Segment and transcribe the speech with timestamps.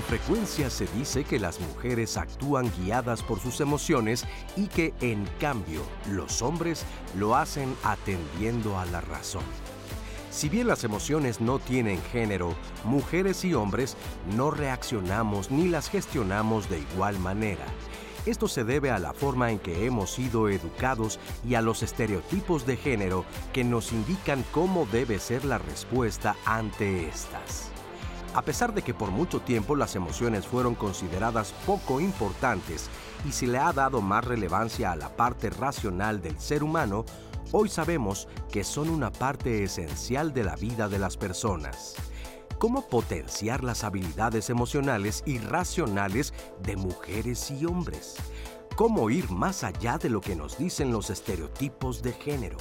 [0.00, 4.24] Con frecuencia se dice que las mujeres actúan guiadas por sus emociones
[4.56, 6.86] y que en cambio los hombres
[7.18, 9.42] lo hacen atendiendo a la razón.
[10.30, 13.94] Si bien las emociones no tienen género, mujeres y hombres
[14.34, 17.66] no reaccionamos ni las gestionamos de igual manera.
[18.24, 22.64] Esto se debe a la forma en que hemos sido educados y a los estereotipos
[22.64, 27.69] de género que nos indican cómo debe ser la respuesta ante estas.
[28.34, 32.88] A pesar de que por mucho tiempo las emociones fueron consideradas poco importantes
[33.28, 37.04] y se le ha dado más relevancia a la parte racional del ser humano,
[37.50, 41.96] hoy sabemos que son una parte esencial de la vida de las personas
[42.60, 48.16] cómo potenciar las habilidades emocionales y racionales de mujeres y hombres,
[48.76, 52.58] cómo ir más allá de lo que nos dicen los estereotipos de género.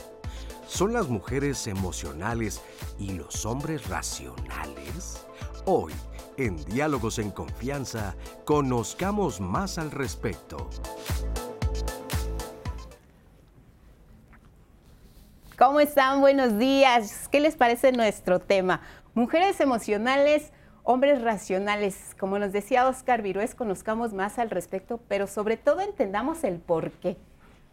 [0.69, 2.61] ¿Son las mujeres emocionales
[2.97, 5.25] y los hombres racionales?
[5.71, 5.93] Hoy,
[6.37, 10.67] en Diálogos en Confianza, conozcamos más al respecto.
[15.59, 16.21] ¿Cómo están?
[16.21, 17.27] Buenos días.
[17.31, 18.81] ¿Qué les parece nuestro tema?
[19.13, 22.15] Mujeres emocionales, hombres racionales.
[22.19, 26.89] Como nos decía Oscar Virués, conozcamos más al respecto, pero sobre todo entendamos el por
[26.93, 27.15] qué.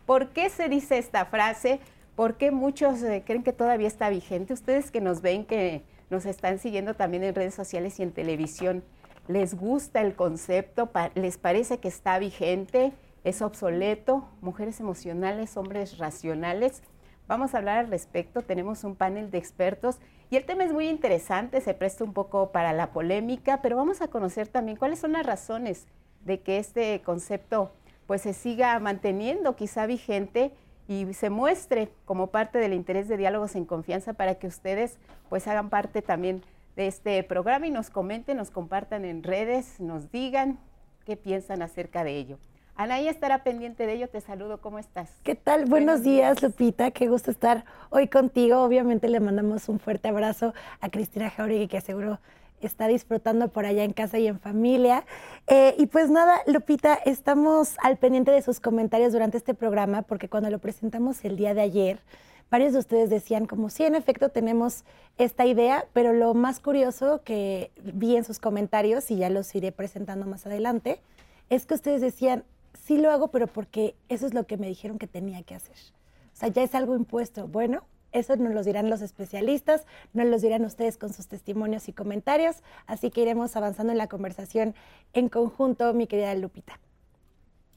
[0.04, 1.80] ¿Por qué se dice esta frase?
[2.14, 4.52] ¿Por qué muchos eh, creen que todavía está vigente?
[4.52, 8.84] Ustedes que nos ven, que nos están siguiendo también en redes sociales y en televisión,
[9.28, 10.90] ¿les gusta el concepto?
[11.14, 12.92] ¿Les parece que está vigente?
[13.24, 14.28] ¿Es obsoleto?
[14.40, 16.82] Mujeres emocionales, hombres racionales.
[17.26, 18.42] Vamos a hablar al respecto.
[18.42, 19.98] Tenemos un panel de expertos
[20.30, 24.00] y el tema es muy interesante, se presta un poco para la polémica, pero vamos
[24.00, 25.86] a conocer también cuáles son las razones
[26.24, 27.72] de que este concepto
[28.06, 30.52] pues se siga manteniendo quizá vigente
[30.88, 34.98] y se muestre como parte del interés de diálogos en confianza para que ustedes
[35.28, 36.42] pues hagan parte también
[36.76, 40.58] de este programa y nos comenten, nos compartan en redes, nos digan
[41.04, 42.38] qué piensan acerca de ello.
[42.78, 44.08] Anaí estará pendiente de ello.
[44.08, 44.60] Te saludo.
[44.60, 45.10] ¿Cómo estás?
[45.22, 45.64] ¿Qué tal?
[45.64, 46.90] Buenos, días, Lupita.
[46.90, 48.62] Qué gusto estar hoy contigo.
[48.62, 52.20] Obviamente le mandamos un fuerte abrazo a Cristina Jauregui, que seguro
[52.60, 55.04] está disfrutando por allá en casa y en familia.
[55.46, 60.28] Eh, y pues nada, Lupita, estamos al pendiente de sus comentarios durante este programa, porque
[60.28, 61.98] cuando lo presentamos el día de ayer,
[62.50, 64.84] varios de ustedes decían como sí, en efecto tenemos
[65.18, 69.72] esta idea, pero lo más curioso que vi en sus comentarios, y ya los iré
[69.72, 71.00] presentando más adelante,
[71.50, 72.44] es que ustedes decían,
[72.84, 75.76] sí lo hago, pero porque eso es lo que me dijeron que tenía que hacer.
[76.34, 77.48] O sea, ya es algo impuesto.
[77.48, 77.82] Bueno,
[78.18, 82.62] eso nos lo dirán los especialistas, nos lo dirán ustedes con sus testimonios y comentarios,
[82.86, 84.74] así que iremos avanzando en la conversación
[85.12, 86.78] en conjunto, mi querida Lupita.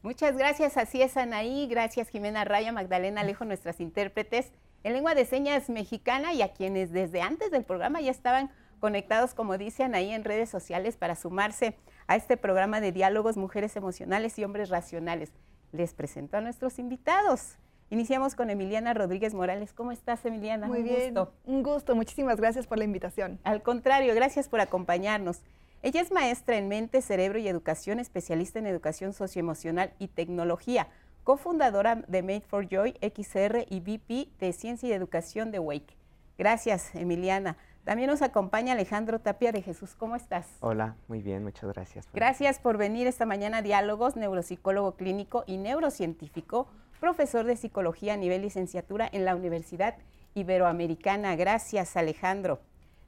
[0.02, 4.52] Muchas gracias, así es Anaí, gracias Jimena Raya, Magdalena Alejo, nuestras intérpretes
[4.84, 8.50] en lengua de señas mexicana y a quienes desde antes del programa ya estaban
[8.80, 11.76] conectados, como dicen ahí en redes sociales, para sumarse
[12.08, 15.32] a este programa de diálogos Mujeres Emocionales y Hombres Racionales.
[15.72, 17.58] Les presento a nuestros invitados.
[17.92, 19.74] Iniciamos con Emiliana Rodríguez Morales.
[19.74, 20.68] ¿Cómo estás, Emiliana?
[20.68, 21.16] Muy bien.
[21.46, 21.96] Un gusto.
[21.96, 23.40] Muchísimas gracias por la invitación.
[23.44, 25.42] Al contrario, gracias por acompañarnos.
[25.82, 30.88] Ella es maestra en mente, cerebro y educación, especialista en educación socioemocional y tecnología,
[31.24, 35.96] cofundadora de Made for Joy, XR y VP de Ciencia y Educación de Wake.
[36.38, 37.58] Gracias, Emiliana.
[37.86, 39.96] También nos acompaña Alejandro Tapia de Jesús.
[39.96, 40.48] ¿Cómo estás?
[40.60, 42.08] Hola, muy bien, muchas gracias.
[42.14, 46.68] gracias por venir esta mañana a Diálogos, neuropsicólogo clínico y neurocientífico,
[47.00, 49.96] profesor de psicología a nivel licenciatura en la Universidad
[50.36, 51.36] Iberoamericana.
[51.36, 52.60] Gracias, Alejandro.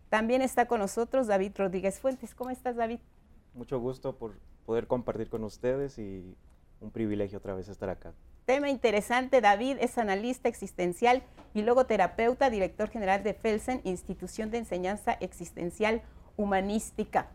[0.09, 2.35] También está con nosotros David Rodríguez Fuentes.
[2.35, 2.99] ¿Cómo estás, David?
[3.53, 4.33] Mucho gusto por
[4.65, 6.35] poder compartir con ustedes y
[6.79, 8.13] un privilegio otra vez estar acá.
[8.45, 11.23] Tema interesante, David es analista existencial
[11.53, 16.01] y logoterapeuta, director general de Felsen, Institución de Enseñanza Existencial
[16.37, 17.29] Humanística.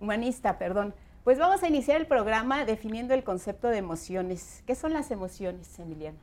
[0.00, 0.94] Humanista, perdón.
[1.24, 4.62] Pues vamos a iniciar el programa definiendo el concepto de emociones.
[4.66, 6.18] ¿Qué son las emociones, Emiliano?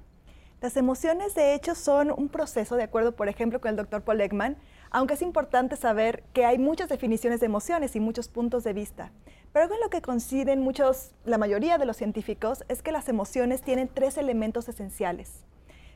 [0.59, 4.21] Las emociones, de hecho, son un proceso, de acuerdo, por ejemplo, con el doctor Paul
[4.21, 4.57] Ekman,
[4.89, 9.11] aunque es importante saber que hay muchas definiciones de emociones y muchos puntos de vista.
[9.53, 13.07] Pero algo en lo que coinciden muchos, la mayoría de los científicos, es que las
[13.07, 15.45] emociones tienen tres elementos esenciales.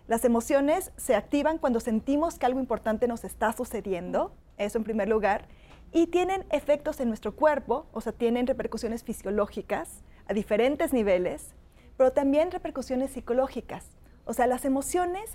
[0.07, 5.09] Las emociones se activan cuando sentimos que algo importante nos está sucediendo, eso en primer
[5.09, 5.47] lugar,
[5.91, 11.53] y tienen efectos en nuestro cuerpo, o sea, tienen repercusiones fisiológicas a diferentes niveles,
[11.97, 13.85] pero también repercusiones psicológicas.
[14.25, 15.31] O sea, las emociones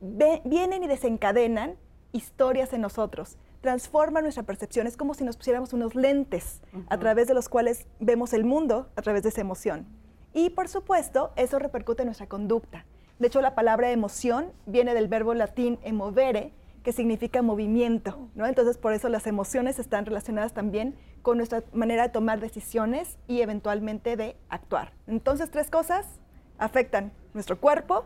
[0.00, 1.76] vienen y desencadenan
[2.12, 4.86] historias en nosotros, transforman nuestra percepción.
[4.86, 8.90] Es como si nos pusiéramos unos lentes a través de los cuales vemos el mundo
[8.96, 9.86] a través de esa emoción.
[10.32, 12.86] Y por supuesto, eso repercute en nuestra conducta.
[13.18, 16.52] De hecho, la palabra emoción viene del verbo latín emovere,
[16.82, 18.46] que significa movimiento, ¿no?
[18.46, 23.40] Entonces, por eso las emociones están relacionadas también con nuestra manera de tomar decisiones y
[23.40, 24.92] eventualmente de actuar.
[25.06, 26.20] Entonces, tres cosas
[26.58, 28.04] afectan nuestro cuerpo,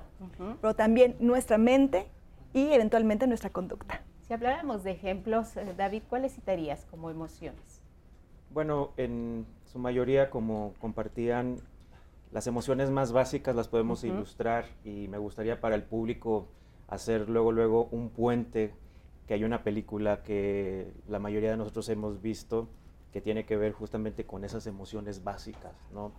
[0.60, 2.06] pero también nuestra mente
[2.52, 4.02] y eventualmente nuestra conducta.
[4.26, 7.82] Si habláramos de ejemplos, eh, David, ¿cuáles citarías como emociones?
[8.50, 11.56] Bueno, en su mayoría, como compartían,
[12.32, 16.48] las emociones más básicas las podemos ilustrar y me gustaría para el público
[16.92, 18.74] hacer luego, luego un puente,
[19.26, 22.68] que hay una película que la mayoría de nosotros hemos visto
[23.12, 26.12] que tiene que ver justamente con esas emociones básicas, ¿no?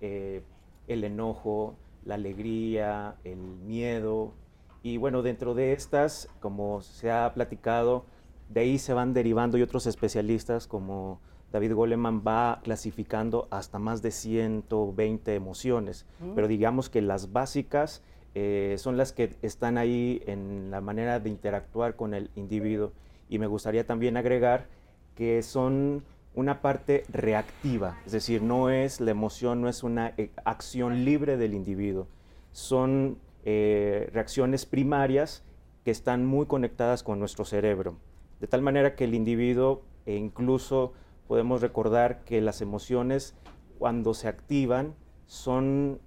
[0.00, 0.42] Eh,
[0.88, 4.34] el enojo, la alegría, el miedo.
[4.82, 8.04] Y bueno, dentro de estas, como se ha platicado,
[8.48, 11.20] de ahí se van derivando y otros especialistas como
[11.52, 16.34] David Goleman va clasificando hasta más de 120 emociones, mm.
[16.34, 18.02] pero digamos que las básicas
[18.34, 22.92] eh, son las que están ahí en la manera de interactuar con el individuo.
[23.28, 24.66] Y me gustaría también agregar
[25.14, 26.02] que son
[26.34, 31.36] una parte reactiva, es decir, no es la emoción, no es una eh, acción libre
[31.36, 32.06] del individuo,
[32.52, 35.42] son eh, reacciones primarias
[35.84, 37.96] que están muy conectadas con nuestro cerebro,
[38.40, 40.92] de tal manera que el individuo, e incluso
[41.26, 43.34] podemos recordar que las emociones
[43.78, 44.94] cuando se activan
[45.26, 46.00] son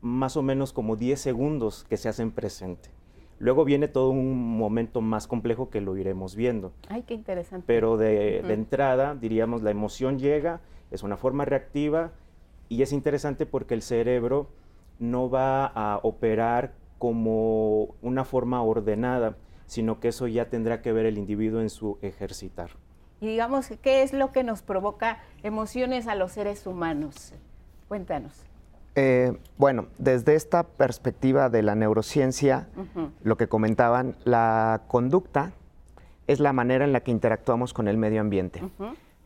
[0.00, 2.90] más o menos como 10 segundos que se hacen presente.
[3.38, 6.72] Luego viene todo un momento más complejo que lo iremos viendo.
[6.88, 7.64] Ay, qué interesante.
[7.66, 10.60] Pero de, entrada, diríamos, la emoción llega,
[10.90, 12.12] es una forma reactiva
[12.68, 14.50] y es interesante porque el cerebro
[14.98, 21.06] no va a operar como una forma ordenada, sino que eso ya tendrá que ver
[21.06, 22.72] el individuo en su ejercitar.
[23.22, 27.32] Y digamos, ¿qué es lo que nos provoca emociones a los seres humanos?
[27.88, 28.49] Cuéntanos.
[28.94, 32.68] Eh, bueno, desde esta perspectiva de la neurociencia,
[33.22, 35.52] lo que comentaban, la conducta
[36.26, 38.62] es la manera en la que interactuamos con el medio ambiente.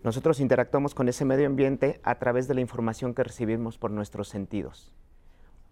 [0.03, 4.29] Nosotros interactuamos con ese medio ambiente a través de la información que recibimos por nuestros
[4.29, 4.93] sentidos.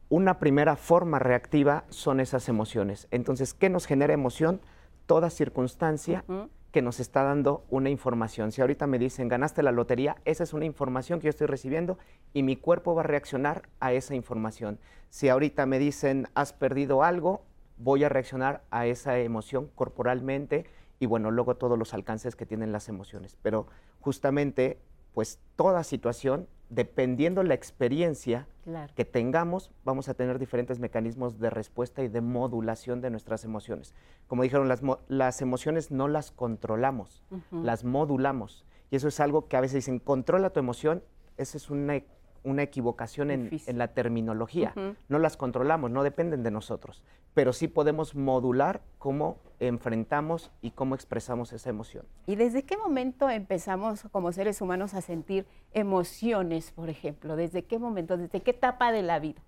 [0.08, 3.08] Una primera forma reactiva son esas emociones.
[3.10, 4.60] Entonces, ¿qué nos genera emoción?
[5.06, 6.24] Toda circunstancia
[6.72, 8.50] que nos está dando una información.
[8.50, 11.98] Si ahorita me dicen, ganaste la lotería, esa es una información que yo estoy recibiendo
[12.32, 14.80] y mi cuerpo va a reaccionar a esa información.
[15.10, 17.42] Si ahorita me dicen, has perdido algo,
[17.76, 20.64] voy a reaccionar a esa emoción corporalmente
[20.98, 23.36] y bueno, luego todos los alcances que tienen las emociones.
[23.42, 23.66] Pero
[24.00, 24.78] justamente,
[25.12, 28.48] pues toda situación dependiendo la experiencia
[28.94, 33.94] que tengamos, vamos a tener diferentes mecanismos de respuesta y de modulación de nuestras emociones.
[34.26, 34.68] Como dijeron,
[35.08, 38.64] las, emociones no las controlamos, las modulamos.
[38.90, 41.02] Y eso es algo que a veces dicen, controla tu emoción,
[41.36, 42.02] esa es una
[42.44, 44.74] una equivocación en, la terminología.
[45.08, 47.02] No las controlamos, no dependen de nosotros,
[47.34, 52.04] pero sí podemos modular cómo enfrentamos y cómo expresamos esa emoción.
[52.26, 57.36] ¿Y desde qué momento empezamos como seres humanos a sentir emociones, por ejemplo?
[57.36, 58.16] ¿Desde qué momento?
[58.16, 59.42] ¿Desde qué etapa de la vida?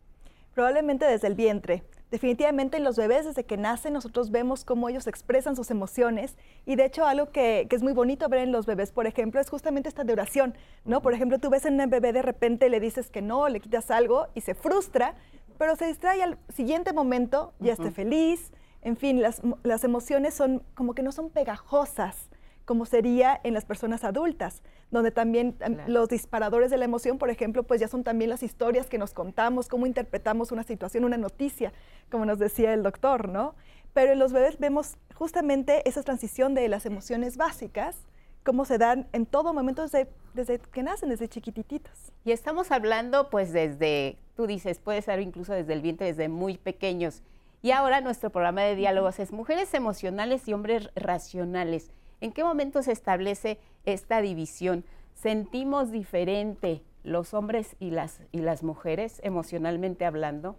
[0.54, 1.82] Probablemente desde el vientre.
[2.10, 6.76] Definitivamente en los bebés desde que nacen nosotros vemos cómo ellos expresan sus emociones y
[6.76, 9.88] de hecho algo que, es muy bonito ver en los bebés, por ejemplo, es justamente
[9.88, 11.02] esta duración, ¿no?
[11.02, 13.90] Por ejemplo, tú ves en un bebé de repente le dices que no, le quitas
[13.90, 15.16] algo y se frustra,
[15.58, 20.62] pero se distrae al siguiente momento, ya esté feliz, en fin, las, las emociones son
[20.74, 22.28] como que no son pegajosas,
[22.64, 25.56] como sería en las personas adultas, donde también
[25.86, 29.12] los disparadores de la emoción, por ejemplo, pues ya son también las historias que nos
[29.12, 31.72] contamos, cómo interpretamos una situación, una noticia,
[32.10, 33.54] como nos decía el doctor, ¿no?
[33.92, 37.96] Pero en los bebés vemos justamente esa transición de las emociones básicas,
[38.44, 42.12] cómo se dan en todo momento desde, desde que nacen, desde chiquitititos.
[42.24, 46.58] Y estamos hablando pues desde, tú dices, puede ser incluso desde el vientre, desde muy
[46.58, 47.22] pequeños.
[47.62, 51.90] Y ahora nuestro programa de diálogos es mujeres emocionales y hombres racionales.
[52.24, 54.86] ¿En qué momento se establece esta división?
[55.12, 60.56] ¿Sentimos diferente los hombres y las, y las mujeres emocionalmente hablando?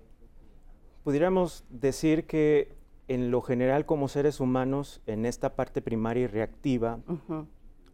[1.04, 2.76] Pudiéramos decir que
[3.08, 7.00] en lo general como seres humanos, en esta parte primaria y reactiva,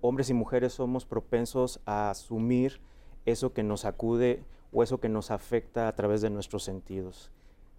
[0.01, 2.81] hombres y mujeres somos propensos a asumir
[3.25, 7.31] eso que nos acude o eso que nos afecta a través de nuestros sentidos.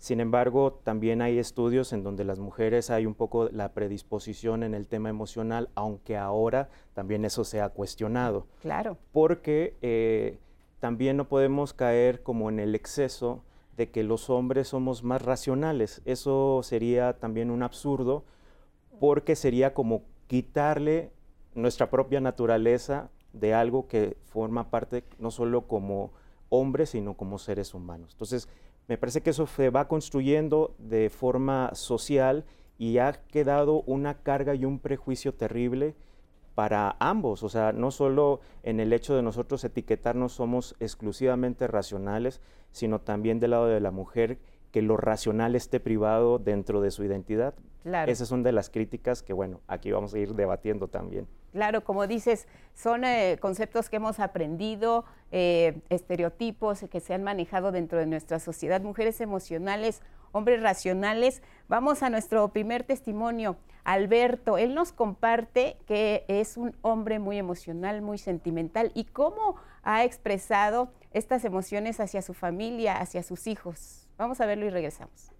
[0.02, 4.75] Sin embargo, también hay estudios en donde las mujeres hay un poco la predisposición en
[4.75, 8.49] el tema emocional, aunque ahora también eso se ha cuestionado.
[8.62, 8.99] Claro.
[9.12, 10.40] Porque eh,
[10.80, 13.44] también no podemos caer como en el exceso
[13.76, 16.02] de que los hombres somos más racionales.
[16.04, 18.25] Eso sería también un absurdo
[18.99, 21.12] porque sería como quitarle
[21.54, 26.11] nuestra propia naturaleza de algo que forma parte no solo como
[26.49, 28.11] hombres, sino como seres humanos.
[28.14, 28.49] Entonces,
[28.89, 32.45] me parece que eso se va construyendo de forma social
[32.79, 35.95] y ha quedado una carga y un prejuicio terrible
[36.55, 42.41] para ambos, o sea, no solo en el hecho de nosotros etiquetarnos somos exclusivamente racionales,
[42.73, 44.39] sino también del lado de la mujer
[44.71, 47.55] que lo racional esté privado dentro de su identidad.
[47.83, 48.11] Claro.
[48.11, 51.27] Esas son de las críticas que, bueno, aquí vamos a ir debatiendo también.
[51.52, 57.73] Claro, como dices, son eh, conceptos que hemos aprendido, eh, estereotipos que se han manejado
[57.73, 60.00] dentro de nuestra sociedad, mujeres emocionales,
[60.32, 61.42] hombres racionales.
[61.68, 63.56] Vamos a nuestro primer testimonio.
[63.85, 70.04] Alberto, él nos comparte que es un hombre muy emocional, muy sentimental y cómo ha
[70.04, 74.09] expresado estas emociones hacia su familia, hacia sus hijos.
[74.16, 75.32] Vamos a verlo y regresamos.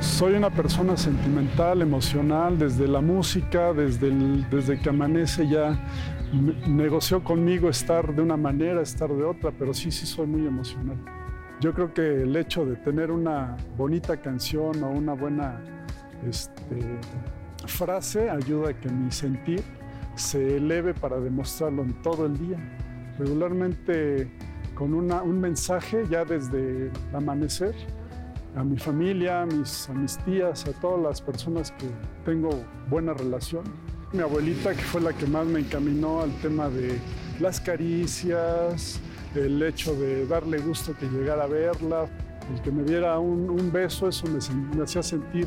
[0.00, 4.12] Soy una persona sentimental, emocional, desde la música, desde,
[4.48, 5.76] desde que amanece ya
[6.68, 10.96] negoció conmigo estar de una manera, estar de otra, pero sí, sí soy muy emocional.
[11.60, 15.60] Yo creo que el hecho de tener una bonita canción o una buena
[16.24, 16.78] este,
[17.66, 19.64] frase ayuda a que mi sentir
[20.14, 22.58] se eleve para demostrarlo en todo el día.
[23.18, 24.30] Regularmente
[24.76, 27.74] con un mensaje ya desde amanecer
[28.58, 31.86] a mi familia, a mis, a tías, a todas las personas que
[32.24, 32.50] tengo
[32.90, 33.62] buena relación.
[34.12, 36.98] Mi abuelita, que fue la que más me encaminó al tema de
[37.38, 39.00] las caricias,
[39.34, 42.06] el hecho de darle gusto que llegara a verla,
[42.52, 45.46] el que me diera un, beso, eso me, hacía sentir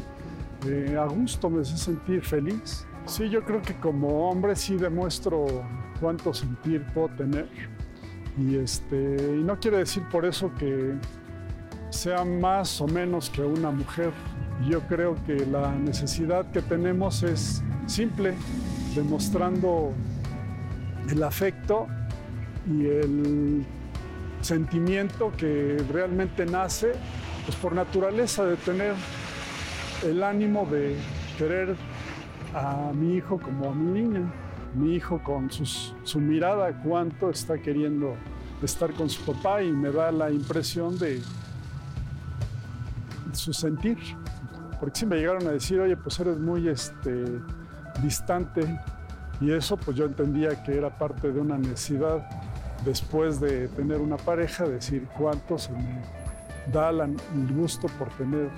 [0.65, 2.87] eh, a gusto, me hacía sentir feliz.
[3.07, 5.47] Sí, yo creo que como hombre sí demuestro
[5.99, 7.49] cuánto sentir puedo tener.
[8.37, 10.95] Y, este, y no quiere decir por eso que
[11.91, 14.11] sea más o menos que una mujer.
[14.67, 18.33] Yo creo que la necesidad que tenemos es simple,
[18.95, 19.93] demostrando
[21.09, 21.87] el afecto
[22.67, 23.65] y el
[24.41, 26.93] sentimiento que realmente nace
[27.45, 28.93] pues por naturaleza de tener
[30.03, 30.95] el ánimo de
[31.37, 31.75] querer
[32.53, 34.31] a mi hijo como a mi niña,
[34.73, 38.15] mi hijo con su mirada cuánto está queriendo
[38.61, 41.21] estar con su papá y me da la impresión de
[43.41, 43.97] su sentir,
[44.79, 47.25] porque si me llegaron a decir, oye, pues eres muy este,
[48.01, 48.79] distante,
[49.39, 52.27] y eso pues yo entendía que era parte de una necesidad
[52.85, 56.01] después de tener una pareja, decir cuánto se me
[56.71, 58.49] da el gusto por tener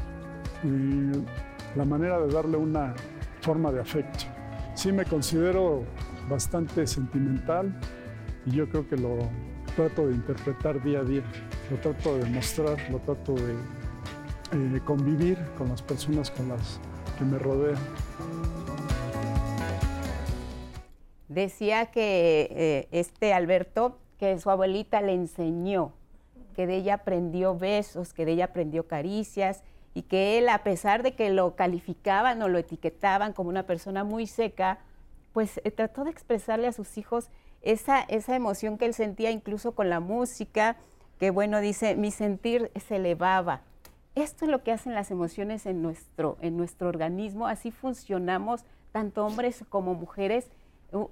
[1.76, 2.94] la manera de darle una
[3.42, 4.26] forma de afecto.
[4.76, 5.84] Sí me considero
[6.30, 7.74] bastante sentimental
[8.46, 9.18] y yo creo que lo
[9.76, 11.24] trato de interpretar día a día,
[11.72, 13.56] lo trato de mostrar, lo trato de
[14.52, 16.80] eh, convivir con las personas con las
[17.18, 17.80] que me rodean.
[21.28, 25.94] Decía que eh, este Alberto que su abuelita le enseñó,
[26.56, 31.04] que de ella aprendió besos, que de ella aprendió caricias y que él, a pesar
[31.04, 34.80] de que lo calificaban o lo etiquetaban como una persona muy seca,
[35.34, 37.30] pues eh, trató de expresarle a sus hijos
[37.62, 40.78] esa, esa emoción que él sentía incluso con la música,
[41.20, 43.62] que bueno, dice, mi sentir se elevaba.
[44.16, 49.26] Esto es lo que hacen las emociones en nuestro, en nuestro organismo, así funcionamos tanto
[49.26, 50.50] hombres como mujeres.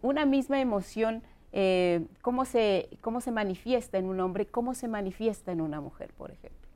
[0.02, 4.46] Una misma emoción eh, ¿cómo, se, ¿cómo se manifiesta en un hombre?
[4.48, 6.70] ¿Cómo se manifiesta en una mujer, por ejemplo?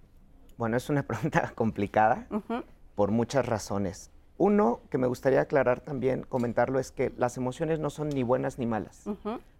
[0.58, 2.28] Bueno, es una pregunta complicada
[2.96, 4.12] por muchas razones.
[4.38, 8.60] Uno que me gustaría aclarar también, comentarlo, es que las emociones no son ni buenas
[8.60, 9.06] ni malas.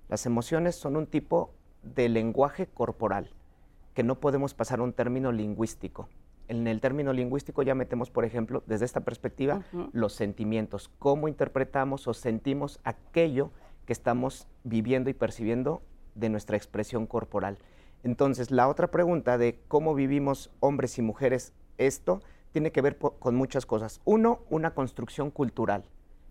[0.10, 3.30] Las emociones son un tipo de lenguaje corporal
[3.94, 6.10] que no podemos pasar a un término lingüístico.
[6.48, 12.08] En el término lingüístico ya metemos, por ejemplo, desde esta perspectiva, los sentimientos, cómo interpretamos
[12.08, 13.52] o sentimos aquello
[13.86, 15.82] que estamos viviendo y percibiendo
[16.14, 17.58] de nuestra expresión corporal.
[18.04, 22.22] Entonces, la otra pregunta de cómo vivimos hombres y mujeres esto
[22.52, 24.00] tiene que ver con muchas cosas.
[24.06, 25.86] Uno, una construcción cultural.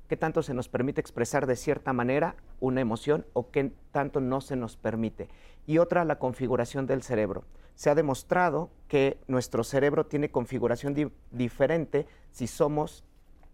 [0.08, 4.40] ¿Qué tanto se nos permite expresar de cierta manera una emoción o qué tanto no
[4.40, 5.28] se nos permite?
[5.66, 7.44] Y otra, la configuración del cerebro.
[7.74, 13.04] Se ha demostrado que nuestro cerebro tiene configuración diferente si somos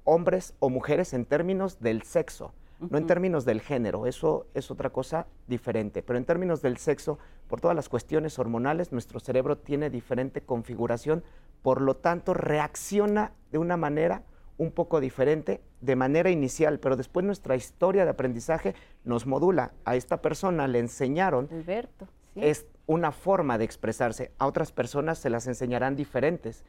[0.05, 2.53] hombres o mujeres en términos del sexo
[2.89, 7.19] no en términos del género, eso es otra cosa diferente, pero en términos del sexo,
[7.47, 11.23] por todas las cuestiones hormonales, nuestro cerebro tiene diferente configuración,
[11.63, 14.23] por lo tanto reacciona de una manera
[14.57, 18.75] un poco diferente de manera inicial, pero después nuestra historia de aprendizaje
[19.05, 19.73] nos modula.
[19.85, 25.31] A esta persona le enseñaron, Alberto, es una forma de expresarse, a otras personas se
[25.31, 26.65] las enseñarán diferentes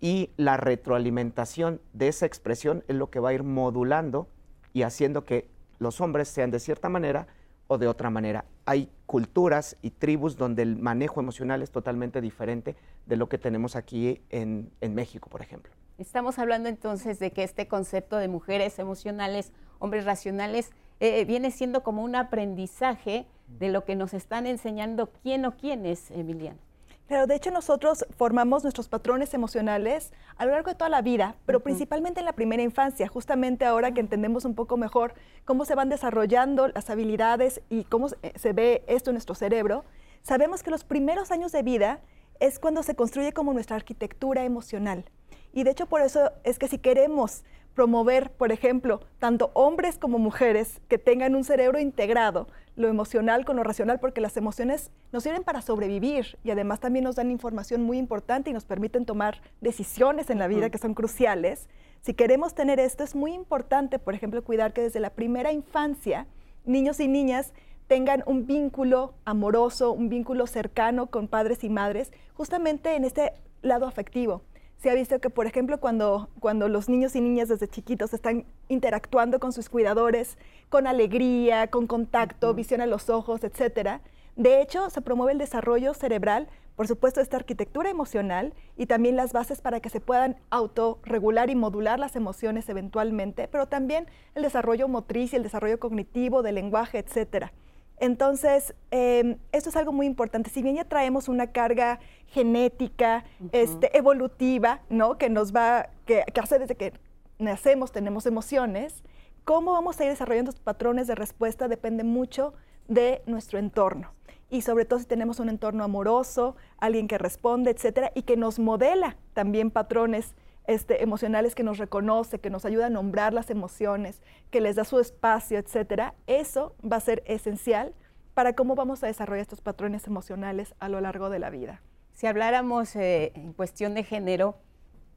[0.00, 4.26] y la retroalimentación de esa expresión es lo que va a ir modulando
[4.72, 7.26] y haciendo que los hombres sean de cierta manera
[7.66, 8.46] o de otra manera.
[8.64, 13.76] Hay culturas y tribus donde el manejo emocional es totalmente diferente de lo que tenemos
[13.76, 15.74] aquí en, México, por ejemplo.
[15.98, 21.82] Estamos hablando entonces de que este concepto de mujeres emocionales, hombres racionales, eh, viene siendo
[21.82, 26.58] como un aprendizaje de lo que nos están enseñando quién o quién es Emiliano.
[27.06, 31.36] Claro, de hecho nosotros formamos nuestros patrones emocionales a lo largo de toda la vida,
[31.46, 35.76] pero principalmente en la primera infancia, justamente ahora que entendemos un poco mejor cómo se
[35.76, 39.84] van desarrollando las habilidades y cómo se ve esto en nuestro cerebro,
[40.22, 42.00] sabemos que los primeros años de vida
[42.40, 45.04] es cuando se construye como nuestra arquitectura emocional.
[45.52, 47.44] Y de hecho por eso es que si queremos
[47.76, 53.56] promover, por ejemplo, tanto hombres como mujeres que tengan un cerebro integrado, lo emocional con
[53.56, 57.82] lo racional, porque las emociones nos sirven para sobrevivir y además también nos dan información
[57.82, 61.68] muy importante y nos permiten tomar decisiones en la vida que son cruciales.
[62.00, 66.26] Si queremos tener esto, es muy importante, por ejemplo, cuidar que desde la primera infancia
[66.64, 67.52] niños y niñas
[67.88, 73.86] tengan un vínculo amoroso, un vínculo cercano con padres y madres, justamente en este lado
[73.86, 74.40] afectivo
[74.78, 78.44] se ha visto que, por ejemplo, cuando, cuando los niños y niñas desde chiquitos están
[78.68, 84.00] interactuando con sus cuidadores con alegría, con contacto, visión a los ojos, etcétera,
[84.36, 89.32] de hecho, se promueve el desarrollo cerebral, por supuesto, esta arquitectura emocional y también las
[89.32, 94.88] bases para que se puedan autorregular y modular las emociones eventualmente, pero también el desarrollo
[94.88, 97.54] motriz y el desarrollo cognitivo, del lenguaje, etcétera.
[97.98, 100.50] Entonces, em, esto es algo muy importante.
[100.50, 105.16] Si bien ya traemos una carga genética, este, evolutiva, ¿no?
[105.16, 106.92] Que nos va, que, hace desde que
[107.38, 109.02] nacemos, tenemos emociones,
[109.44, 112.52] cómo vamos a ir desarrollando estos patrones de respuesta depende mucho
[112.88, 114.12] de nuestro entorno.
[114.50, 118.58] Y sobre todo si tenemos un entorno amoroso, alguien que responde, etcétera, y que nos
[118.58, 120.34] modela también patrones
[120.66, 124.84] este, emocionales que nos reconoce, que nos ayuda a nombrar las emociones, que les da
[124.84, 127.94] su espacio, etcétera, eso va a ser esencial
[128.34, 131.82] para cómo vamos a desarrollar estos patrones emocionales a lo largo de la vida.
[132.12, 134.56] Si habláramos eh, en cuestión de género,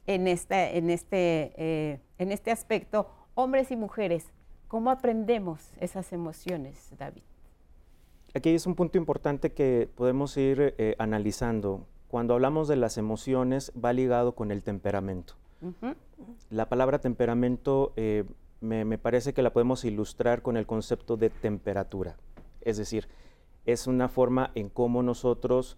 [0.07, 4.25] en, esta, en, este, eh, en este aspecto, hombres y mujeres,
[4.67, 7.23] ¿cómo aprendemos esas emociones, David?
[8.33, 13.71] Aquí es un punto importante que podemos ir eh, analizando cuando hablamos de las emociones
[13.73, 15.35] va ligado con el temperamento.
[16.49, 18.25] La palabra temperamento eh,
[18.61, 22.17] me, parece que la podemos ilustrar con el concepto de temperatura.
[22.61, 23.07] Es decir,
[23.65, 25.77] es una forma en cómo nosotros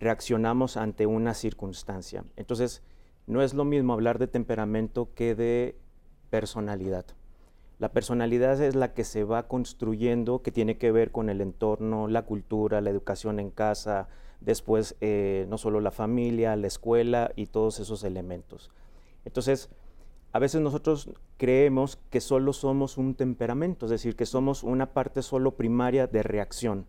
[0.00, 2.24] reaccionamos ante una circunstancia.
[2.36, 2.82] Entonces,
[3.26, 5.76] no es lo mismo hablar de temperamento que de
[6.30, 7.04] personalidad.
[7.78, 12.08] La personalidad es la que se va construyendo, que tiene que ver con el entorno,
[12.08, 14.08] la cultura, la educación en casa,
[14.44, 18.70] después eh, no solo la familia, la escuela y todos esos elementos.
[19.24, 19.70] Entonces,
[20.32, 25.22] a veces nosotros creemos que solo somos un temperamento, es decir, que somos una parte
[25.22, 26.86] solo primaria de reacción,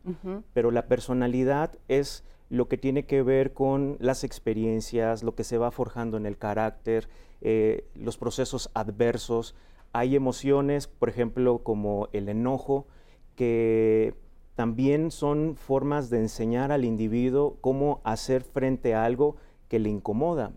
[0.53, 5.57] pero la personalidad es lo que tiene que ver con las experiencias, lo que se
[5.57, 7.09] va forjando en el carácter,
[7.41, 9.55] eh, los procesos adversos.
[9.91, 12.87] Hay emociones, por ejemplo, como el enojo,
[13.35, 14.13] que
[14.55, 19.35] también son formas de enseñar al individuo cómo hacer frente a algo
[19.67, 20.51] que le incomoda.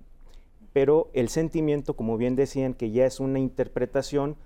[0.72, 4.37] Pero el sentimiento, como bien decían, que ya es una interpretación,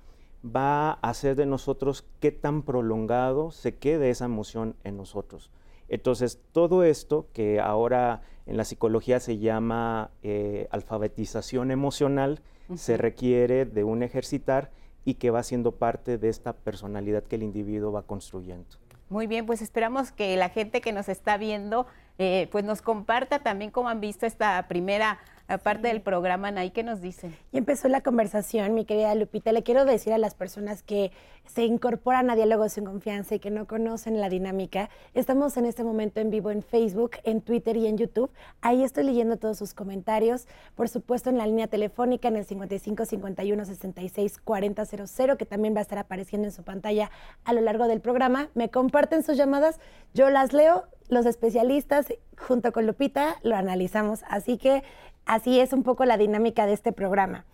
[0.45, 5.51] va a hacer de nosotros qué tan prolongado se quede esa emoción en nosotros.
[5.89, 12.41] Entonces, todo esto que ahora en la psicología se llama eh, alfabetización emocional,
[12.77, 14.71] se requiere de un ejercitar
[15.05, 18.77] y que va siendo parte de esta personalidad que el individuo va construyendo.
[19.11, 23.41] Muy bien, pues esperamos que la gente que nos está viendo eh, pues nos comparta
[23.41, 25.19] también cómo han visto esta primera
[25.51, 27.37] aparte del programa, Nay, ¿qué nos dicen?
[27.53, 29.53] Y empezó la conversación, mi querida Lupita.
[29.53, 31.11] Le quiero decir a las personas que
[31.45, 35.83] se incorporan a Diálogos sin Confianza y que no conocen la dinámica, estamos en este
[35.83, 38.31] momento en vivo en Facebook, en Twitter y en YouTube.
[38.61, 40.47] Ahí estoy leyendo todos sus comentarios.
[40.77, 45.75] Por supuesto, en la línea telefónica en el 55 51 66 40 00, que también
[45.75, 47.11] va a estar apareciendo en su pantalla
[47.45, 48.49] a lo largo del programa.
[48.55, 49.81] Me comparten sus llamadas,
[50.15, 52.07] yo las leo los especialistas
[52.39, 54.21] junto con Lupita lo analizamos.
[54.29, 54.83] Así que
[55.27, 57.45] así es un poco la dinámica de este programa.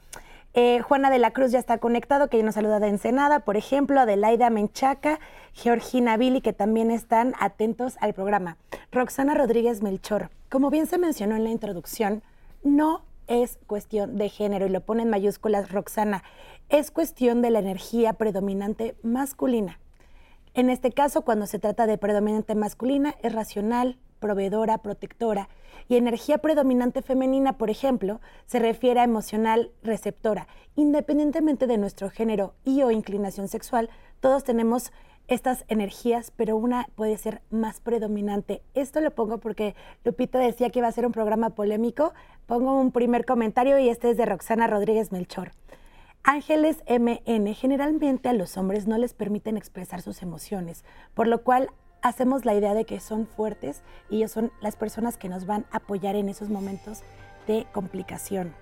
[0.59, 3.59] Eh, Juana de la Cruz ya está conectado, que ya nos saluda de Ensenada, por
[3.59, 5.21] ejemplo, Adelaida Menchaca,
[5.53, 8.57] Georgina Billy, que también están atentos al programa.
[8.91, 12.23] Roxana Rodríguez Melchor, como bien se mencionó en la introducción,
[12.65, 16.23] no es cuestión de género, y lo pone en mayúsculas Roxana,
[16.71, 19.79] es cuestión de la energía predominante masculina.
[20.55, 25.51] En este caso, cuando se trata de predominante masculina, es racional, proveedora, protectora.
[25.89, 30.49] Y energía predominante femenina, por ejemplo, se refiere a emocional, receptora.
[30.75, 34.93] Independientemente de nuestro género y o inclinación sexual, todos tenemos
[35.29, 38.63] estas energías, pero una puede ser más predominante.
[38.75, 42.15] Esto lo pongo porque Lupita decía que iba a ser un programa polémico.
[42.47, 45.53] Pongo un primer comentario y este es de Roxana Rodríguez Melchor.
[46.23, 51.71] Ángeles MN generalmente a los hombres no les permiten expresar sus emociones, por lo cual
[52.03, 55.65] hacemos la idea de que son fuertes y ellos son las personas que nos van
[55.71, 57.03] a apoyar en esos momentos
[57.47, 58.55] de complicación.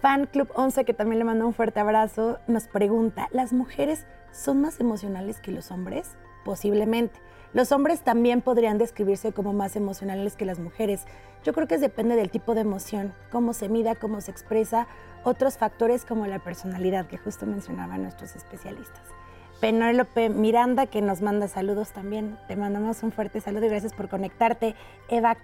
[0.00, 4.60] Fan Club 11, que también le manda un fuerte abrazo, nos pregunta, ¿las mujeres son
[4.60, 6.16] más emocionales que los hombres?
[6.44, 7.18] Posiblemente.
[7.52, 11.04] Los hombres también podrían describirse como más emocionales que las mujeres.
[11.44, 14.86] Yo creo que depende del tipo de emoción, cómo se mida, cómo se expresa,
[15.24, 19.17] otros factores como la personalidad que justo mencionaban nuestros especialistas.
[19.60, 22.38] Penélope Miranda, que nos manda saludos también.
[22.46, 24.76] Te mandamos un fuerte saludo y gracias por conectarte.
[25.08, 25.36] Eva,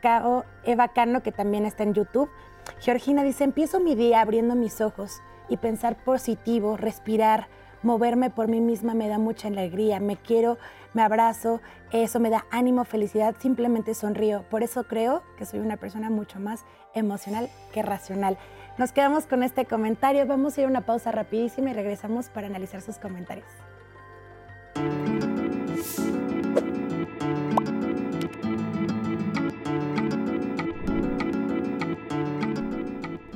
[0.64, 2.30] Eva Cano, que también está en YouTube.
[2.78, 7.48] Georgina dice, empiezo mi día abriendo mis ojos y pensar positivo, respirar,
[7.82, 9.98] moverme por mí misma me da mucha alegría.
[9.98, 10.58] Me quiero,
[10.92, 14.44] me abrazo, eso me da ánimo, felicidad, simplemente sonrío.
[14.48, 18.38] Por eso creo que soy una persona mucho más emocional que racional.
[18.78, 22.46] Nos quedamos con este comentario, vamos a ir a una pausa rapidísima y regresamos para
[22.46, 23.63] analizar sus comentarios.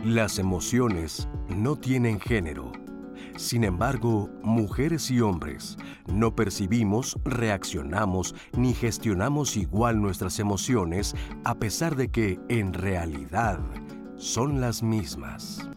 [0.05, 2.73] Las emociones no tienen género.
[3.37, 11.95] Sin embargo, mujeres y hombres no percibimos, reaccionamos ni gestionamos igual nuestras emociones a pesar
[11.95, 13.61] de que, en realidad,
[14.17, 15.69] son las mismas.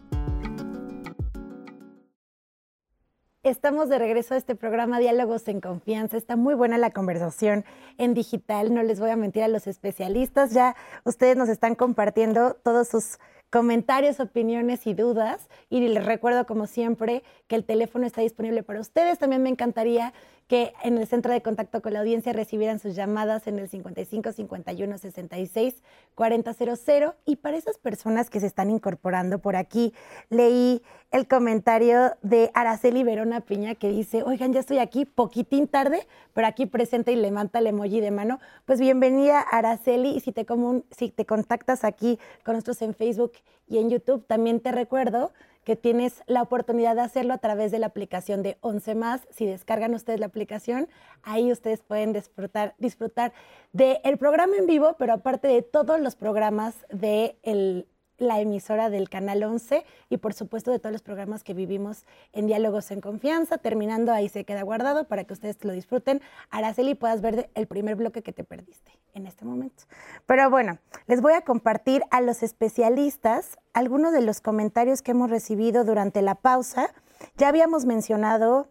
[3.44, 6.16] Estamos de regreso a este programa Diálogos en Confianza.
[6.16, 7.64] Está muy buena la conversación
[7.98, 8.72] en digital.
[8.72, 10.52] No les voy a mentir a los especialistas.
[10.52, 13.18] Ya ustedes nos están compartiendo todos sus
[13.50, 15.48] comentarios, opiniones y dudas.
[15.68, 19.18] Y les recuerdo, como siempre, que el teléfono está disponible para ustedes.
[19.18, 20.14] También me encantaría
[20.52, 24.32] que en el centro de contacto con la audiencia recibieran sus llamadas en el 55
[24.32, 25.82] 51 66
[26.14, 29.94] 4000 y para esas personas que se están incorporando por aquí
[30.28, 36.06] leí el comentario de Araceli Verona Piña que dice, "Oigan, ya estoy aquí poquitín tarde,
[36.34, 40.44] pero aquí presente y levanta el emoji de mano." Pues bienvenida Araceli y si te
[40.90, 43.32] si te contactas aquí con nosotros en Facebook
[43.68, 45.32] y en YouTube, también te recuerdo
[45.64, 49.20] que tienes la oportunidad de hacerlo a través de la aplicación de 11 más.
[49.30, 50.88] Si descargan ustedes la aplicación,
[51.22, 53.32] ahí ustedes pueden disfrutar, disfrutar
[53.72, 57.86] del programa en vivo, pero aparte de todos los programas de el,
[58.22, 62.46] la emisora del Canal 11 y por supuesto de todos los programas que vivimos en
[62.46, 63.58] Diálogos en Confianza.
[63.58, 66.22] Terminando, ahí se queda guardado para que ustedes lo disfruten.
[66.50, 69.84] Araceli, puedas ver el primer bloque que te perdiste en este momento.
[70.26, 75.30] Pero bueno, les voy a compartir a los especialistas algunos de los comentarios que hemos
[75.30, 76.94] recibido durante la pausa.
[77.36, 78.68] Ya habíamos mencionado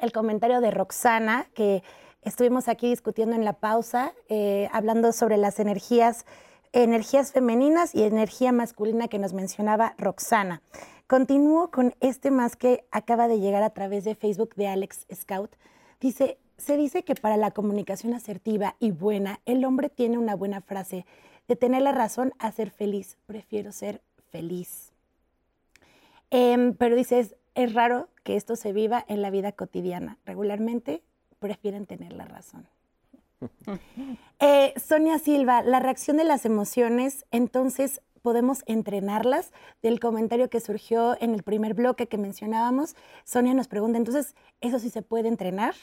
[0.00, 1.82] el comentario de Roxana, que
[2.22, 6.26] estuvimos aquí discutiendo en la pausa, eh, hablando sobre las energías
[6.72, 10.62] energías femeninas y energía masculina que nos mencionaba Roxana.
[11.06, 15.54] Continúo con este más que acaba de llegar a través de Facebook de Alex Scout.
[16.00, 20.60] Dice, se dice que para la comunicación asertiva y buena, el hombre tiene una buena
[20.60, 21.06] frase,
[21.48, 23.18] de tener la razón a ser feliz.
[23.26, 24.92] Prefiero ser feliz.
[26.30, 30.18] Em, pero dice, es, es raro que esto se viva en la vida cotidiana.
[30.24, 31.02] Regularmente
[31.38, 32.66] prefieren tener la razón.
[34.38, 39.52] Eh, Sonia Silva, la reacción de las emociones, entonces podemos entrenarlas.
[39.82, 44.80] Del comentario que surgió en el primer bloque que mencionábamos, Sonia nos pregunta, entonces, ¿eso
[44.80, 45.74] sí se puede entrenar?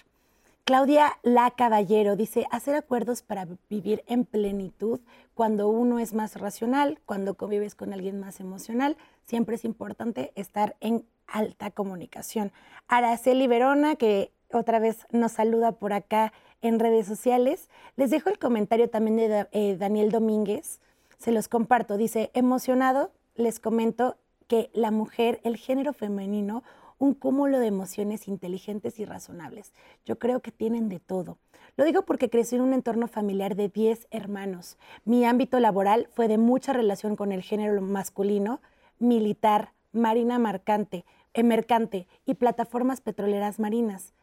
[0.65, 4.99] Claudia La Caballero dice, hacer acuerdos para vivir en plenitud
[5.35, 10.75] cuando uno es más racional, cuando convives con alguien más emocional, siempre es importante estar
[10.81, 12.51] en alta comunicación.
[12.89, 17.69] Araceli Verona, que otra vez nos saluda por acá en redes sociales.
[17.95, 20.79] Les dejo el comentario también de eh, Daniel Domínguez,
[21.17, 21.97] se los comparto.
[21.97, 26.63] Dice, emocionado, les comento que la mujer, el género femenino,
[26.99, 29.73] un cúmulo de emociones inteligentes y razonables.
[30.05, 31.37] Yo creo que tienen de todo.
[31.75, 34.77] Lo digo porque crecí en un entorno familiar de 10 hermanos.
[35.05, 38.61] Mi ámbito laboral fue de mucha relación con el género masculino,
[38.99, 44.13] militar, marina marcante, eh, mercante y plataformas petroleras marinas.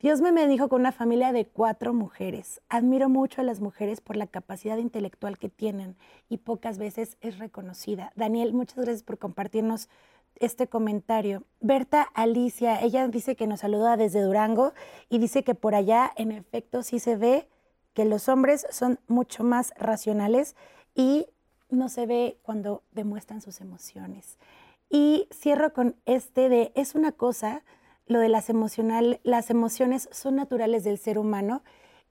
[0.00, 2.62] Dios me bendijo con una familia de cuatro mujeres.
[2.70, 5.94] Admiro mucho a las mujeres por la capacidad intelectual que tienen
[6.30, 8.10] y pocas veces es reconocida.
[8.16, 9.90] Daniel, muchas gracias por compartirnos
[10.36, 11.42] este comentario.
[11.60, 14.72] Berta Alicia, ella dice que nos saluda desde Durango
[15.10, 17.46] y dice que por allá en efecto sí se ve
[17.92, 20.56] que los hombres son mucho más racionales
[20.94, 21.26] y
[21.68, 24.38] no se ve cuando demuestran sus emociones.
[24.88, 27.62] Y cierro con este de, es una cosa
[28.10, 31.62] lo de las, emocional, las emociones son naturales del ser humano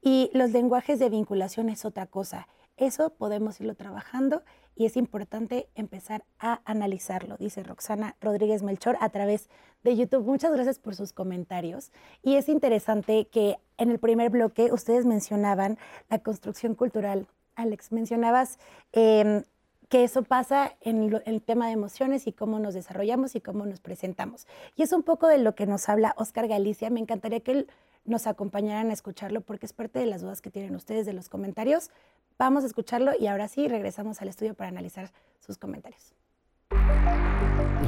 [0.02, 2.48] y los lenguajes de vinculación es otra cosa.
[2.78, 4.42] Eso podemos irlo trabajando
[4.78, 9.50] y es importante empezar a analizarlo, dice Roxana Rodríguez Melchor a través
[9.84, 10.26] de YouTube.
[10.26, 11.92] Muchas gracias por sus comentarios.
[12.24, 15.78] Y es interesante que en el primer bloque ustedes mencionaban
[16.10, 17.28] la construcción cultural.
[17.56, 18.58] Alex, mencionabas
[18.94, 19.44] em,
[19.90, 23.80] que eso pasa en, el tema de emociones y cómo nos desarrollamos y cómo nos
[23.80, 24.48] presentamos.
[24.76, 26.92] Y es un poco de lo que nos habla Oscar Galicia.
[26.92, 27.68] Me encantaría que él
[28.06, 31.28] nos acompañaran a escucharlo porque es parte de las dudas que tienen ustedes de los
[31.28, 31.90] comentarios.
[32.38, 36.14] Vamos a escucharlo y ahora sí regresamos al estudio para analizar sus comentarios.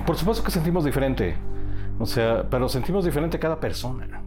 [0.05, 1.37] Por supuesto que sentimos diferente,
[1.99, 4.23] o sea, pero sentimos diferente cada persona,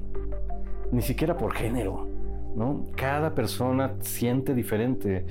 [0.93, 2.14] ni siquiera por género.
[2.55, 2.87] ¿No?
[2.97, 5.27] Cada persona siente diferente.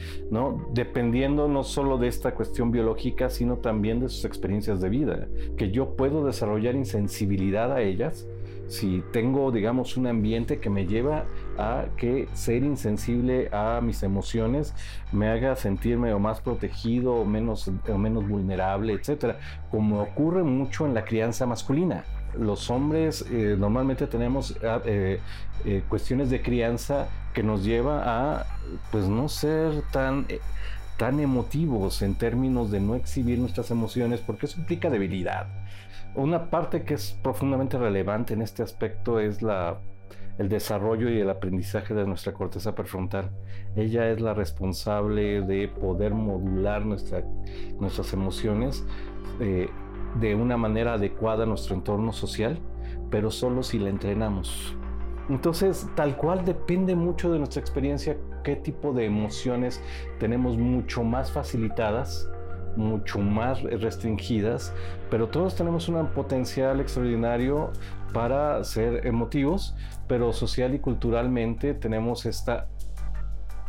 [0.74, 5.72] Dependiendo no solo de esta cuestión biológica, sino también de sus experiencias de vida, que
[5.72, 8.28] yo puedo desarrollar insensibilidad a ellas
[8.68, 11.26] si tengo, digamos, un ambiente que me lleva
[11.58, 14.74] a que ser insensible a mis emociones
[15.12, 19.38] me haga sentirme más protegido menos, o menos vulnerable, etcétera,
[19.70, 22.04] como ocurre mucho en la crianza masculina
[22.38, 25.20] los hombres eh, normalmente tenemos eh,
[25.66, 28.46] eh, cuestiones de crianza que nos lleva a
[28.92, 30.28] pues no ser tan
[30.98, 35.48] tan emotivos en términos de no exhibir nuestras emociones porque eso implica debilidad.
[36.16, 39.80] Una parte que es profundamente relevante en este aspecto es la,
[40.38, 43.32] el desarrollo y el aprendizaje de nuestra corteza prefrontal.
[43.76, 47.24] Ella es la responsable de poder modular nuestra,
[47.80, 48.86] nuestras emociones
[50.16, 52.60] de una manera adecuada a nuestro entorno social,
[53.10, 54.76] pero solo si la entrenamos.
[55.30, 59.82] Entonces, tal cual depende mucho de nuestra experiencia qué tipo de emociones
[60.20, 62.30] tenemos mucho más facilitadas,
[62.76, 64.74] mucho más restringidas,
[65.10, 67.72] pero todos tenemos un potencial extraordinario
[68.14, 69.76] para ser emotivos,
[70.08, 72.68] pero social y culturalmente tenemos esta,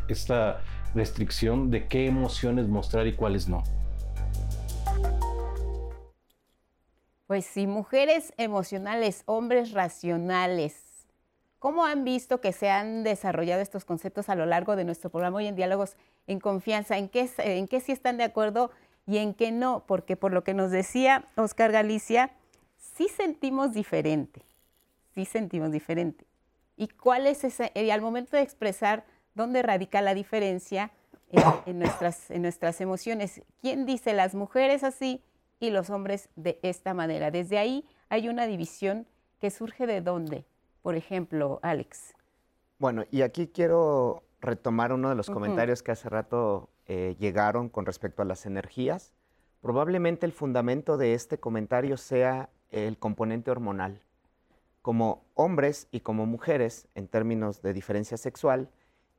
[0.09, 0.61] esta
[0.95, 3.63] restricción de qué emociones mostrar y cuáles no.
[7.27, 10.77] Pues sí, mujeres emocionales, hombres racionales.
[11.59, 15.39] ¿Cómo han visto que se han desarrollado estos conceptos a lo largo de nuestro programa
[15.39, 16.99] hoy en Diálogos en Confianza?
[16.99, 18.71] ¿En qué, en qué sí están de acuerdo
[19.07, 19.85] y en qué no?
[19.87, 22.33] Porque por lo que nos decía Oscar Galicia,
[22.77, 24.43] sí sentimos diferente,
[25.15, 26.27] sí sentimos diferente.
[26.77, 30.91] ¿Y cuál es ese, y al momento de expresar dónde radica la diferencia
[31.65, 33.41] en, nuestras, en nuestras emociones?
[33.63, 35.23] ¿Quién dice las mujeres así
[35.65, 37.31] y los hombres de esta manera.
[37.31, 39.07] Desde ahí hay una división
[39.41, 40.45] que surge de dónde,
[40.83, 42.15] por ejemplo, Alex.
[42.79, 47.87] Bueno, y aquí quiero retomar uno de los comentarios que hace rato eh, llegaron con
[47.87, 49.13] respecto a las energías.
[49.61, 54.03] Probablemente el fundamento de este comentario sea el componente hormonal.
[54.83, 58.69] Como hombres y como mujeres, en términos de diferencia sexual,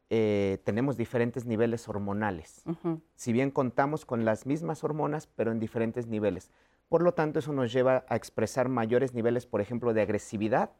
[0.09, 2.63] eh, tenemos diferentes niveles hormonales.
[3.15, 6.51] Si bien contamos con las mismas hormonas, pero en diferentes niveles.
[6.89, 10.71] Por lo tanto, eso nos lleva a expresar mayores niveles, por ejemplo, de agresividad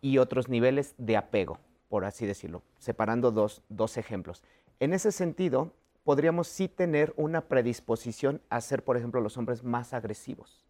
[0.00, 1.58] y otros niveles de apego,
[1.88, 4.42] por así decirlo, separando dos, dos ejemplos.
[4.80, 9.94] En ese sentido, podríamos sí tener una predisposición a ser, por ejemplo, los hombres más
[9.94, 10.64] agresivos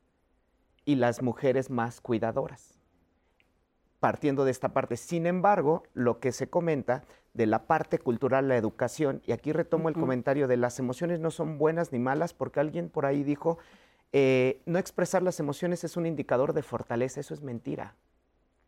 [0.84, 2.80] y las mujeres más cuidadoras
[4.00, 4.96] partiendo de esta parte.
[4.96, 9.88] Sin embargo, lo que se comenta de la parte cultural, la educación, y aquí retomo
[9.88, 13.58] el comentario de las emociones no son buenas ni malas, porque alguien por ahí dijo,
[14.12, 17.94] eh, no expresar las emociones es un indicador de fortaleza, eso es mentira.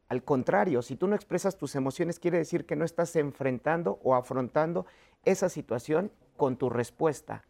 [0.09, 4.14] Al contrario, si tú no expresas tus emociones, quiere decir que no estás enfrentando o
[4.14, 4.87] afrontando
[5.25, 7.44] esa situación con tu respuesta.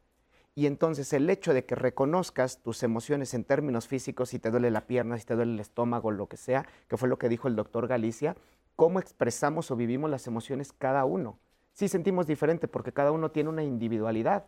[0.54, 4.70] Y entonces el hecho de que reconozcas tus emociones en términos físicos, si te duele
[4.70, 7.48] la pierna, si te duele el estómago, lo que sea, que fue lo que dijo
[7.48, 8.36] el doctor Galicia,
[8.82, 11.38] cómo expresamos o vivimos las emociones cada uno.
[11.72, 14.44] Sí sentimos diferente porque cada uno tiene una individualidad.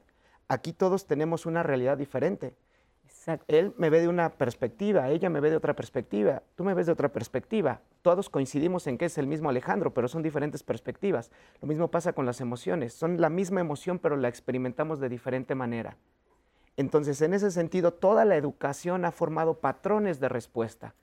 [0.49, 2.57] Aquí todos tenemos una realidad diferente.
[3.47, 6.87] Él me ve de una perspectiva, ella me ve de otra perspectiva, tú me ves
[6.87, 7.81] de otra perspectiva.
[8.03, 11.31] Todos coincidimos en que es el mismo Alejandro, pero son diferentes perspectivas.
[11.63, 12.93] Lo mismo pasa con las emociones.
[12.93, 15.97] Son la misma emoción, pero la experimentamos de diferente manera.
[16.77, 20.97] Entonces, en ese sentido, toda la educación ha formado patrones de respuesta.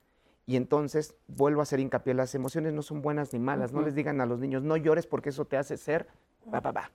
[0.46, 3.72] Y entonces, vuelvo a hacer hincapié, las emociones no son buenas ni malas.
[3.72, 6.08] No les digan a los niños, no llores porque eso te hace ser,
[6.52, 6.90] va,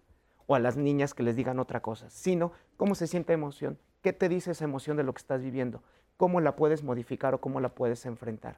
[0.48, 4.14] O a las niñas que les digan otra cosa, sino cómo se siente emoción, ¿Qué
[4.14, 5.82] te dice esa emoción de lo que estás viviendo?
[6.18, 8.58] ¿Cómo la puedes modificar o cómo la puedes enfrentar?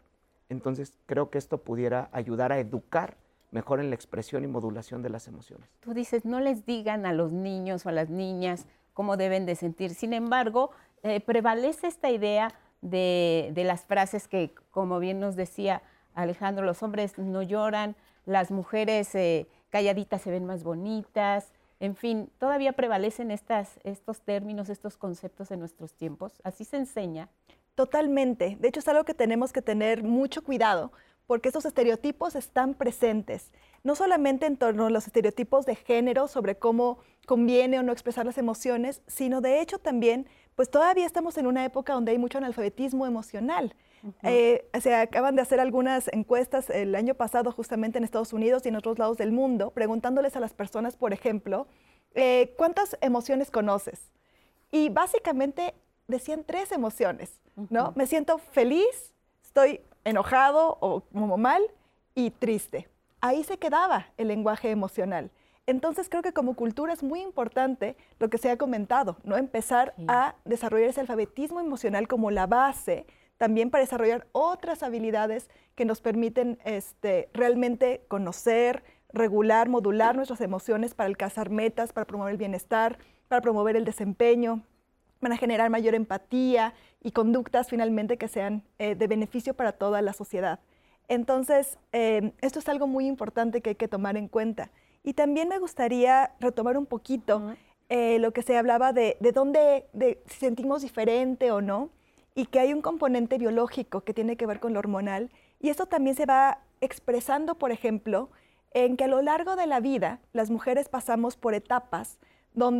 [0.49, 3.17] Entonces, creo que esto pudiera ayudar a educar
[3.51, 5.67] mejor en la expresión y modulación de las emociones.
[5.79, 9.55] Tú dices, no les digan a los niños o a las niñas cómo deben de
[9.55, 9.95] sentir.
[9.95, 10.71] Sin embargo,
[11.01, 15.81] eh, prevalece esta idea de, las frases que, como bien nos decía
[16.13, 22.29] Alejandro, los hombres no lloran, las mujeres eh, calladitas se ven más bonitas, en fin,
[22.39, 26.41] todavía prevalecen estas, estos términos, estos conceptos en nuestros tiempos.
[26.43, 27.29] Así se enseña.
[27.75, 28.57] Totalmente.
[28.59, 30.91] De hecho, es algo que tenemos que tener mucho cuidado
[31.25, 33.51] porque estos estereotipos están presentes,
[33.83, 36.97] no solamente en torno a los estereotipos de género sobre cómo
[37.29, 41.63] conviene o no expresar las emociones, sino de hecho también, pues todavía estamos en una
[41.63, 43.75] época donde hay mucho analfabetismo emocional.
[44.23, 48.69] Eh, se acaban de hacer algunas encuestas el año pasado justamente en Estados Unidos y
[48.69, 51.67] en otros lados del mundo, preguntándoles a las personas, por ejemplo,
[52.15, 54.11] eh, ¿cuántas emociones conoces?
[54.71, 55.75] Y básicamente
[56.07, 57.93] decían tres emociones, ¿no?
[57.95, 59.13] Me siento feliz,
[59.43, 61.61] estoy enojado o como mal
[62.15, 62.89] y triste.
[63.21, 65.29] Ahí se quedaba el lenguaje emocional.
[65.69, 69.37] Entonces creo que como cultura es muy importante lo que se ha comentado, ¿no?
[69.37, 73.05] Empezar a desarrollar ese alfabetismo emocional como la base
[73.37, 80.95] también para desarrollar otras habilidades que nos permiten este, realmente conocer, regular, modular nuestras emociones
[80.95, 84.63] para alcanzar metas, para promover el bienestar, para promover el desempeño,
[85.19, 90.13] para generar mayor empatía y conductas finalmente que sean eh, de beneficio para toda la
[90.13, 90.61] sociedad.
[91.07, 94.71] Entonces, eh, esto es algo muy importante que hay que tomar en cuenta.
[95.03, 97.55] Y también me gustaría retomar un poquito
[97.89, 101.89] eh, lo que se hablaba de, de dónde de, si sentimos diferente o no
[102.35, 105.85] y que hay un componente biológico que tiene que ver con lo hormonal y esto
[105.87, 108.29] también se va expresando, por ejemplo,
[108.71, 112.19] en que a lo largo de la vida las mujeres pasamos por etapas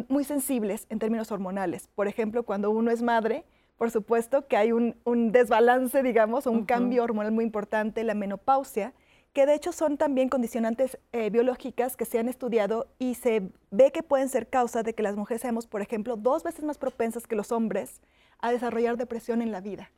[0.07, 1.87] muy sensibles en términos hormonales.
[1.95, 3.45] Por ejemplo, cuando uno es madre,
[3.77, 4.95] por supuesto que hay un,
[5.31, 8.93] desbalance, digamos, un cambio hormonal muy importante, la menopausia,
[9.33, 13.91] que de hecho son también condicionantes eh, biológicas que se han estudiado y se ve
[13.91, 17.27] que pueden ser causa de que las mujeres seamos, por ejemplo, dos veces más propensas
[17.27, 18.01] que los hombres
[18.39, 19.91] a desarrollar depresión en la vida.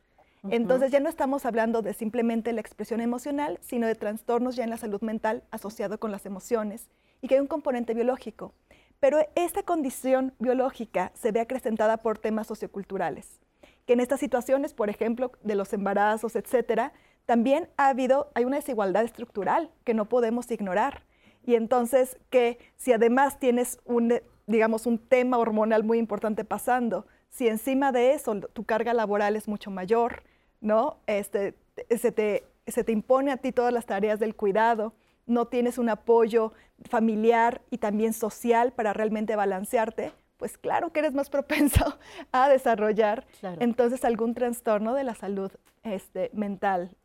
[0.50, 4.72] Entonces ya no estamos hablando de simplemente la expresión emocional, sino de trastornos ya en
[4.72, 6.90] la salud mental asociado con las emociones
[7.22, 8.54] y que hay un componente biológico.
[9.00, 13.40] Pero esta condición biológica se ve acrecentada por temas socioculturales,
[13.86, 16.92] que en estas situaciones, por ejemplo, de los embarazos, etcétera,
[17.26, 21.04] también ha habido, hay una desigualdad estructural que no podemos ignorar.
[21.44, 27.48] Y entonces que si además tienes un, digamos, un tema hormonal muy importante pasando, si
[27.48, 30.24] encima de eso tu carga laboral es mucho mayor,
[30.60, 30.98] ¿no?
[31.08, 31.56] Este,
[31.90, 34.94] se, te, se te impone a ti todas las tareas del cuidado,
[35.26, 36.54] no tienes un apoyo
[36.90, 41.98] familiar y también social para realmente balancearte, pues claro que eres más propenso
[42.32, 43.26] a desarrollar
[43.60, 45.52] entonces algún trastorno de la salud
[45.84, 46.96] este, mental.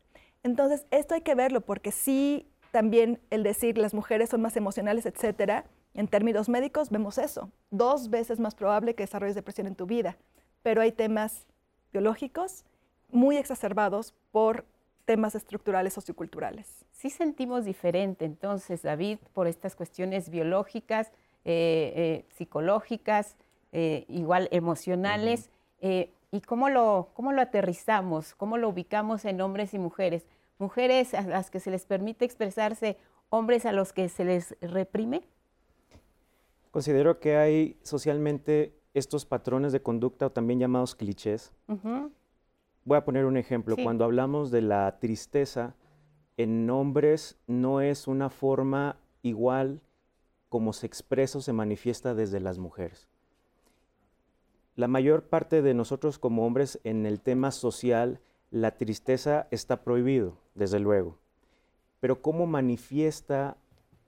[0.43, 5.05] Entonces, esto hay que verlo porque sí, también el decir las mujeres son más emocionales,
[5.05, 9.87] etcétera, en términos médicos vemos eso, dos veces más probable que desarrolles depresión en tu
[9.87, 10.15] vida,
[10.61, 11.47] pero hay temas
[11.91, 12.65] biológicos
[13.09, 14.65] muy exacerbados por
[15.05, 16.85] temas estructurales socioculturales.
[16.91, 21.11] Sí sentimos diferente entonces, David, por estas cuestiones biológicas,
[21.45, 23.37] eh, eh, psicológicas,
[23.71, 25.49] eh, igual emocionales.
[26.31, 28.35] ¿Y cómo lo, cómo lo aterrizamos?
[28.35, 30.27] ¿Cómo lo ubicamos en hombres y mujeres?
[30.59, 32.97] Mujeres a las que se les permite expresarse,
[33.29, 35.23] hombres a los que se les reprime.
[36.71, 41.53] Considero que hay socialmente estos patrones de conducta, o también llamados clichés.
[42.83, 43.75] Voy a poner un ejemplo.
[43.81, 45.75] Cuando hablamos de la tristeza,
[46.35, 49.81] en hombres no es una forma igual
[50.49, 53.07] como se expresa o se manifiesta desde las mujeres.
[54.77, 58.19] La mayor parte de nosotros como hombres en el tema social,
[58.51, 61.17] la tristeza está prohibido, desde luego.
[61.99, 63.57] Pero ¿cómo manifiesta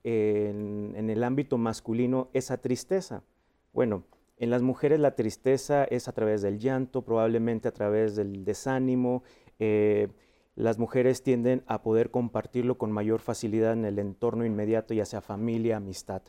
[0.04, 3.24] en, el ámbito masculino esa tristeza?
[3.72, 4.04] Bueno,
[4.36, 9.24] en las mujeres la tristeza es a través del llanto, probablemente a través del desánimo.
[9.58, 10.06] Eh,
[10.54, 15.20] las mujeres tienden a poder compartirlo con mayor facilidad en el entorno inmediato, ya sea
[15.20, 16.22] familia, amistad.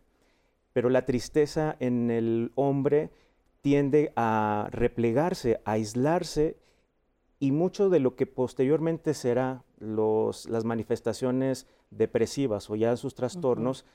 [0.74, 3.12] Pero la tristeza en el hombre
[3.62, 6.58] tiende a replegarse, a aislarse
[7.40, 13.86] y mucho de lo que posteriormente será las manifestaciones depresivas o ya sus trastornos,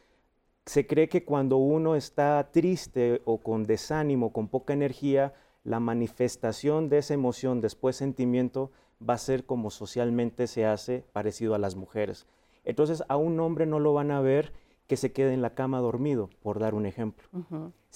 [0.67, 6.89] se cree que cuando uno está triste o con desánimo, con poca energía, la manifestación
[6.89, 11.77] de esa emoción, después sentimiento, va a ser como socialmente se hace, parecido a las
[11.77, 12.27] mujeres.
[12.65, 14.53] Entonces a un hombre no lo van a ver
[14.89, 17.29] que se quede en la cama dormido, por dar un ejemplo,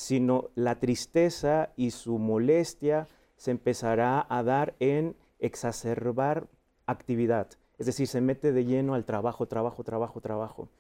[0.01, 6.49] sino la tristeza y su molestia se empezará a dar en exacerbar
[6.87, 7.49] actividad.
[7.77, 10.71] Es decir, se mete de lleno al trabajo, trabajo, trabajo, trabajo.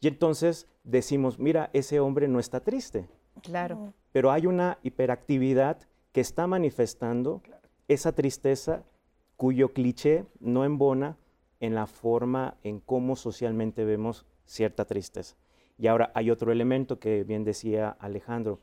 [0.00, 3.08] Y entonces decimos, mira, ese hombre no está triste.
[3.42, 3.94] Claro.
[4.12, 5.80] Pero hay una hiperactividad
[6.12, 7.42] que está manifestando
[7.88, 8.84] esa tristeza
[9.36, 11.16] cuyo cliché no embona
[11.58, 15.34] en la forma en cómo socialmente vemos cierta tristeza.
[15.78, 18.58] Y ahora hay otro elemento que bien decía Alejandro.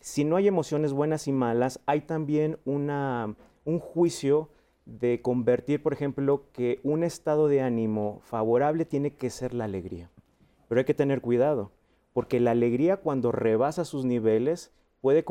[0.00, 4.48] Si no hay emociones buenas y malas, hay también una, un juicio
[4.86, 10.10] de convertir, por ejemplo, que un estado de ánimo favorable tiene que ser la alegría.
[10.68, 11.72] Pero hay que tener cuidado,
[12.12, 15.24] porque la alegría cuando rebasa sus niveles puede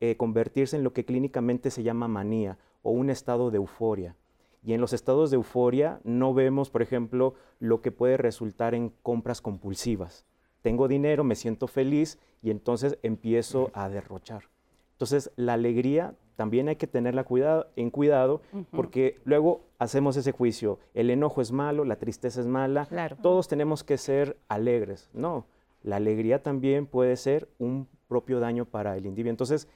[0.00, 4.14] eh, convertirse en lo que clínicamente se llama manía o un estado de euforia.
[4.62, 8.92] Y en los estados de euforia no vemos, por ejemplo, lo que puede resultar en
[9.02, 10.24] compras compulsivas.
[10.62, 14.44] Tengo dinero, me siento feliz y entonces empiezo a derrochar.
[14.92, 20.78] Entonces, la alegría también hay que tenerla cuidado, en cuidado porque luego hacemos ese juicio.
[20.94, 22.88] El enojo es malo, la tristeza es mala,
[23.22, 25.08] todos tenemos que ser alegres.
[25.12, 25.46] No,
[25.82, 29.30] la alegría también puede ser un propio daño para el individuo.
[29.30, 29.68] Entonces,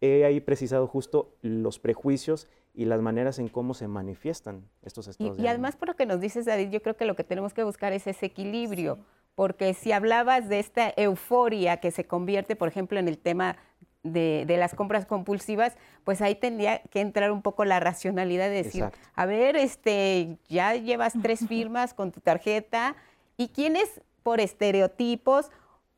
[0.00, 5.38] he ahí precisado justo los prejuicios y las maneras en cómo se manifiestan estos estados.
[5.38, 7.52] Y, y además, por lo que nos dices, David, yo creo que lo que tenemos
[7.52, 8.98] que buscar es ese equilibrio,
[9.34, 13.56] porque si hablabas de esta euforia que se convierte, por ejemplo, en el tema
[14.02, 18.84] de, las compras compulsivas, pues ahí tendría que entrar un poco la racionalidad de decir,
[19.14, 22.96] a ver, este, ya llevas tres firmas con tu tarjeta
[23.36, 25.50] y quiénes por estereotipos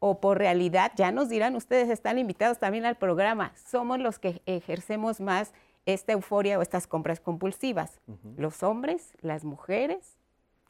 [0.04, 4.42] o por realidad, ya nos dirán, ustedes están invitados también al programa, somos los que
[4.46, 5.52] ejercemos más
[5.86, 8.00] esta euforia o estas compras compulsivas.
[8.36, 9.12] ¿Los hombres?
[9.20, 10.16] ¿Las mujeres?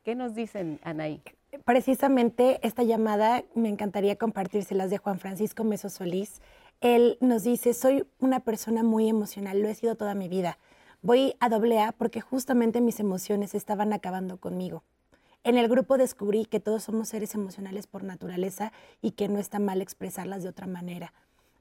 [0.03, 1.23] ¿Qué nos dicen, Anaí?
[1.65, 6.43] Precisamente esta llamada me encantaría compartírselas de Juan Francisco Meso Solís.
[6.83, 10.59] Él nos dice, soy una persona muy emocional, lo he sido toda mi vida.
[11.01, 14.83] Voy a doble A porque justamente mis emociones estaban acabando conmigo.
[15.45, 19.59] En el grupo descubrí que todos somos seres emocionales por naturaleza y que no está
[19.59, 21.13] mal expresarlas de otra manera.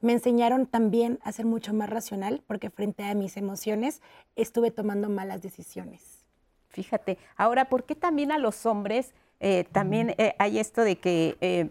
[0.02, 4.02] Me enseñaron también a ser mucho más racional porque frente a mis emociones
[4.36, 6.26] estuve tomando malas decisiones.
[6.70, 11.38] Fíjate, ahora, ¿por qué también a los hombres eh, también eh, hay esto de que
[11.42, 11.70] eh,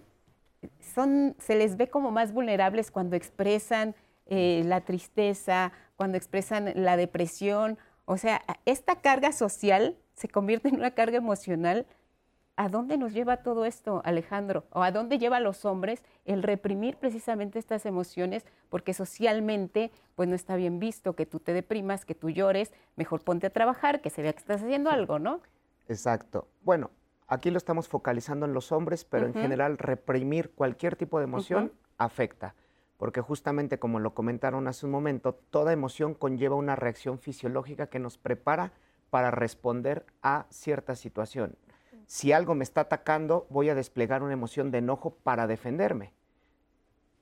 [0.94, 3.94] son, se les ve como más vulnerables cuando expresan
[4.28, 7.78] la tristeza, cuando expresan la depresión?
[8.04, 11.86] O sea, esta carga social se convierte en una carga emocional
[12.60, 14.66] ¿A dónde nos lleva todo esto, Alejandro?
[14.70, 18.44] ¿O a dónde lleva a los hombres el reprimir precisamente estas emociones?
[18.68, 23.22] Porque socialmente, pues no está bien visto que tú te deprimas, que tú llores, mejor
[23.22, 25.40] ponte a trabajar, que se vea que estás haciendo algo, ¿no?
[25.88, 26.48] Exacto.
[26.60, 26.90] Bueno,
[27.28, 31.72] aquí lo estamos focalizando en los hombres, pero en general reprimir cualquier tipo de emoción
[31.96, 32.54] afecta.
[32.98, 38.00] Porque justamente como lo comentaron hace un momento, toda emoción conlleva una reacción fisiológica que
[38.00, 38.74] nos prepara
[39.08, 41.56] para responder a cierta situación
[42.10, 46.12] si algo me está atacando, voy a desplegar una emoción de enojo para defenderme.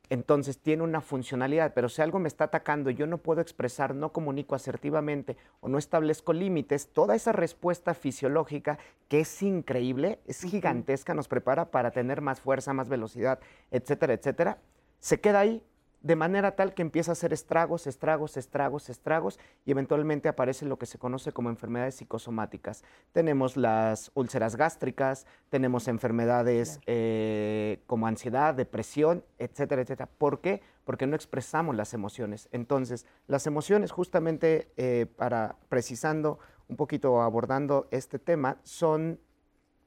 [0.08, 3.94] Entonces tiene una funcionalidad, pero si algo me está atacando y yo no puedo expresar,
[3.94, 8.78] no comunico asertivamente o no establezco límites, toda esa respuesta fisiológica
[9.08, 14.58] que es increíble, es gigantesca, nos prepara para tener más fuerza, más velocidad, etcétera, etcétera,
[15.00, 15.62] se queda ahí
[16.00, 20.78] de manera tal que empieza a hacer estragos, estragos, estragos, estragos y eventualmente aparece lo
[20.78, 22.84] que se conoce como enfermedades psicosomáticas.
[23.12, 30.08] Tenemos las úlceras gástricas, tenemos enfermedades eh, como ansiedad, depresión, etcétera, etcétera.
[30.18, 30.62] ¿Por qué?
[30.84, 32.48] Porque no expresamos las emociones.
[32.52, 36.38] Entonces, las emociones, justamente eh, para precisando
[36.68, 39.18] un poquito, abordando este tema, son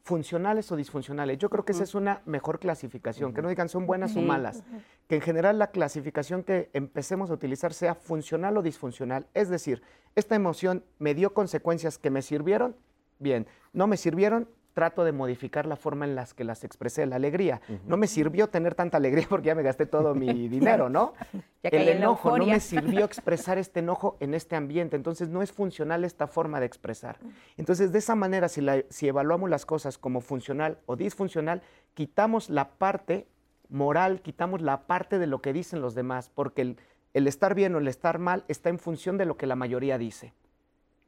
[0.04, 1.38] funcionales o disfuncionales.
[1.38, 4.64] Yo creo que esa es una mejor clasificación, que no digan son buenas o malas,
[5.08, 9.28] que en general la clasificación que empecemos a utilizar sea funcional o disfuncional.
[9.34, 9.82] Es decir,
[10.16, 12.76] esta emoción me dio consecuencias que me sirvieron,
[13.20, 17.18] bien, no me sirvieron, trato de modificar la forma en la que las expresé, la
[17.18, 17.62] alegría.
[17.86, 21.14] No me sirvió tener tanta alegría porque ya me gasté todo mi dinero, ¿no?
[21.64, 26.04] El enojo, no me sirvió expresar este enojo en este ambiente, entonces no es funcional
[26.04, 27.18] esta forma de expresar.
[27.58, 31.62] Entonces, de esa manera, si, si evaluamos las cosas como funcional o disfuncional,
[31.94, 33.28] quitamos la parte
[33.72, 36.76] moral, quitamos la parte de lo que dicen los demás, porque
[37.14, 39.98] el, estar bien o el estar mal está en función de lo que la mayoría
[39.98, 40.34] dice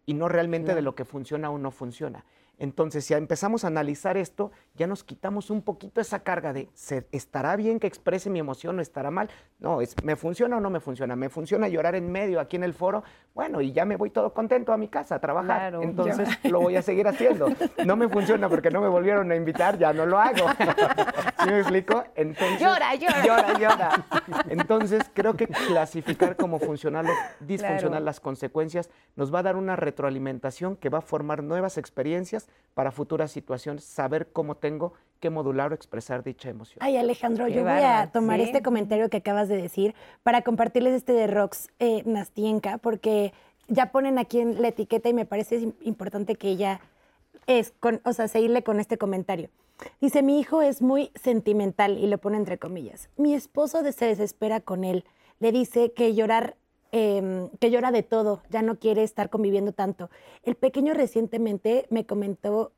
[0.05, 2.26] y no realmente de lo que funciona o no funciona.
[2.64, 6.70] Entonces, si empezamos a analizar esto, ya nos quitamos un poquito esa carga de,
[7.11, 9.30] ¿estará bien que exprese mi emoción o estará mal?
[9.59, 11.18] No, es, ¿me funciona o no me funciona?
[11.18, 13.03] ¿Me funciona llorar en medio aquí en el foro?
[13.34, 15.74] Bueno, y ya me voy todo contento a mi casa a trabajar.
[15.82, 17.48] Entonces, lo voy a seguir haciendo.
[17.84, 20.48] No me funciona porque no me volvieron a invitar, ya no lo hago.
[21.44, 22.04] ¿Sí me explico?
[22.16, 23.26] Entonces, llora, llora.
[23.26, 24.06] Llora, llora.
[24.50, 29.76] Entonces, creo que clasificar como funcional o disfuncional las consecuencias nos va a dar una
[29.76, 35.71] retroalimentación que va a formar nuevas experiencias para futuras situaciones, saber cómo tengo que modular
[35.71, 36.80] o expresar dicha emoción.
[36.82, 41.13] Ay, Alejandro, yo voy a tomar este comentario que acabas de decir para compartirles este
[41.13, 43.32] de Rox eh, Nastienka, porque
[43.69, 46.82] ya ponen aquí en la etiqueta y me parece importante que ella
[47.47, 49.49] es, con, o sea, seguirle con este comentario.
[50.01, 53.09] Dice, mi hijo es muy sentimental y lo pone entre comillas.
[53.15, 55.05] Mi esposo se desespera con él.
[55.39, 56.57] Le dice que llorar,
[56.91, 60.09] em, que llora de todo, ya no quiere estar conviviendo tanto.
[60.43, 62.74] El pequeño recientemente me comentó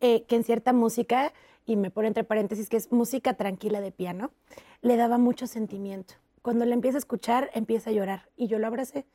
[0.00, 1.32] eh, que en cierta música,
[1.66, 4.32] y me pone entre paréntesis que es música tranquila de piano,
[4.82, 6.14] le daba mucho sentimiento.
[6.42, 9.06] Cuando le empieza a escuchar, empieza a llorar y yo lo abracé.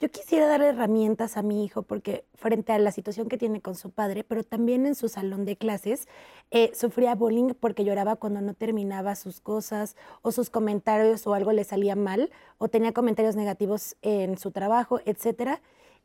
[0.00, 3.74] Yo quisiera darle herramientas a mi hijo porque frente a la situación que tiene con
[3.74, 6.08] su padre, pero también en su salón de clases,
[6.50, 11.52] eh, sufría bullying porque lloraba cuando no terminaba sus cosas o sus comentarios o algo
[11.52, 15.60] le salía mal o tenía comentarios negativos en su trabajo, etcétera.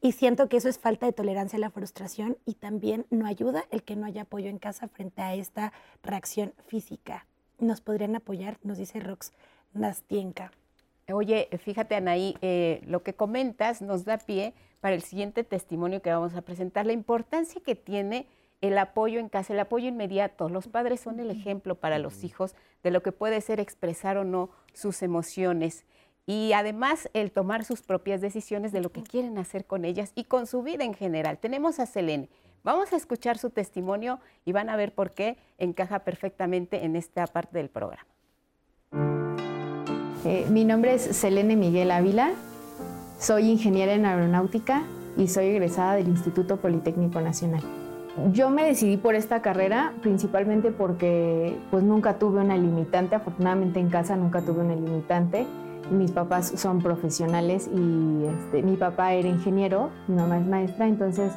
[0.05, 3.63] Y siento que eso es falta de tolerancia a la frustración y también no ayuda
[3.71, 5.71] el que no haya apoyo en casa frente a esta
[6.03, 7.25] reacción física.
[7.57, 8.57] ¿Nos podrían apoyar?
[8.63, 9.31] Nos dice Rox
[9.73, 10.51] Nastienka.
[11.09, 16.11] Oye, fíjate Anaí, eh, lo que comentas nos da pie para el siguiente testimonio que
[16.11, 18.27] vamos a presentar, la importancia que tiene
[18.59, 20.49] el apoyo en casa, el apoyo inmediato.
[20.49, 24.25] Los padres son el ejemplo para los hijos de lo que puede ser expresar o
[24.25, 25.85] no sus emociones
[26.25, 30.23] y además el tomar sus propias decisiones de lo que quieren hacer con ellas y
[30.23, 31.37] con su vida en general.
[31.37, 32.29] Tenemos a Selene.
[32.63, 37.27] Vamos a escuchar su testimonio y van a ver por qué encaja perfectamente en esta
[37.27, 38.07] parte del programa.
[40.25, 42.31] Eh, mi nombre es Selene Miguel Ávila,
[43.19, 44.83] soy ingeniera en aeronáutica
[45.17, 47.61] y soy egresada del Instituto Politécnico Nacional.
[48.31, 53.89] Yo me decidí por esta carrera principalmente porque pues nunca tuve una limitante, afortunadamente en
[53.89, 55.45] casa nunca tuve una limitante.
[55.91, 61.33] Mis papás son profesionales y este, mi papá era ingeniero, mi mamá es maestra, entonces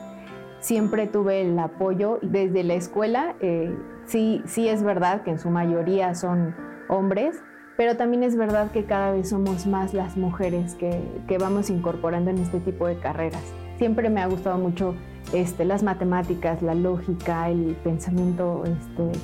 [0.60, 3.34] siempre tuve el apoyo desde la escuela.
[3.40, 3.76] Eh,
[4.06, 6.54] sí, sí es verdad que en su mayoría son
[6.88, 7.42] hombres,
[7.76, 12.30] pero también es verdad que cada vez somos más las mujeres que, que vamos incorporando
[12.30, 13.42] en este tipo de carreras.
[13.78, 14.94] Siempre me ha gustado mucho
[15.32, 19.18] este, las matemáticas, la lógica, el pensamiento, este,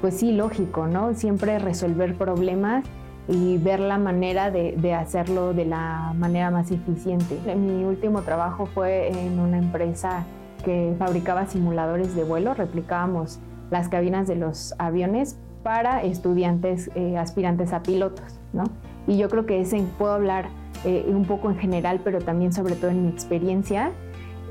[0.00, 1.14] pues sí, lógico, ¿no?
[1.14, 2.84] Siempre resolver problemas
[3.28, 7.38] y ver la manera de, de, hacerlo de la manera más eficiente.
[7.54, 10.24] Mi último trabajo fue en una empresa
[10.64, 13.38] que fabricaba simuladores de vuelo, replicábamos
[13.70, 18.64] las cabinas de los aviones para estudiantes eh, aspirantes a pilotos, ¿no?
[19.06, 20.48] Y yo creo que ese, puedo hablar
[20.84, 23.92] eh, un poco en general, pero también sobre todo en mi experiencia.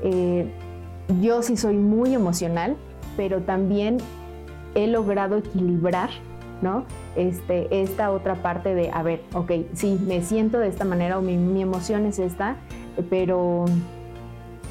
[0.02, 0.52] Eh,
[1.20, 2.76] yo sí soy muy emocional,
[3.16, 3.98] pero también
[4.74, 6.10] he logrado equilibrar
[6.62, 6.84] ¿no?
[7.16, 11.22] Este, esta otra parte de, a ver, ok, sí, me siento de esta manera o
[11.22, 12.56] mi, mi, emoción es esta,
[13.10, 13.64] pero,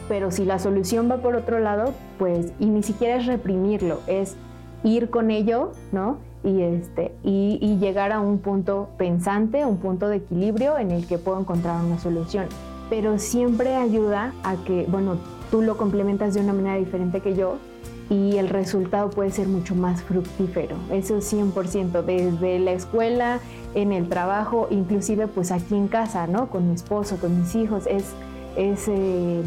[0.07, 4.35] pero si la solución va por otro lado, pues, y ni siquiera es reprimirlo, es
[4.83, 6.17] ir con ello, ¿no?
[6.43, 11.17] y, este, y, llegar a un punto pensante, un punto de equilibrio en el que
[11.17, 12.45] puedo encontrar una solución.
[12.89, 15.17] Pero siempre ayuda a que, bueno,
[15.51, 17.57] tú lo complementas de una manera diferente que yo
[18.10, 20.78] y el resultado puede ser mucho más fructífero.
[20.91, 23.39] Eso es 100%, desde la escuela,
[23.76, 26.49] en el trabajo, inclusive pues aquí en casa, ¿no?
[26.49, 28.05] Con mi esposo, con mis hijos, es,
[28.55, 29.43] es, eh,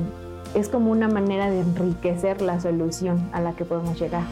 [0.54, 4.24] es como una manera de enriquecer la solución a la que podemos llegar.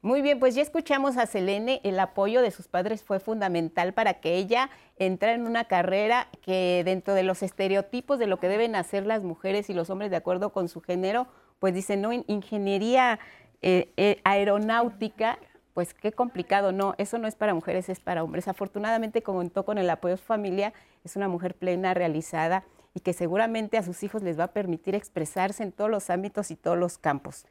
[0.00, 4.14] Muy bien, pues ya escuchamos a Selene, el apoyo de sus padres fue fundamental para
[4.14, 8.76] que ella entrara en una carrera que dentro de los estereotipos de lo que deben
[8.76, 11.26] hacer las mujeres y los hombres de acuerdo con su género,
[11.58, 13.18] pues dice, no, ingeniería
[13.60, 15.38] eh, eh, aeronáutica,
[15.74, 18.48] pues qué complicado, no, eso no es para mujeres, es para hombres.
[18.48, 20.72] Afortunadamente contó con el apoyo de su familia,
[21.04, 24.94] es una mujer plena, realizada y que seguramente a sus hijos les va a permitir
[24.94, 27.46] expresarse en todos los ámbitos y todos los campos.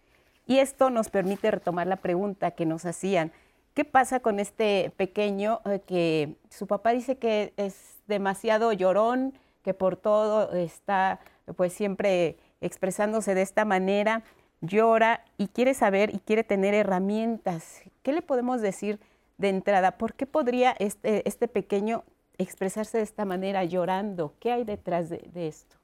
[0.46, 3.32] Y esto nos permite retomar la pregunta que nos hacían.
[3.74, 9.74] ¿Qué pasa con este pequeño eh, que su papá dice que es demasiado llorón, que
[9.74, 11.20] por todo está
[11.56, 14.24] pues siempre expresándose de esta manera,
[14.62, 17.82] llora y quiere saber y quiere tener herramientas?
[18.04, 19.00] ¿Qué le podemos decir
[19.38, 19.98] de entrada?
[19.98, 22.04] ¿Por qué podría este, este pequeño
[22.38, 24.34] expresarse de esta manera llorando?
[24.40, 25.78] ¿Qué hay detrás de esto?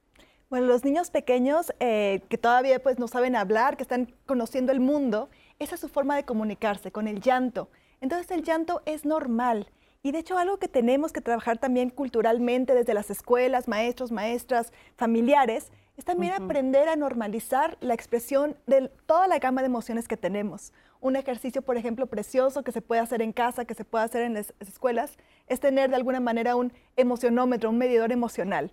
[0.54, 4.78] Bueno, los niños pequeños eh, que todavía pues no saben hablar, que están conociendo el
[4.78, 7.70] mundo, esa es su forma de comunicarse, con el llanto.
[8.00, 9.70] Entonces el llanto es normal.
[10.04, 14.72] Y de hecho algo que tenemos que trabajar también culturalmente desde las escuelas, maestros, maestras,
[14.96, 20.16] familiares, es también aprender a normalizar la expresión de toda la gama de emociones que
[20.16, 20.72] tenemos.
[21.00, 24.22] Un ejercicio, por ejemplo, precioso que se puede hacer en casa, que se puede hacer
[24.22, 25.16] en las escuelas,
[25.46, 28.72] es tener de alguna manera un emocionómetro, un medidor emocional.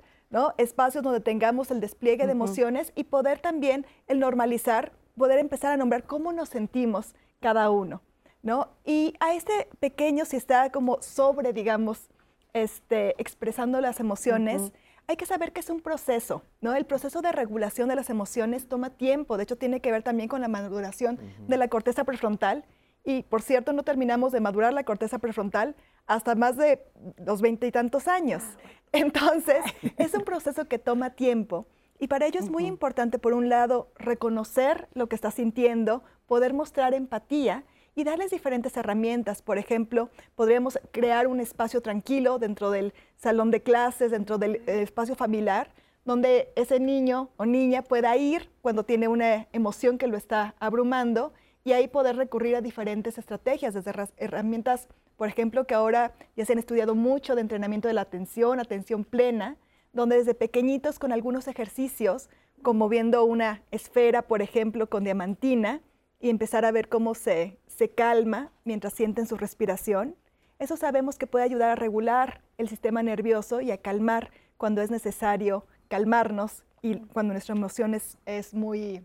[0.58, 5.78] Espacios donde tengamos el despliegue de emociones y poder también el normalizar, poder empezar a
[5.78, 8.02] nombrar cómo nos sentimos cada uno,
[8.42, 8.70] ¿no?
[8.86, 12.10] Y a este pequeño, si está como sobre, digamos,
[12.54, 14.72] este, expresando las emociones,
[15.12, 16.74] hay que saber que es un proceso, ¿no?
[16.74, 20.30] El proceso de regulación de las emociones toma tiempo, de hecho tiene que ver también
[20.30, 22.64] con la maduración de la corteza prefrontal.
[23.04, 25.76] Y por cierto, no terminamos de madurar la corteza prefrontal
[26.08, 26.86] hasta más de
[27.18, 28.44] los veintitantos años.
[28.44, 29.64] Ah, Entonces,
[29.98, 31.68] es un proceso que toma tiempo.
[32.00, 36.54] Y para ello es muy importante, por un lado, reconocer lo que está sintiendo, poder
[36.54, 37.66] mostrar empatía
[37.96, 39.42] y darles diferentes herramientas.
[39.42, 44.82] Por ejemplo, podríamos crear un espacio tranquilo dentro del salón de clases, dentro del eh,
[44.82, 45.72] espacio familiar,
[46.06, 51.34] donde ese niño o niña pueda ir cuando tiene una emoción que lo está abrumando
[51.64, 56.54] y ahí poder recurrir a diferentes estrategias, desde herramientas, por ejemplo, que ahora ya se
[56.54, 59.58] han estudiado mucho de entrenamiento de la atención, atención plena,
[59.94, 62.30] donde desde pequeñitos con algunos ejercicios,
[62.64, 65.82] como viendo una esfera, por ejemplo, con diamantina,
[66.22, 70.16] y empezar a ver cómo se, se calma mientras sienten su respiración.
[70.60, 74.92] Eso sabemos que puede ayudar a regular el sistema nervioso y a calmar cuando es
[74.92, 79.04] necesario calmarnos y cuando nuestra emoción es, es muy,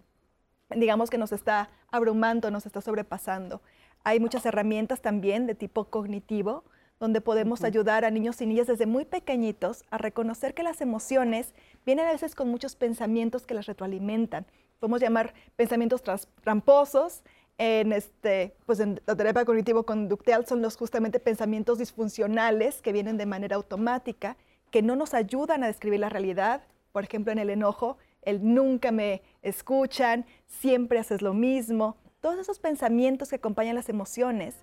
[0.71, 3.63] digamos que nos está abrumando, nos está sobrepasando.
[4.05, 6.65] Hay muchas herramientas también de tipo cognitivo
[7.01, 11.55] donde podemos ayudar a niños y niñas desde muy pequeñitos a reconocer que las emociones
[11.85, 14.47] vienen a veces con muchos pensamientos que las retroalimentan.
[14.79, 16.03] Podemos llamar pensamientos
[16.43, 17.23] tramposos.
[17.59, 23.25] En, este, pues en la terapia cognitivo-conductual son los justamente pensamientos disfuncionales que vienen de
[23.25, 24.37] manera automática,
[24.71, 26.63] que no nos ayudan a describir la realidad.
[26.93, 31.97] Por ejemplo, en el enojo, el nunca me escuchan, siempre haces lo mismo.
[32.21, 34.57] Todos esos pensamientos que acompañan las emociones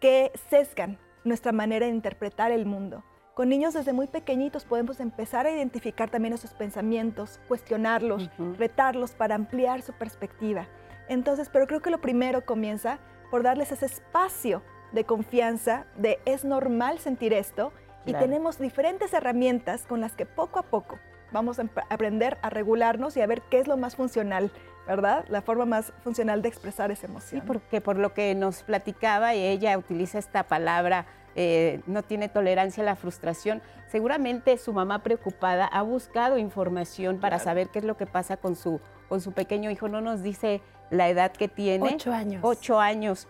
[0.00, 3.02] que sesgan nuestra manera de interpretar el mundo.
[3.38, 8.28] Con niños desde muy pequeñitos podemos empezar a identificar también esos pensamientos, cuestionarlos,
[8.58, 10.66] retarlos para ampliar su perspectiva.
[11.08, 12.98] Entonces, pero creo que lo primero comienza
[13.30, 17.72] por darles ese espacio de confianza, de es normal sentir esto,
[18.06, 20.98] y tenemos diferentes herramientas con las que poco a poco
[21.30, 24.50] vamos a aprender a regularnos y a ver qué es lo más funcional
[24.88, 25.26] ¿verdad?
[25.28, 27.42] La forma más funcional de expresar esa emoción.
[27.42, 31.04] Sí, porque por lo que nos platicaba, y ella utiliza esta palabra,
[31.40, 37.38] eh, no tiene tolerancia a la frustración, seguramente su mamá preocupada ha buscado información para
[37.38, 39.88] saber qué es lo que pasa con su, con su pequeño hijo.
[39.88, 41.94] No nos dice la edad que tiene.
[41.94, 42.40] Ocho años.
[42.42, 43.28] Ocho años.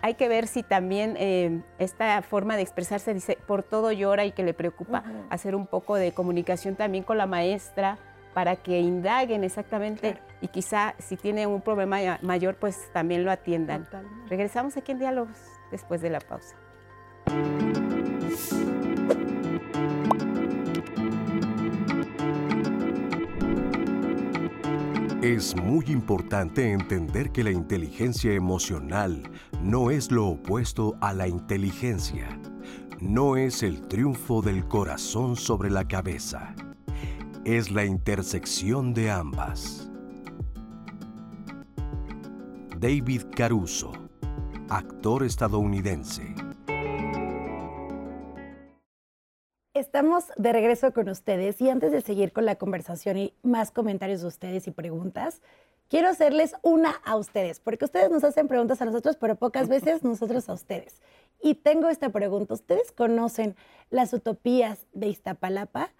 [0.00, 4.32] Hay, que ver si también eh, esta forma de expresarse dice por todo llora y
[4.32, 7.98] que le preocupa hacer un poco de comunicación también con la maestra
[8.32, 13.86] para que indaguen exactamente y quizá si tiene un problema mayor, pues también lo atiendan.
[14.30, 15.36] Regresamos aquí en Diálogos
[15.70, 16.56] después de la pausa.
[25.22, 29.22] Es muy importante entender que la inteligencia emocional
[29.62, 32.40] no es lo opuesto a la inteligencia.
[33.00, 36.54] No es el triunfo del corazón sobre la cabeza
[37.44, 39.90] es la intersección de ambas.
[42.78, 43.92] David Caruso,
[44.68, 46.34] actor estadounidense.
[49.90, 54.20] Estamos de regreso con ustedes y antes de seguir con la conversación y más comentarios
[54.20, 55.42] de ustedes y preguntas,
[55.88, 60.04] quiero hacerles una a ustedes, porque ustedes nos hacen preguntas a nosotros, pero pocas veces
[60.04, 61.02] nosotros a ustedes.
[61.42, 63.56] Y tengo esta pregunta, ¿ustedes conocen
[63.90, 65.90] las utopías de Iztapalapa?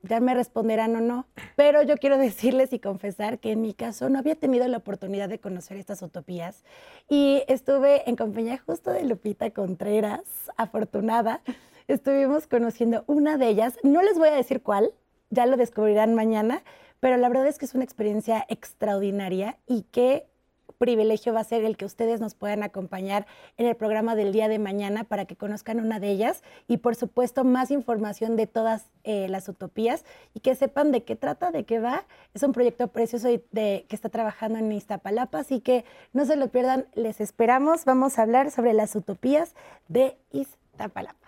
[0.00, 1.26] ya me responderán o no,
[1.56, 5.28] pero yo quiero decirles y confesar que en mi caso no había tenido la oportunidad
[5.28, 6.62] de conocer estas utopías
[7.08, 10.22] y estuve en compañía justo de Lupita Contreras,
[10.56, 11.40] afortunada,
[11.88, 14.92] estuvimos conociendo una de ellas, no les voy a decir cuál,
[15.30, 16.62] ya lo descubrirán mañana,
[17.00, 20.26] pero la verdad es que es una experiencia extraordinaria y que
[20.74, 23.26] privilegio va a ser el que ustedes nos puedan acompañar
[23.56, 26.94] en el programa del día de mañana para que conozcan una de ellas y por
[26.94, 30.04] supuesto más información de todas eh, las utopías
[30.34, 32.04] y que sepan de qué trata, de qué va.
[32.34, 36.48] Es un proyecto precioso de, que está trabajando en Iztapalapa, así que no se lo
[36.48, 37.84] pierdan, les esperamos.
[37.84, 39.54] Vamos a hablar sobre las utopías
[39.88, 41.23] de Iztapalapa.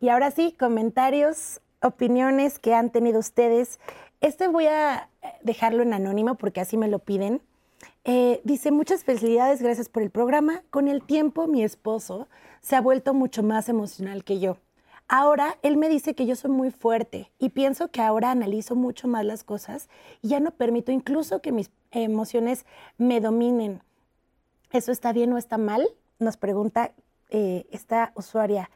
[0.00, 3.78] Y ahora sí, comentarios, opiniones que han tenido ustedes.
[4.20, 5.08] Este voy a
[5.42, 7.40] dejarlo en anónimo porque así me lo piden.
[8.04, 10.62] Eh, dice, muchas felicidades, gracias por el programa.
[10.70, 12.28] Con el tiempo, mi esposo
[12.60, 14.58] se ha vuelto mucho más emocional que yo.
[15.08, 19.06] Ahora él me dice que yo soy muy fuerte y pienso que ahora analizo mucho
[19.06, 19.88] más las cosas
[20.22, 22.64] y ya no permito incluso que mis emociones
[22.96, 23.82] me dominen.
[24.72, 25.86] ¿Eso está bien o está mal?
[26.18, 26.92] Nos pregunta
[27.28, 28.70] eh, esta usuaria.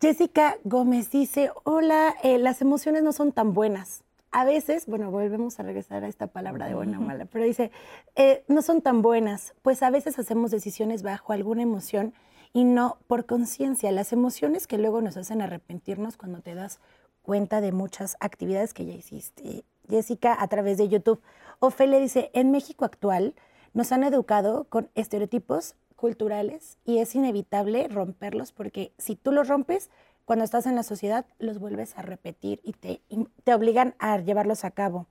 [0.00, 5.58] Jessica Gómez dice, hola, eh, las emociones no son tan buenas a veces, bueno, volvemos
[5.58, 7.70] a regresar a esta palabra de buena o mala, pero dice,
[8.14, 12.12] eh, no son tan buenas, pues a veces hacemos decisiones bajo alguna emoción
[12.52, 13.90] y no por conciencia.
[13.90, 16.78] Las emociones que luego nos hacen arrepentirnos cuando te das
[17.22, 19.64] cuenta de muchas actividades que ya hiciste.
[19.88, 21.22] Jessica, a través de YouTube.
[21.58, 23.34] Ofelia dice, en México actual
[23.72, 29.90] nos han educado con estereotipos culturales y es inevitable romperlos porque si tú los rompes,
[30.24, 33.02] cuando estás en la sociedad, los vuelves a repetir y te,
[33.42, 35.06] te obligan a llevarlos a cabo.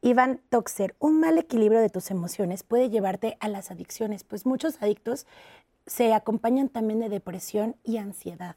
[0.00, 4.80] Iván Toxer, un mal equilibrio de tus emociones puede llevarte a las adicciones, pues muchos
[4.80, 5.26] adictos
[5.86, 8.54] se acompañan también de depresión y ansiedad.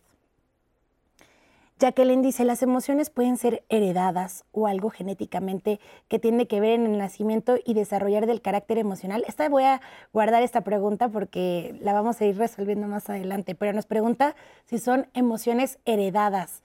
[1.78, 6.86] Jacqueline dice, las emociones pueden ser heredadas o algo genéticamente que tiene que ver en
[6.86, 9.26] el nacimiento y desarrollar del carácter emocional.
[9.28, 9.82] Esta voy a
[10.14, 14.80] guardar esta pregunta porque la vamos a ir resolviendo más adelante, pero nos pregunta si
[14.80, 16.62] son emociones heredadas.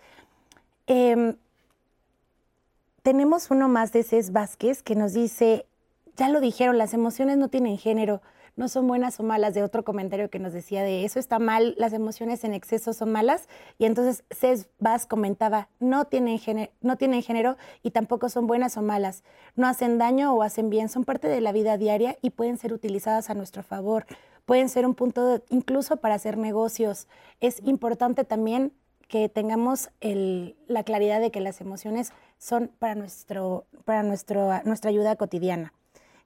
[0.87, 1.37] Em,
[3.03, 5.67] tenemos uno más de Cés Vázquez que nos dice,
[6.17, 8.23] ya lo dijeron, las emociones no tienen género
[8.57, 11.75] no son buenas o malas, de otro comentario que nos decía de eso está mal,
[11.79, 13.49] las emociones en exceso son malas.
[13.79, 18.77] Y entonces Cés Vaz comentaba, no tienen, género, no tienen género y tampoco son buenas
[18.77, 19.25] o malas.
[19.57, 22.73] No hacen daño o hacen bien, son parte de la vida diaria y pueden ser
[22.73, 24.07] utilizadas a nuestro favor.
[24.45, 27.07] Pueden ser un punto incluso para hacer negocios.
[27.41, 28.73] Es importante también
[29.11, 35.17] que tengamos la claridad de que las emociones son para, nuestro, para nuestro, nuestra ayuda
[35.17, 35.75] cotidiana.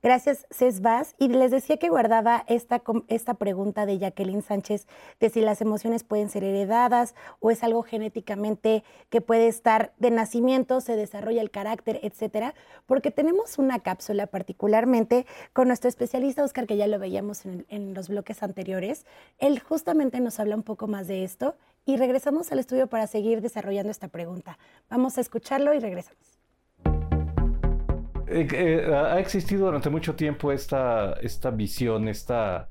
[0.04, 1.06] Gracias, César.
[1.18, 4.86] Y les decía que guardaba esta, esta pregunta de Jacqueline Sánchez
[5.18, 10.10] de si las emociones pueden ser heredadas o es algo genéticamente que puede estar de
[10.10, 15.24] nacimiento, se desarrolla el carácter, etcétera, porque tenemos una cápsula particularmente
[15.54, 19.06] con nuestro especialista Oscar, que ya lo veíamos en los bloques anteriores.
[19.38, 23.40] Él justamente nos habla un poco más de esto y regresamos al estudio para seguir
[23.40, 24.58] desarrollando esta pregunta.
[24.90, 26.33] Vamos a escucharlo y regresamos.
[28.26, 32.68] Eh, eh, ha existido durante mucho tiempo esta, esta visión, esta,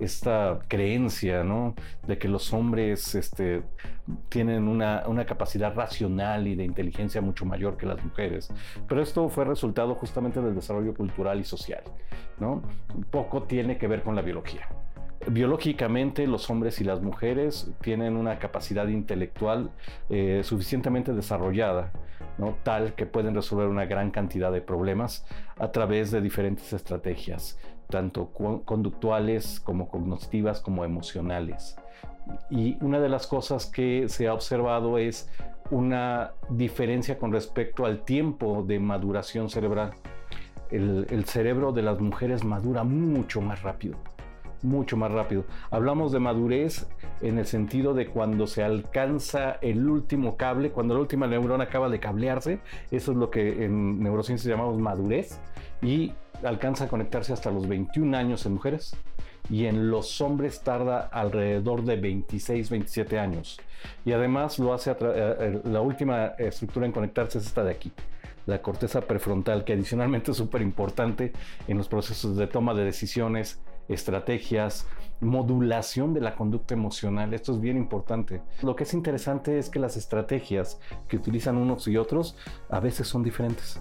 [0.00, 1.74] esta creencia, ¿no?
[2.06, 3.62] De que los hombres este,
[4.28, 8.48] tienen una, una, capacidad racional y de inteligencia mucho mayor que las mujeres.
[8.88, 11.82] Pero esto fue resultado justamente del desarrollo cultural y social,
[12.38, 12.62] ¿no?
[13.10, 14.68] Poco tiene que ver con la biología.
[15.30, 19.70] Biológicamente los hombres y las mujeres tienen una capacidad intelectual
[20.08, 21.92] eh, suficientemente desarrollada
[22.62, 25.26] tal que pueden resolver una gran cantidad de problemas
[25.58, 27.58] a través de diferentes estrategias,
[27.88, 28.30] tanto
[28.64, 31.76] conductuales como cognitivas como emocionales.
[32.50, 35.30] Y una de las cosas que se ha observado es
[35.70, 39.94] una diferencia con respecto al tiempo de maduración cerebral.
[40.70, 43.96] el cerebro de las mujeres madura mucho más rápido
[44.62, 45.44] mucho más rápido.
[45.70, 46.86] Hablamos de madurez
[47.20, 51.88] en el sentido de cuando se alcanza el último cable, cuando la última neurona acaba
[51.88, 55.40] de cablearse, eso es lo que en neurociencia llamamos madurez,
[55.82, 58.96] y alcanza a conectarse hasta los 21 años en mujeres
[59.50, 63.58] y en los hombres tarda alrededor de 26, 27 años.
[64.04, 67.92] Y además lo hace, eh, eh, la última estructura en conectarse es esta de aquí,
[68.46, 71.32] la corteza prefrontal, que adicionalmente es súper importante
[71.66, 74.86] en los procesos de toma de decisiones, estrategias,
[75.20, 77.34] modulación de la conducta emocional.
[77.34, 78.42] Esto es bien importante.
[78.62, 82.36] Lo que es interesante es que las estrategias que utilizan unos y otros
[82.68, 83.80] a veces son diferentes.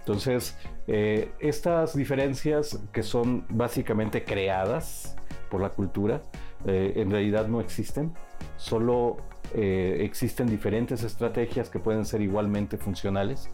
[0.00, 5.16] Entonces, eh, estas diferencias que son básicamente creadas
[5.50, 6.22] por la cultura,
[6.64, 8.14] eh, en realidad no existen,
[8.56, 9.18] solo
[9.54, 13.50] eh, existen diferentes estrategias que pueden ser igualmente funcionales,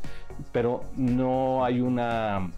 [0.53, 2.53] pero no hay una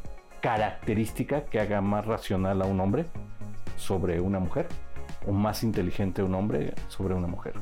[0.47, 3.07] característica que haga más racional a un hombre
[3.77, 4.69] sobre una mujer
[5.27, 7.55] o más inteligente un hombre sobre una mujer.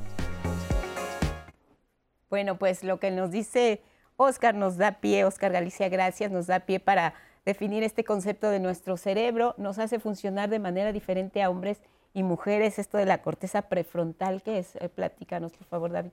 [2.28, 3.80] Bueno, pues lo que nos dice
[4.18, 7.14] Oscar nos da pie, Oscar Galicia, gracias, nos da pie para
[7.46, 11.80] definir este concepto de nuestro cerebro, nos hace funcionar de manera diferente a hombres
[12.12, 14.76] y mujeres, esto de la corteza prefrontal, ¿qué es?
[14.76, 16.10] Eh, platícanos, por favor, David.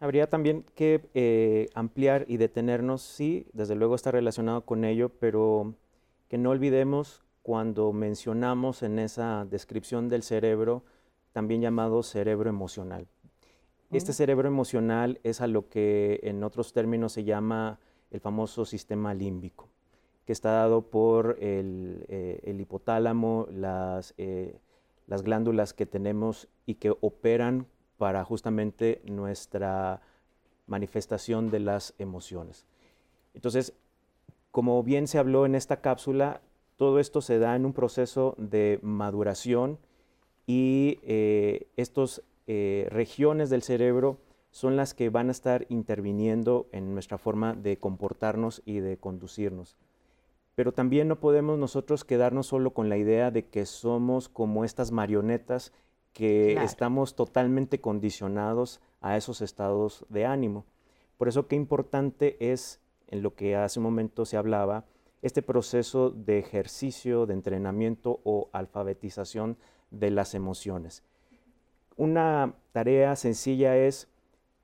[0.00, 5.74] Habría también que eh, ampliar y detenernos, sí, desde luego está relacionado con ello, pero
[6.28, 10.84] que no olvidemos cuando mencionamos en esa descripción del cerebro,
[11.32, 13.08] también llamado cerebro emocional.
[13.90, 17.78] Este cerebro emocional es a lo que en otros términos se llama
[18.10, 19.68] el famoso sistema límbico,
[20.24, 24.60] que está dado por el, eh, hipotálamo, las, eh,
[25.06, 27.66] las glándulas que tenemos y que operan
[28.00, 30.00] para justamente nuestra
[30.66, 32.64] manifestación de las emociones.
[33.34, 33.74] Entonces,
[34.50, 36.40] como bien se habló en esta cápsula,
[36.78, 39.78] todo esto se da en un proceso de maduración
[40.46, 44.16] y eh, estas eh, regiones del cerebro
[44.50, 49.76] son las que van a estar interviniendo en nuestra forma de comportarnos y de conducirnos.
[50.54, 54.90] Pero también no podemos nosotros quedarnos solo con la idea de que somos como estas
[54.90, 55.74] marionetas
[56.12, 60.64] que estamos totalmente condicionados a esos estados de ánimo,
[61.16, 64.86] Por eso qué importante es, en lo que hace un momento se hablaba,
[65.20, 69.58] este proceso de ejercicio, de entrenamiento o alfabetización
[69.90, 71.02] de las emociones.
[71.98, 74.08] Una tarea sencilla es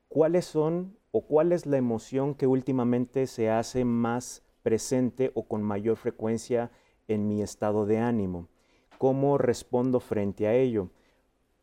[0.08, 5.62] cuáles son o cuál es la emoción que últimamente se hace más presente o con
[5.62, 6.70] mayor frecuencia
[7.06, 8.48] en mi estado de ánimo.
[8.96, 10.88] ¿Cómo respondo frente a ello?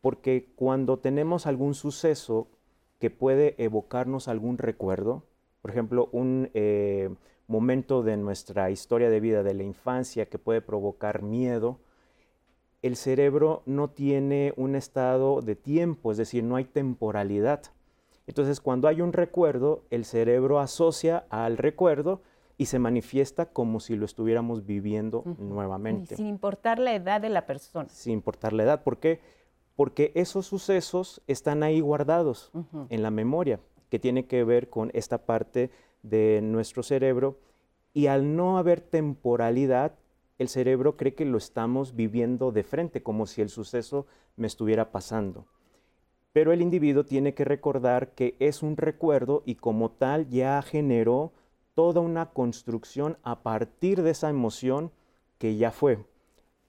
[0.04, 2.46] Porque cuando tenemos algún suceso
[2.98, 5.22] que puede evocarnos algún recuerdo,
[5.62, 7.08] por ejemplo, un eh,
[7.46, 11.78] momento de nuestra historia de vida, de la infancia, que puede provocar miedo,
[12.82, 17.62] el cerebro no tiene un estado de tiempo, es decir, no hay temporalidad.
[18.26, 22.20] Entonces, cuando hay un recuerdo, el cerebro asocia al recuerdo
[22.58, 26.14] y se manifiesta como si lo estuviéramos viviendo nuevamente.
[26.16, 27.88] sin importar la edad de la persona.
[27.88, 28.82] Sin importar la edad.
[28.82, 29.20] ¿Por qué?
[29.76, 32.52] Porque esos sucesos están ahí guardados
[32.88, 33.60] en la memoria,
[33.90, 35.70] que tiene que ver con esta parte
[36.02, 37.38] de nuestro cerebro.
[37.92, 39.94] Y al no haber temporalidad,
[40.38, 44.06] el cerebro cree que lo estamos viviendo de frente, como si el suceso
[44.36, 45.46] me estuviera pasando.
[46.32, 51.32] Pero el individuo tiene que recordar que es un recuerdo y como tal ya generó
[51.74, 54.90] toda una construcción a partir de esa emoción
[55.38, 56.04] que ya fue.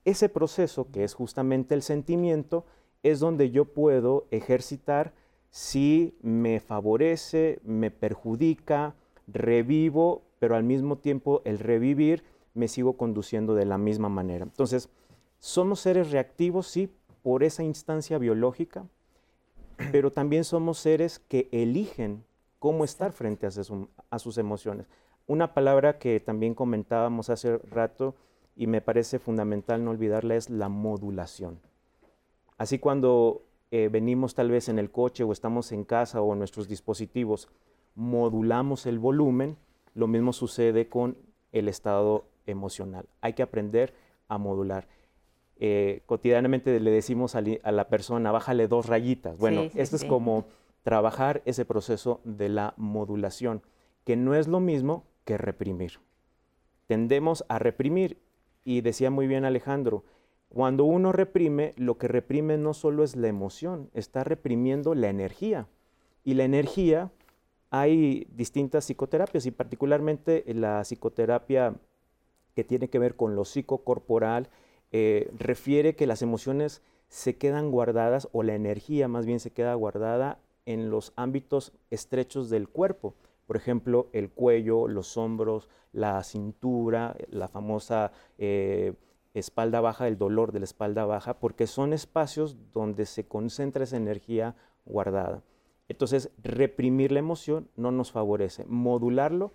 [0.04, 2.66] Ese proceso, que es justamente el sentimiento,
[3.06, 5.14] es donde yo puedo ejercitar
[5.52, 8.96] si me favorece, me perjudica,
[9.28, 12.24] revivo, pero al mismo tiempo el revivir
[12.56, 14.44] me sigo conduciendo de la misma manera.
[14.44, 14.90] Entonces,
[15.38, 16.90] somos seres reactivos, sí,
[17.22, 18.88] por esa instancia biológica,
[19.92, 22.24] pero también somos seres que eligen
[22.58, 24.88] cómo estar frente a, sus emociones.
[25.28, 28.16] Una palabra que también comentábamos hace rato
[28.56, 31.60] y me parece fundamental no olvidarla es la modulación.
[32.58, 36.40] Así cuando eh, venimos tal vez en el coche o estamos en casa o en
[36.40, 37.50] nuestros dispositivos,
[37.96, 39.58] modulamos el volumen,
[39.94, 41.18] lo mismo sucede con
[41.52, 43.06] el estado emocional.
[43.22, 43.94] Hay que aprender
[44.28, 44.88] a modular.
[45.58, 49.38] Eh, cotidianamente le decimos a, la persona, bájale dos rayitas.
[49.38, 50.46] Bueno, esto es como
[50.84, 53.62] trabajar ese proceso de la modulación,
[54.04, 56.00] que no es lo mismo que reprimir.
[56.88, 58.20] Tendemos a reprimir,
[58.64, 60.04] y decía muy bien Alejandro,
[60.50, 65.68] cuando uno reprime, lo que reprime no solo es la emoción, está reprimiendo la energía.
[66.24, 67.12] Y la energía,
[67.70, 71.76] hay distintas psicoterapias y particularmente la psicoterapia
[72.56, 74.50] que tiene que ver con lo psicocorporal,
[74.92, 79.74] eh, refiere que las emociones se quedan guardadas o la energía más bien se queda
[79.74, 83.14] guardada en los ámbitos estrechos del cuerpo.
[83.46, 88.94] Por ejemplo, el cuello, los hombros, la cintura, la famosa eh,
[89.40, 93.98] espalda baja, el dolor de la espalda baja, porque son espacios donde se concentra esa
[93.98, 94.56] energía
[94.86, 95.44] guardada.
[95.88, 98.66] Entonces, reprimir la emoción no nos favorece.
[98.66, 99.54] Modularlo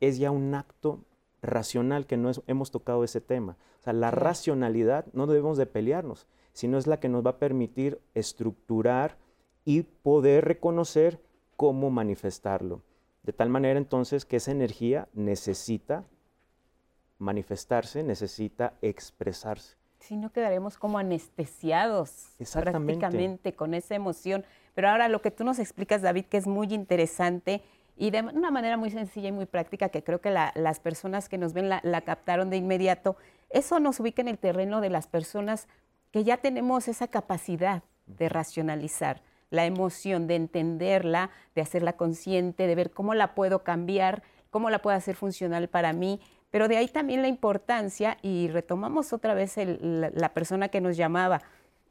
[0.00, 1.00] es ya un acto
[1.42, 3.56] racional que no hemos tocado ese tema.
[3.80, 7.38] O sea, la racionalidad no debemos de pelearnos, sino es la que nos va a
[7.38, 9.18] permitir estructurar
[9.64, 11.20] y poder reconocer
[11.56, 12.82] cómo manifestarlo.
[13.22, 16.04] De tal manera entonces que esa energía necesita
[17.18, 19.76] manifestarse, necesita expresarse.
[20.00, 24.44] Si no quedaremos como anestesiados prácticamente con esa emoción.
[24.74, 27.62] Pero ahora lo que tú nos explicas, David, que es muy interesante,
[27.96, 31.38] y de una manera muy sencilla y muy práctica que creo que las personas que
[31.38, 33.16] nos ven la, captaron de inmediato,
[33.50, 35.68] eso nos ubica en el terreno de las personas
[36.10, 42.74] que ya tenemos esa capacidad de racionalizar la emoción, de entenderla, de hacerla consciente, de
[42.74, 46.20] ver cómo la puedo cambiar, cómo la puedo hacer funcional para mí,
[46.54, 51.42] pero de ahí también la importancia, y retomamos otra vez la persona que nos llamaba,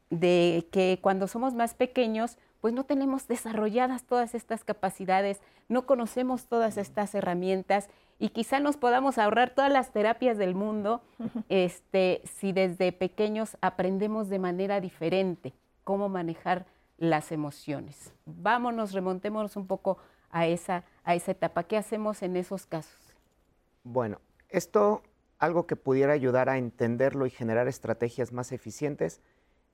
[0.08, 6.46] de que cuando somos más pequeños, pues no tenemos desarrolladas todas estas capacidades, no conocemos
[6.46, 11.02] todas estas herramientas y quizá nos podamos ahorrar todas las terapias del mundo
[11.50, 15.52] este, si desde pequeños aprendemos de manera diferente
[15.84, 16.64] cómo manejar
[16.96, 18.14] las emociones.
[18.24, 19.98] Vámonos, remontémonos un poco
[20.30, 21.64] a esa, a esa etapa.
[21.64, 23.14] ¿Qué hacemos en esos casos?
[23.82, 24.20] Bueno,
[24.56, 25.02] esto,
[25.38, 29.20] algo que pudiera ayudar a entenderlo y generar estrategias más eficientes,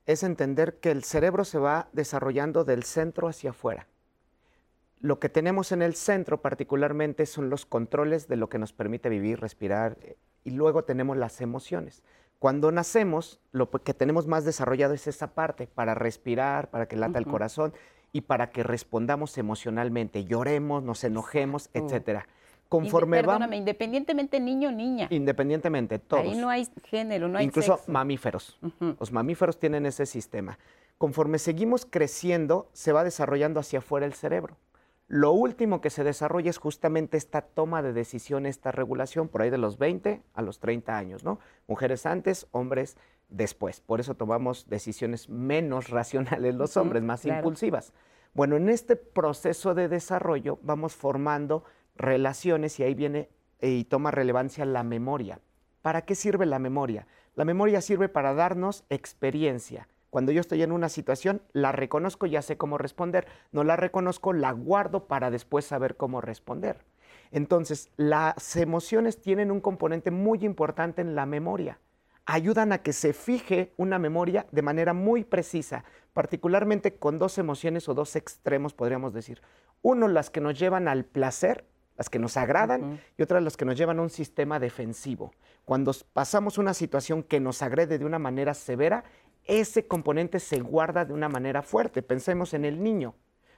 [0.06, 3.86] es entender que el cerebro se va desarrollando del centro hacia afuera.
[5.00, 9.08] Lo que tenemos en el centro particularmente son los controles de lo que nos permite
[9.08, 12.02] vivir, respirar, eh, y luego tenemos las emociones.
[12.38, 17.18] Cuando nacemos, lo que tenemos más desarrollado es esa parte, para respirar, para que lata
[17.18, 17.74] el corazón
[18.12, 22.26] y para que respondamos emocionalmente, lloremos, nos enojemos, etcétera.
[22.70, 25.08] Conforme Perdóname, independientemente niño o niña.
[25.10, 26.22] Independientemente, todos.
[26.22, 28.60] Ahí no hay género, no hay Incluso mamíferos.
[28.78, 30.56] Los mamíferos tienen ese sistema.
[30.96, 34.56] Conforme seguimos creciendo, se va desarrollando hacia afuera el cerebro.
[35.08, 39.50] Lo último que se desarrolla es justamente esta toma de decisión, esta regulación, por ahí
[39.50, 41.40] de los 20 a los 30 años, ¿no?
[41.66, 42.96] Mujeres antes, hombres
[43.28, 43.80] después.
[43.80, 47.92] Por eso tomamos decisiones menos racionales los hombres, más impulsivas.
[48.32, 51.64] Bueno, en este proceso de desarrollo vamos formando
[52.00, 53.28] relaciones y ahí viene
[53.60, 55.40] y toma relevancia la memoria.
[55.82, 57.06] ¿Para qué sirve la memoria?
[57.34, 59.88] La memoria sirve para darnos experiencia.
[60.10, 63.26] Cuando yo estoy en una situación, la reconozco, ya sé cómo responder.
[63.52, 66.84] No la reconozco, la guardo para después saber cómo responder.
[67.30, 71.78] Entonces, las emociones tienen un componente muy importante en la memoria.
[72.26, 77.88] Ayudan a que se fije una memoria de manera muy precisa, particularmente con dos emociones
[77.88, 79.40] o dos extremos, podríamos decir.
[79.80, 81.64] Uno, las que nos llevan al placer,
[82.00, 85.34] las que nos agradan, y otras las que nos llevan a un sistema defensivo.
[85.66, 89.04] Cuando pasamos una situación que nos agrede de una manera severa,
[89.44, 92.00] ese componente se guarda de una manera fuerte.
[92.00, 93.16] Pensemos en el niño.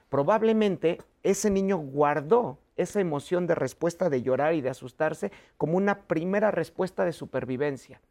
[0.09, 6.01] Probablemente ese niño guardó esa emoción de respuesta de llorar y de asustarse como una
[6.01, 8.01] primera respuesta de supervivencia.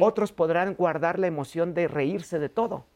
[0.00, 2.86] Otros podrán guardar la emoción de reírse de todo.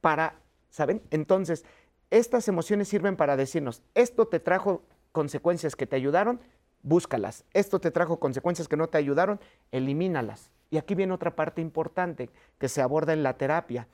[0.00, 0.34] Para,
[0.70, 1.02] ¿saben?
[1.12, 1.64] Entonces,
[2.10, 4.82] estas emociones sirven para decirnos, esto te trajo
[5.12, 6.40] consecuencias que te ayudaron,
[6.82, 7.44] búscalas.
[7.52, 9.40] Esto te trajo consecuencias que no te ayudaron,
[9.72, 10.50] elimínalas.
[10.70, 13.88] Y aquí viene otra parte importante que se aborda en la terapia.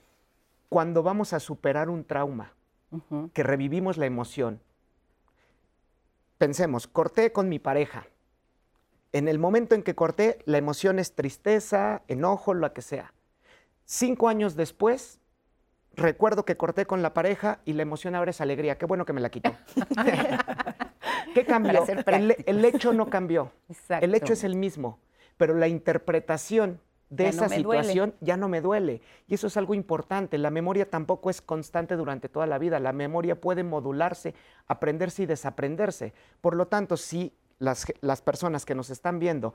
[0.69, 2.53] Cuando vamos a superar un trauma,
[3.33, 4.61] que revivimos la emoción,
[6.39, 8.07] pensemos, corté con mi pareja.
[9.13, 13.13] En el momento en que corté, la emoción es tristeza, enojo, lo que sea.
[13.85, 15.21] Cinco años después,
[15.95, 18.79] recuerdo que corté con la pareja y la emoción ahora es alegría.
[18.79, 19.55] Qué bueno que me la quitó.
[21.35, 21.85] ¿Qué cambió?
[22.07, 23.53] El, hecho no cambió.
[24.01, 24.99] El hecho es el mismo,
[25.37, 29.01] pero la interpretación de esa situación ya no me duele.
[29.29, 30.39] Y eso es algo importante.
[30.39, 32.81] La memoria tampoco es constante durante toda la vida.
[32.81, 34.35] La memoria puede modularse,
[34.67, 36.13] aprenderse y desaprenderse.
[36.41, 39.55] Por lo tanto, si las, las personas que nos están viendo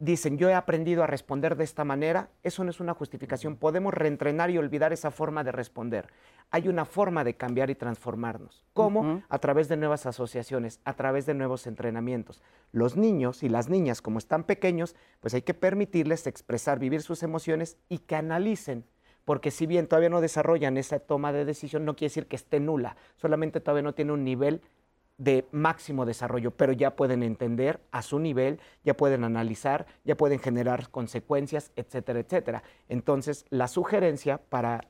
[0.00, 3.56] dicen, yo he aprendido a responder de esta manera, eso no es una justificación.
[3.56, 6.08] Podemos reentrenar y olvidar esa forma de responder.
[6.50, 8.64] Hay una forma de cambiar y transformarnos.
[8.72, 9.22] ¿Cómo?
[9.28, 12.42] A través de nuevas asociaciones, a través de nuevos entrenamientos.
[12.72, 17.22] Los niños y las niñas, como están pequeños, pues hay que permitirles expresar, vivir sus
[17.22, 18.86] emociones y que analicen.
[19.26, 22.58] Porque si bien todavía no desarrollan esa toma de decisión, no quiere decir que esté
[22.58, 24.62] nula, solamente todavía no tiene un nivel
[25.20, 30.38] de máximo desarrollo, pero ya pueden entender a su nivel, ya pueden analizar, ya pueden
[30.38, 32.62] generar consecuencias, etcétera, etcétera.
[32.88, 34.80] Entonces, la sugerencia para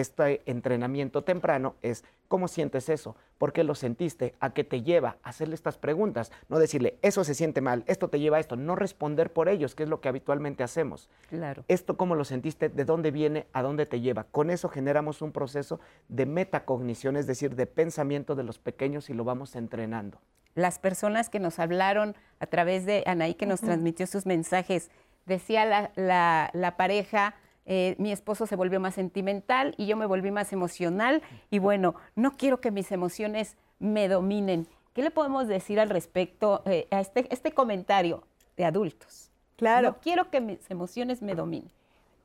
[0.00, 5.16] este entrenamiento temprano es cómo sientes eso, por qué lo sentiste, a qué te lleva,
[5.22, 8.76] hacerle estas preguntas, no decirle eso se siente mal, esto te lleva a esto, no
[8.76, 11.08] responder por ellos, que es lo que habitualmente hacemos.
[11.28, 11.64] Claro.
[11.68, 14.24] Esto cómo lo sentiste, de dónde viene, a dónde te lleva.
[14.24, 19.14] Con eso generamos un proceso de metacognición, es decir, de pensamiento de los pequeños y
[19.14, 20.20] lo vamos entrenando.
[20.54, 24.90] Las personas que nos hablaron a través de Anaí, que nos transmitió sus mensajes,
[25.24, 27.34] decía la, la, la pareja,
[27.70, 31.96] eh, mi esposo se volvió más sentimental y yo me volví más emocional y bueno,
[32.16, 34.66] no quiero que mis emociones me dominen.
[34.94, 38.24] ¿Qué le podemos decir al respecto eh, a este, este comentario
[38.56, 39.30] de adultos?
[39.56, 39.90] Claro.
[39.90, 41.70] No quiero que mis emociones me dominen.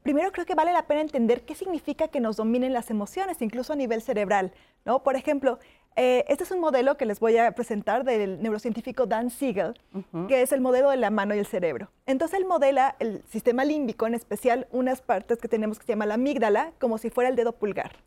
[0.01, 3.73] Primero creo que vale la pena entender qué significa que nos dominen las emociones, incluso
[3.73, 4.53] a nivel cerebral.
[4.85, 5.03] ¿no?
[5.03, 5.59] Por ejemplo,
[5.95, 9.73] eh, este es un modelo que les voy a presentar del neurocientífico Dan Siegel,
[10.27, 11.89] que es el modelo de la mano y el cerebro.
[12.05, 16.05] Entonces él modela el sistema límbico, en especial unas partes que tenemos que se llama
[16.05, 17.97] la amígdala, como si fuera el dedo pulgar.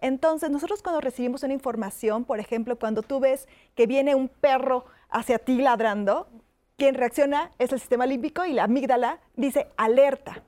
[0.00, 4.84] Entonces nosotros cuando recibimos una información, por ejemplo, cuando tú ves que viene un perro
[5.10, 6.28] hacia ti ladrando,
[6.76, 10.42] quien reacciona es el sistema límbico y la amígdala dice alerta.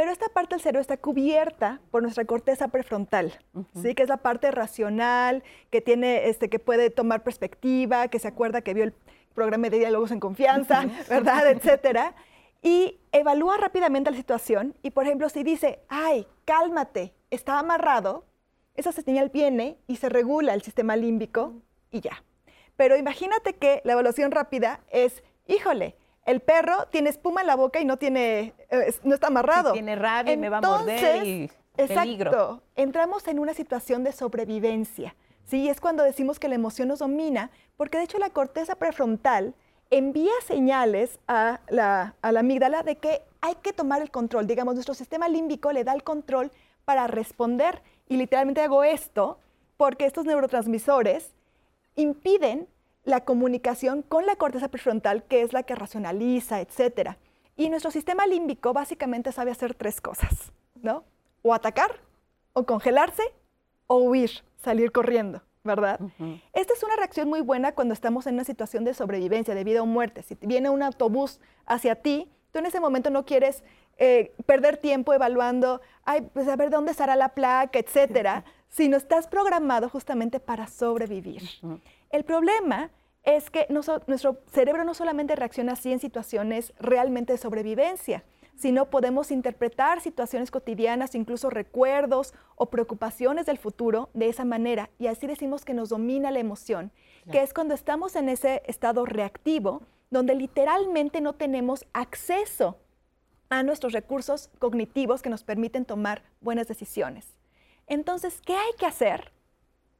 [0.00, 3.38] Pero esta parte del cerebro está cubierta por nuestra corteza prefrontal,
[3.82, 3.94] ¿sí?
[3.94, 8.62] que es la parte racional, que, tiene, este, que puede tomar perspectiva, que se acuerda
[8.62, 8.94] que vio el
[9.34, 11.50] programa de diálogos en confianza, ¿verdad?
[11.50, 12.14] Etcétera.
[12.62, 18.24] Y evalúa rápidamente la situación y, por ejemplo, si dice, ay, cálmate, está amarrado,
[18.76, 22.24] esa señal viene y se regula el sistema límbico y ya.
[22.76, 25.94] Pero imagínate que la evaluación rápida es, híjole,
[26.30, 29.72] el perro tiene espuma en la boca y no tiene, eh, no está amarrado.
[29.72, 35.14] tiene rabia y me va a morder y exacto, entramos en una situación de sobrevivencia.
[35.44, 39.54] Sí, es cuando decimos que la emoción nos domina, porque de hecho la corteza prefrontal
[39.90, 44.46] envía señales a la, a la amígdala de que hay que tomar el control.
[44.46, 46.52] Digamos, nuestro sistema límbico le da el control
[46.84, 47.82] para responder.
[48.08, 49.38] Y literalmente hago esto
[49.76, 51.32] porque estos neurotransmisores
[51.96, 52.68] impiden
[53.04, 57.16] la comunicación con la corteza prefrontal, que es la que racionaliza, etc.
[57.56, 61.04] Y nuestro sistema límbico básicamente sabe hacer tres cosas, ¿no?
[61.42, 62.00] O atacar,
[62.52, 63.22] o congelarse,
[63.86, 65.42] o huir, salir corriendo.
[65.62, 66.00] ¿verdad?
[66.54, 69.82] Esta es una reacción muy buena cuando estamos en una situación de sobrevivencia, de vida
[69.82, 70.22] o muerte.
[70.22, 73.62] Si viene un autobús hacia ti, tú en ese momento no quieres
[73.98, 79.26] eh, perder tiempo evaluando, ay, pues a ver dónde estará la placa, etcétera, sino estás
[79.26, 81.42] programado justamente para sobrevivir.
[82.10, 82.90] El problema
[83.22, 88.24] es que nuestro cerebro no solamente reacciona así en situaciones realmente de sobrevivencia,
[88.56, 94.90] sino podemos interpretar situaciones cotidianas, incluso recuerdos o preocupaciones del futuro de esa manera.
[94.98, 96.92] Y así decimos que nos domina la emoción,
[97.30, 102.76] que es cuando estamos en ese estado reactivo, donde literalmente no tenemos acceso
[103.48, 107.36] a nuestros recursos cognitivos que nos permiten tomar buenas decisiones.
[107.86, 109.32] Entonces, ¿qué hay que hacer?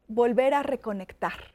[0.06, 1.54] Volver a reconectar.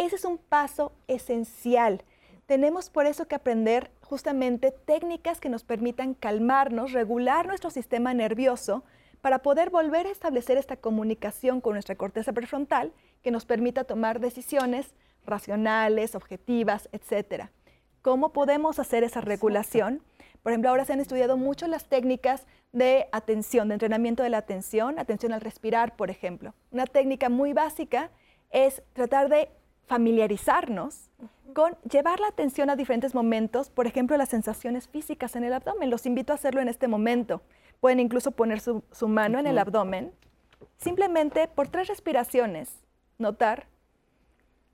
[0.00, 2.02] Ese es un paso esencial.
[2.46, 8.82] Tenemos por eso que aprender justamente técnicas que nos permitan calmarnos, regular nuestro sistema nervioso
[9.20, 14.20] para poder volver a establecer esta comunicación con nuestra corteza prefrontal que nos permita tomar
[14.20, 14.94] decisiones
[15.26, 17.50] racionales, objetivas, etc.
[18.00, 20.02] ¿Cómo podemos hacer esa regulación?
[20.42, 24.38] Por ejemplo, ahora se han estudiado mucho las técnicas de atención, de entrenamiento de la
[24.38, 26.54] atención, atención al respirar, por ejemplo.
[26.70, 28.10] Una técnica muy básica
[28.50, 29.50] es tratar de
[29.90, 31.10] familiarizarnos
[31.52, 35.90] con llevar la atención a diferentes momentos, por ejemplo, las sensaciones físicas en el abdomen.
[35.90, 37.42] Los invito a hacerlo en este momento.
[37.80, 40.12] Pueden incluso poner su, mano en el abdomen.
[40.76, 42.70] Simplemente por tres respiraciones,
[43.18, 43.66] notar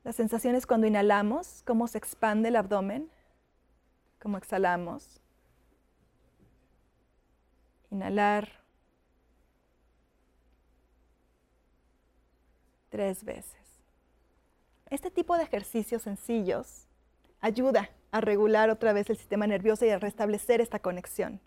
[0.04, 3.08] las sensaciones cuando inhalamos, cómo se expande el abdomen,
[4.20, 5.22] cómo exhalamos.
[7.90, 8.50] Inhalar
[12.90, 13.65] tres veces.
[14.89, 16.87] Este tipo de ejercicios sencillos
[17.41, 21.41] ayuda a regular otra vez el sistema nervioso y a restablecer esta conexión.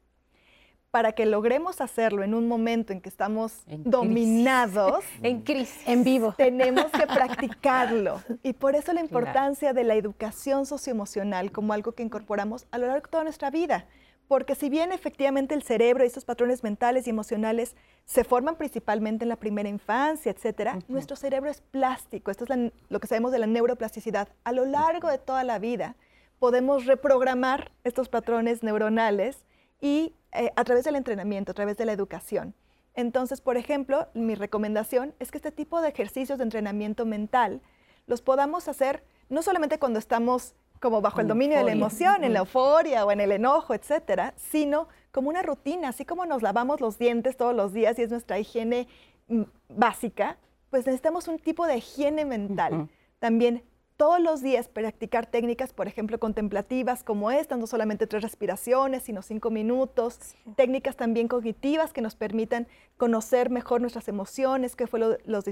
[0.91, 6.33] Para que logremos hacerlo en un momento en que estamos dominados, en crisis, en vivo,
[6.37, 8.21] tenemos que practicarlo.
[8.43, 12.87] Y por eso la importancia de la educación socioemocional como algo que incorporamos a lo
[12.87, 13.87] largo de toda nuestra vida
[14.29, 17.75] porque si bien efectivamente el cerebro y estos patrones mentales y emocionales
[18.05, 22.29] se forman principalmente en la primera infancia, etcétera, nuestro cerebro es plástico.
[22.29, 24.29] Esto es lo que sabemos de la neuroplasticidad.
[24.43, 25.95] A lo largo de toda la vida
[26.37, 29.45] podemos reprogramar estos patrones neuronales
[29.81, 32.53] y eh, a través del entrenamiento, a través de la educación.
[32.93, 37.61] Entonces, por ejemplo, mi recomendación es que este tipo de ejercicios de entrenamiento mental
[38.05, 42.33] los podamos hacer no solamente cuando estamos como bajo el dominio de la emoción, en
[42.33, 46.81] la euforia o en el enojo, etcétera, sino como una rutina, así como nos lavamos
[46.81, 48.87] los dientes todos los días y es nuestra higiene
[49.27, 50.37] mm, básica,
[50.69, 52.89] pues necesitamos un tipo de higiene mental.
[53.19, 53.63] También
[53.99, 59.21] todos los días practicar técnicas, por ejemplo, contemplativas como esta, no solamente tres respiraciones, sino
[59.21, 65.43] cinco minutos, técnicas también cognitivas que nos permitan conocer mejor nuestras emociones, qué fue los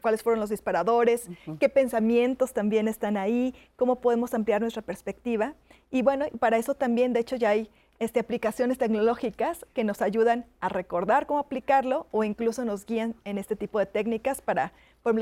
[0.00, 1.28] cuáles fueron los disparadores,
[1.58, 5.54] qué pensamientos también están ahí, cómo podemos ampliar nuestra perspectiva.
[5.90, 7.68] Y bueno, para eso también, de hecho, ya hay
[7.98, 13.38] este, aplicaciones tecnológicas que nos ayudan a recordar cómo aplicarlo o incluso nos guían en
[13.38, 14.72] este tipo de técnicas para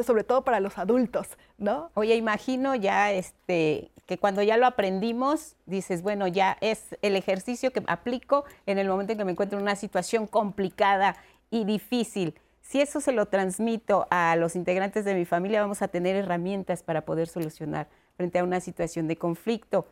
[0.03, 1.91] sobre todo para los adultos, ¿no?
[1.95, 7.73] Oye, imagino ya este, que cuando ya lo aprendimos, dices, bueno, ya es el ejercicio
[7.73, 11.17] que aplico en el momento en que me encuentro en una situación complicada
[11.51, 12.35] y difícil.
[12.63, 16.83] Si eso se lo transmito a los integrantes de mi familia, vamos a tener herramientas
[16.83, 19.87] para poder solucionar frente a una situación de conflicto.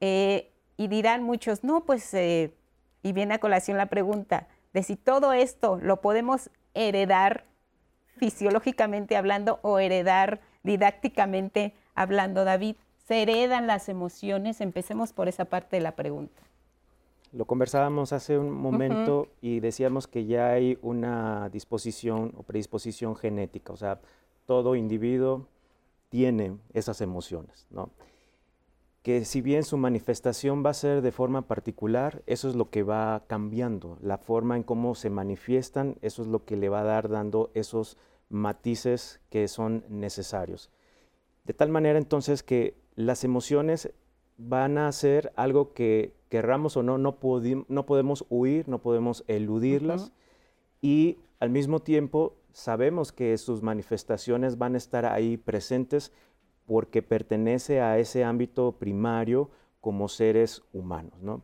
[0.00, 2.54] Eh, y dirán muchos, no, pues, eh,
[3.02, 7.44] y viene a colación la pregunta de si todo esto lo podemos heredar
[8.16, 12.76] fisiológicamente hablando o heredar didácticamente hablando, David?
[13.06, 14.60] ¿Se heredan las emociones?
[14.60, 16.42] Empecemos por esa parte de la pregunta.
[17.32, 23.72] Lo conversábamos hace un momento y decíamos que ya hay una disposición o predisposición genética,
[23.72, 24.00] o sea,
[24.46, 25.46] todo individuo
[26.08, 27.90] tiene esas emociones, ¿no?
[29.08, 32.82] Que si bien su manifestación va a ser de forma particular, eso es lo que
[32.82, 36.84] va cambiando, la forma en cómo se manifiestan, eso es lo que le va a
[36.84, 37.96] dar dando esos
[38.28, 40.68] matices que son necesarios.
[41.44, 43.94] De tal manera entonces que las emociones
[44.36, 47.16] van a ser algo que querramos o no, no,
[47.68, 50.12] no podemos huir, no podemos eludirlas.
[50.82, 56.12] Y al mismo tiempo sabemos que sus manifestaciones van a estar ahí presentes
[56.68, 59.50] porque pertenece a ese ámbito primario
[59.80, 61.42] como seres humanos, ¿no?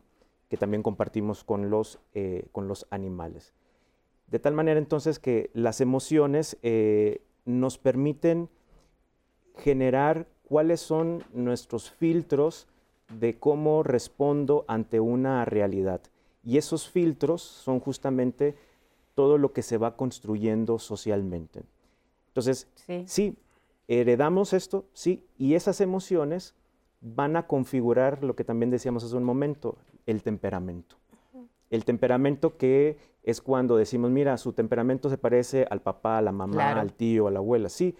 [0.49, 3.53] que también compartimos con los, eh, con los animales.
[4.27, 8.49] De tal manera entonces que las emociones eh, nos permiten
[9.57, 12.67] generar cuáles son nuestros filtros
[13.19, 16.01] de cómo respondo ante una realidad.
[16.43, 18.55] Y esos filtros son justamente
[19.15, 21.63] todo lo que se va construyendo socialmente.
[22.27, 22.67] Entonces,
[23.05, 23.35] sí,
[23.87, 26.55] heredamos esto, sí, y esas emociones
[27.01, 30.97] van a configurar lo que también decíamos hace un momento, el temperamento.
[31.69, 36.31] El temperamento que es cuando decimos, mira, su temperamento se parece al papá, a la
[36.31, 37.69] mamá, al tío, a la abuela.
[37.69, 37.95] Sí,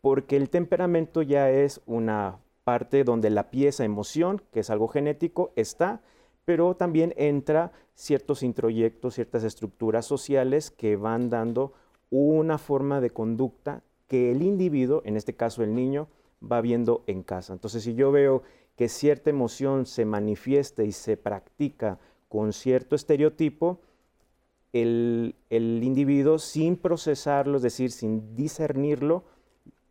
[0.00, 5.52] porque el temperamento ya es una parte donde la pieza emoción, que es algo genético,
[5.56, 6.00] está,
[6.44, 11.72] pero también entra ciertos introyectos, ciertas estructuras sociales que van dando
[12.10, 16.08] una forma de conducta que el individuo, en este caso el niño,
[16.42, 17.52] va viendo en casa.
[17.52, 18.42] Entonces, si yo veo
[18.76, 21.98] que cierta emoción se manifiesta y se practica
[22.28, 23.80] con cierto estereotipo,
[24.72, 29.24] el, individuo sin procesarlo, es decir, sin discernirlo,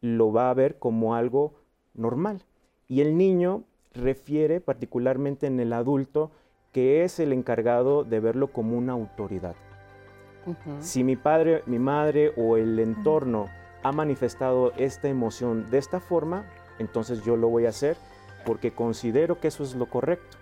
[0.02, 1.56] lo va a ver como algo
[1.94, 2.44] normal.
[2.88, 3.64] Y el niño
[3.94, 6.32] refiere particularmente en el adulto
[6.72, 9.56] que es el encargado de verlo como una autoridad.
[10.80, 13.48] Si mi padre, mi madre o el entorno
[13.84, 16.46] ha manifestado esta emoción de esta forma,
[16.80, 17.98] entonces yo lo voy a hacer
[18.46, 20.38] porque considero que eso es lo correcto.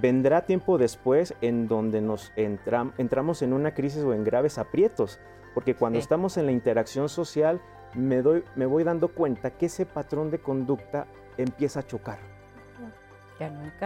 [0.00, 5.20] Vendrá tiempo después en donde nos entramos en una crisis o en graves aprietos,
[5.54, 7.60] porque cuando estamos en la interacción social
[7.94, 11.06] me, doy, me voy dando cuenta que ese patrón de conducta
[11.36, 12.18] empieza a chocar.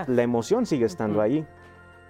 [0.06, 1.46] La emoción sigue estando ahí,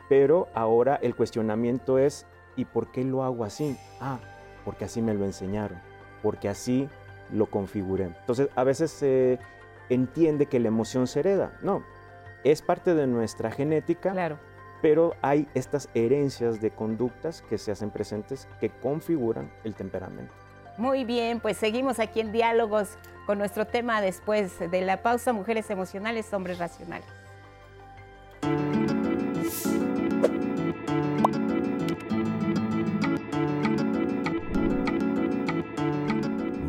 [0.09, 2.27] pero ahora el cuestionamiento es,
[2.57, 3.79] ¿y por qué lo hago así?
[4.01, 4.19] Ah,
[4.65, 5.81] porque así me lo enseñaron,
[6.23, 6.89] porque así
[7.33, 8.05] lo configuré.
[8.05, 9.39] Entonces, a veces se
[9.89, 11.53] entiende que la emoción se hereda.
[11.63, 11.85] No,
[12.45, 14.39] es parte de nuestra genética, claro.
[14.83, 20.33] pero hay estas herencias de conductas que se hacen presentes que configuran el temperamento.
[20.79, 25.71] Muy bien, pues seguimos aquí en diálogos con nuestro tema después de la pausa, mujeres
[25.71, 27.09] emocionales, hombres racionales.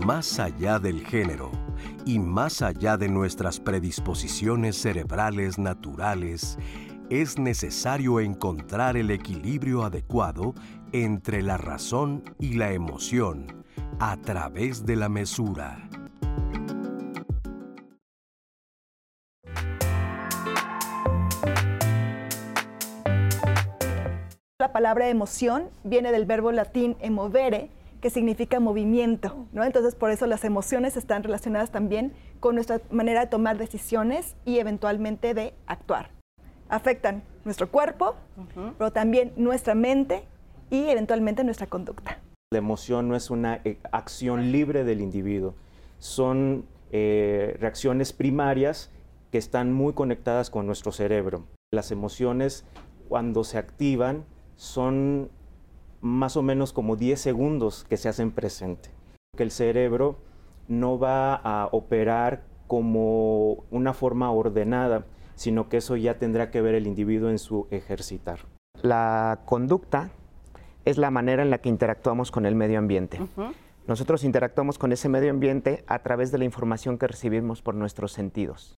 [0.07, 1.51] Más allá del género
[2.05, 6.57] y más allá de nuestras predisposiciones cerebrales naturales,
[7.09, 10.55] es necesario encontrar el equilibrio adecuado
[10.93, 13.65] entre la razón y la emoción
[13.99, 15.89] a través de la mesura.
[24.57, 27.71] La palabra emoción viene del verbo latín emovere,
[28.01, 29.63] que significa movimiento, ¿no?
[29.63, 34.59] Entonces, por eso las emociones están relacionadas también con nuestra manera de tomar decisiones y
[34.59, 36.11] eventualmente de actuar.
[36.69, 38.15] Afectan nuestro cuerpo,
[38.77, 40.25] pero también nuestra mente
[40.69, 42.19] y eventualmente nuestra conducta.
[42.51, 45.55] La emoción no es una eh, acción libre del individuo,
[45.99, 48.91] son eh, reacciones primarias
[49.31, 51.45] que están muy conectadas con nuestro cerebro.
[51.71, 52.65] Las emociones,
[53.09, 54.23] cuando se activan,
[54.55, 55.29] son
[56.01, 58.89] más o menos como 10 segundos que se hacen presente.
[59.35, 60.19] Que el cerebro
[60.67, 65.05] no va a operar como una forma ordenada,
[65.35, 68.39] sino que eso ya tendrá que ver el individuo en su ejercitar.
[68.81, 70.11] La conducta
[70.85, 73.19] es la manera en la que interactuamos con el medio ambiente.
[73.87, 78.11] Nosotros interactuamos con ese medio ambiente a través de la información que recibimos por nuestros
[78.11, 78.75] sentidos.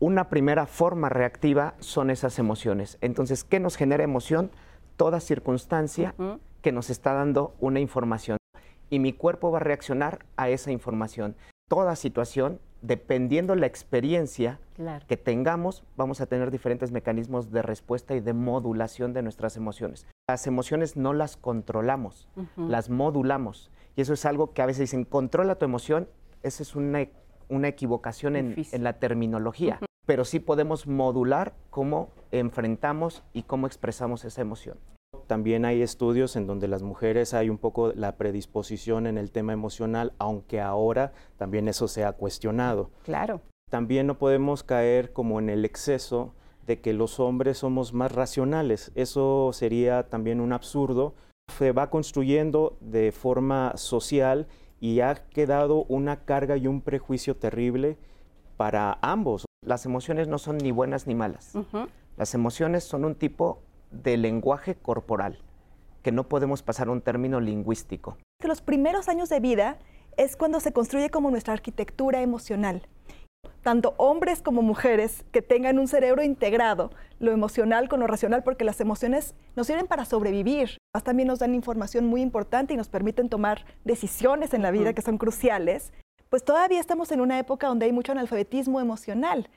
[0.00, 2.98] Una primera forma reactiva son esas emociones.
[3.00, 4.50] Entonces, ¿qué nos genera emoción?
[4.98, 6.14] Toda circunstancia
[6.60, 8.36] que nos está dando una información
[8.90, 11.36] y mi cuerpo va a reaccionar a esa información.
[11.68, 14.58] Toda situación, dependiendo la experiencia
[15.06, 20.06] que tengamos, vamos a tener diferentes mecanismos de respuesta y de modulación de nuestras emociones.
[20.28, 23.70] Las emociones no las controlamos, las modulamos.
[23.94, 26.08] Y eso es algo que a veces dicen, controla tu emoción.
[26.42, 27.06] Esa es una,
[27.48, 29.78] una equivocación en, la terminología
[30.08, 34.78] pero sí podemos modular cómo enfrentamos y cómo expresamos esa emoción.
[35.26, 39.52] También hay estudios en donde las mujeres hay un poco la predisposición en el tema
[39.52, 42.90] emocional, aunque ahora también eso se ha cuestionado.
[43.04, 43.42] Claro.
[43.70, 46.32] También no podemos caer como en el exceso
[46.66, 48.92] de que los hombres somos más racionales.
[48.94, 51.16] Eso sería también un absurdo.
[51.52, 54.46] Se va construyendo de forma social
[54.80, 57.98] y ha quedado una carga y un prejuicio terrible
[58.56, 59.47] para ambos.
[59.68, 61.52] Las emociones no son ni buenas ni malas.
[62.16, 65.42] Las emociones son un tipo de lenguaje corporal
[66.02, 68.16] que no podemos pasar a un término lingüístico.
[68.42, 69.76] Los primeros años de vida
[70.16, 72.88] es cuando se construye como nuestra arquitectura emocional.
[73.62, 78.64] Tanto hombres como mujeres que tengan un cerebro integrado, lo emocional con lo racional, porque
[78.64, 80.78] las emociones nos sirven para sobrevivir.
[81.04, 85.02] También nos dan información muy importante y nos permiten tomar decisiones en la vida que
[85.02, 85.92] son cruciales
[86.28, 89.48] pues todavía estamos en una época donde hay mucho analfabetismo emocional.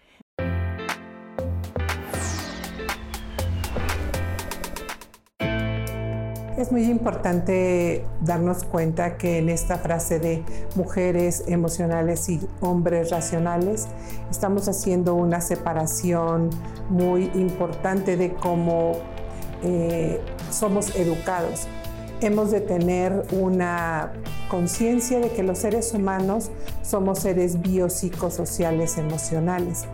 [6.57, 10.43] Es muy importante darnos cuenta que en esta frase de
[10.75, 13.87] mujeres emocionales y hombres racionales
[14.29, 16.51] estamos haciendo una separación
[16.87, 18.99] muy importante de cómo
[19.63, 20.21] eh,
[20.51, 21.67] somos educados.
[22.21, 24.13] Hemos de tener una
[24.47, 26.51] conciencia de que los seres humanos
[26.83, 29.85] somos seres biopsicosociales emocionales.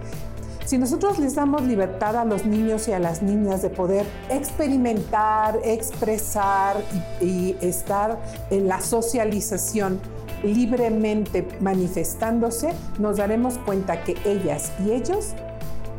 [0.66, 5.58] Si nosotros les damos libertad a los niños y a las niñas de poder experimentar,
[5.64, 6.76] expresar
[7.22, 10.02] y, estar en la socialización
[10.44, 15.34] libremente manifestándose, nos daremos cuenta que ellas y ellos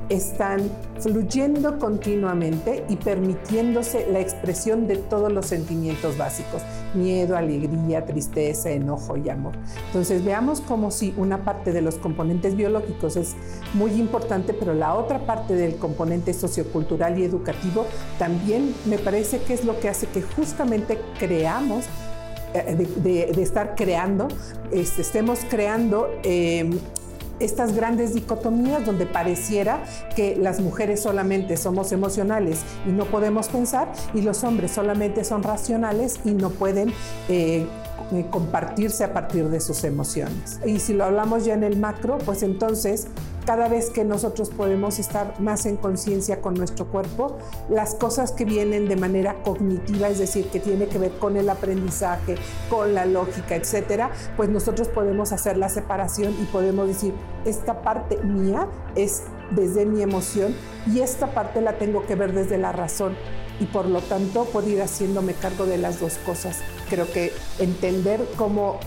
[0.09, 0.71] están
[1.01, 6.63] fluyendo continuamente y permitiéndose la expresión de todos los sentimientos básicos,
[6.95, 9.55] miedo, alegría, tristeza, enojo y amor.
[9.87, 13.37] Entonces veamos como si una parte de los componentes biológicos es
[13.75, 17.87] muy importante, pero la otra parte del componente sociocultural y educativo
[18.19, 21.85] también me parece que es lo que hace que justamente creamos
[22.55, 24.29] eh, de, estar creando,
[24.73, 26.71] este, estemos creando eh,
[27.41, 29.83] estas grandes dicotomías donde pareciera
[30.15, 35.43] que las mujeres solamente somos emocionales y no podemos pensar y los hombres solamente son
[35.43, 36.93] racionales y no pueden
[37.29, 37.67] eh,
[38.31, 40.61] compartirse a partir de sus emociones.
[40.65, 43.09] Y si lo hablamos ya en el macro, pues entonces
[43.49, 47.39] cada vez que nosotros podemos estar más en conciencia con nuestro cuerpo,
[47.71, 51.49] las cosas que vienen de manera cognitiva, es decir, que tiene que ver con el
[51.49, 52.35] aprendizaje,
[52.69, 57.15] con la lógica, etcétera, pues nosotros podemos hacer la separación y podemos decir,
[57.47, 59.23] esta parte mía es
[59.53, 60.55] desde mi emoción
[60.87, 63.17] y esta parte la tengo que ver desde la razón
[63.61, 66.61] y por lo tanto puedo ir haciéndome cargo de las dos cosas.
[66.89, 68.79] Creo que entender cómo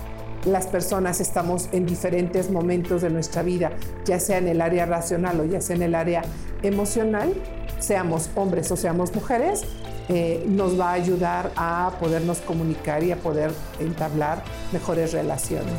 [0.46, 3.72] las personas estamos en diferentes momentos de nuestra vida,
[4.06, 6.24] ya sea en el área racional o ya sea en el área
[6.64, 7.34] emocional,
[7.80, 9.64] seamos hombres o seamos mujeres,
[10.10, 15.74] eh, nos va a ayudar a podernos comunicar y a poder entablar mejores relaciones.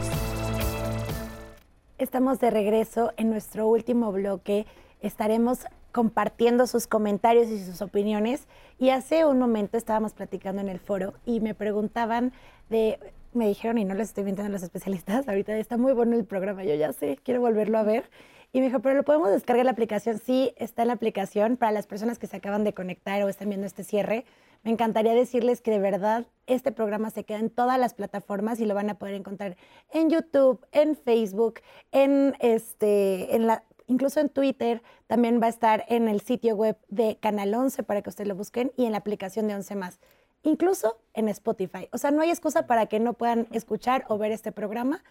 [1.99, 4.67] Estamos de regreso en nuestro último bloque.
[5.01, 5.61] Estaremos
[5.93, 8.49] compartiendo sus comentarios y sus opiniones.
[8.79, 12.33] Y hace un momento estábamos platicando en el foro y me preguntaban
[12.69, 12.99] de
[13.35, 16.25] me dijeron, y no les estoy mintiendo a los especialistas, ahorita está muy bueno el
[16.25, 18.11] programa, yo ya sé, quiero volverlo a ver.
[18.55, 20.19] Y me dijo, pero lo podemos descargar la aplicación.
[20.19, 23.49] Sí, está en la aplicación para las personas que se acaban de conectar o están
[23.49, 24.27] viendo este cierre.
[24.63, 28.67] Me encantaría decirles que de verdad este programa se queda en todas las plataformas y
[28.67, 29.57] lo van a poder encontrar
[29.91, 31.61] en YouTube, en Facebook,
[31.93, 34.83] en este, en la, incluso en Twitter.
[35.07, 38.35] También va a estar en el sitio web de Canal 11 para que ustedes lo
[38.35, 40.01] busquen y en la aplicación de 11 más
[40.43, 41.89] incluso en Spotify.
[41.93, 45.03] O sea, no hay excusa para que no puedan escuchar o ver este programa,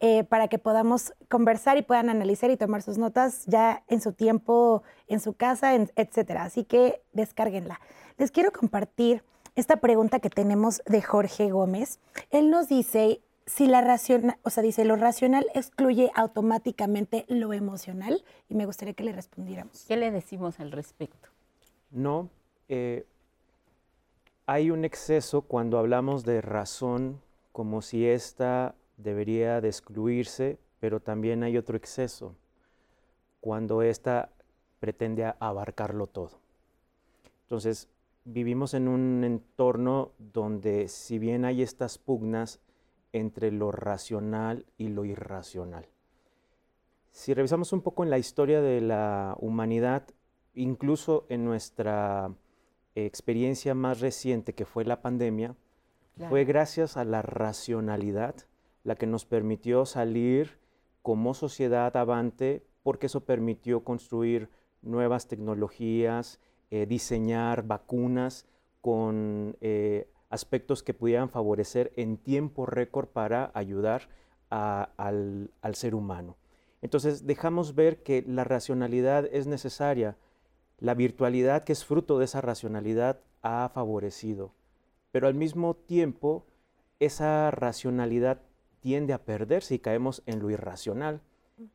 [0.00, 4.12] eh, para que podamos conversar y puedan analizar y tomar sus notas ya en su
[4.12, 6.44] tiempo, en su casa, etcétera.
[6.44, 7.80] Así que descárguenla.
[8.18, 11.98] Les quiero compartir esta pregunta que tenemos de Jorge Gómez.
[12.30, 18.24] Él nos dice si la racional, o sea, dice, lo racional excluye automáticamente lo emocional
[18.48, 19.84] y me gustaría que le respondiéramos.
[19.86, 21.28] ¿Qué le decimos al respecto?
[21.90, 22.28] No,
[22.68, 23.06] eh,
[24.46, 27.20] hay un exceso cuando hablamos de razón
[27.52, 32.34] como si ésta debería de excluirse, pero también hay otro exceso
[33.40, 34.30] cuando ésta
[34.80, 36.40] pretende abarcarlo todo.
[37.42, 37.88] Entonces,
[38.24, 42.60] vivimos en un entorno donde si bien hay estas pugnas
[43.12, 45.86] entre lo racional y lo irracional.
[47.12, 50.06] Si revisamos un poco en la historia de la humanidad,
[50.54, 52.30] incluso en nuestra
[52.94, 55.54] experiencia más reciente, que fue la pandemia,
[56.28, 58.34] fue gracias a la racionalidad
[58.84, 60.58] la que nos permitió salir
[61.02, 64.48] como sociedad avante, porque eso permitió construir
[64.80, 68.46] nuevas tecnologías, eh, diseñar vacunas
[68.80, 74.08] con eh, aspectos que pudieran favorecer en tiempo récord para ayudar
[74.50, 76.36] al, ser humano.
[76.82, 80.16] Entonces dejamos ver que la racionalidad es necesaria,
[80.78, 84.52] la virtualidad, que es fruto de esa racionalidad, ha favorecido.
[85.10, 86.44] Pero al mismo tiempo,
[87.00, 88.42] esa racionalidad
[88.80, 91.20] tiende a perderse y caemos en lo irracional,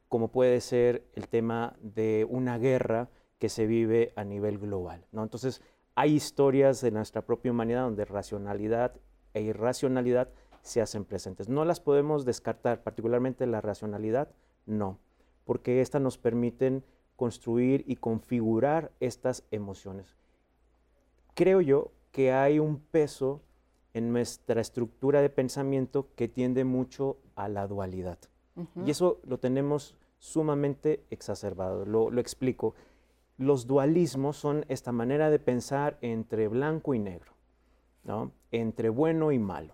[0.07, 3.09] como puede ser el tema de una guerra
[3.39, 5.03] que se vive a nivel global.
[5.11, 5.23] ¿no?
[5.23, 5.61] Entonces,
[5.95, 8.93] hay historias de nuestra propia humanidad donde racionalidad
[9.33, 10.29] e irracionalidad
[10.61, 11.49] se hacen presentes.
[11.49, 14.29] No las podemos descartar, particularmente la racionalidad,
[14.65, 14.99] no,
[15.45, 16.83] porque estas nos permiten
[17.15, 20.15] construir y configurar estas emociones.
[21.33, 23.41] Creo yo que hay un peso
[23.93, 28.17] en nuestra estructura de pensamiento que tiende mucho a la dualidad.
[28.85, 31.85] Y eso lo tenemos sumamente exacerbado.
[31.85, 32.75] Lo, lo, explico.
[33.41, 37.31] Los dualismos son esta manera de pensar entre blanco y negro.
[38.03, 38.31] ¿no?
[38.51, 39.73] entre bueno y malo.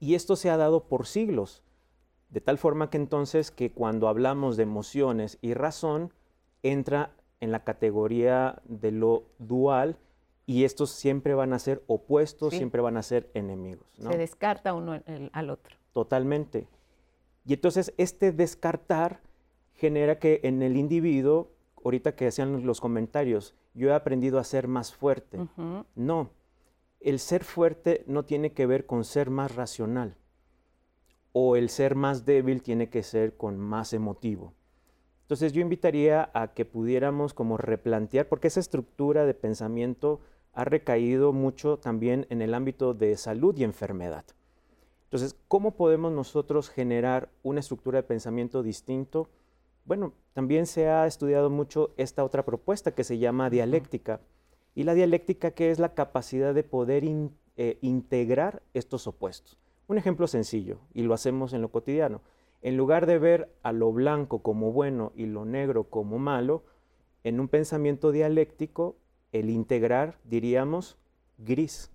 [0.00, 1.62] Y esto se ha dado por siglos,
[2.30, 6.12] de tal forma que entonces que cuando hablamos de emociones y razón,
[6.62, 9.96] entra en la categoría de lo dual
[10.46, 13.86] y estos siempre van a ser opuestos, siempre van a ser enemigos.
[13.98, 15.00] Se descarta uno
[15.32, 15.76] al otro.
[15.92, 16.68] Totalmente.
[17.44, 19.20] Y entonces este descartar
[19.74, 21.50] genera que en el individuo,
[21.84, 25.38] ahorita que hacían los comentarios, yo he aprendido a ser más fuerte.
[25.94, 26.30] No,
[27.00, 30.16] el ser fuerte no tiene que ver con ser más racional
[31.32, 34.54] o el ser más débil tiene que ser con más emotivo.
[35.22, 40.20] Entonces yo invitaría a que pudiéramos como replantear, porque esa estructura de pensamiento
[40.54, 44.24] ha recaído mucho también en el ámbito de salud y enfermedad.
[45.04, 49.28] Entonces, ¿cómo podemos nosotros generar una estructura de pensamiento distinto?
[49.88, 54.20] Bueno, también se ha estudiado mucho esta otra propuesta que se llama dialéctica.
[54.76, 57.02] Y la dialéctica que es la capacidad de poder
[57.56, 59.58] eh, integrar estos opuestos.
[59.88, 62.20] Un ejemplo sencillo, y lo hacemos en lo cotidiano
[62.62, 66.64] en lugar de ver a lo blanco como bueno y lo negro como malo,
[67.24, 68.96] en un pensamiento dialéctico,
[69.32, 70.96] el integrar, diríamos,
[71.38, 71.90] gris.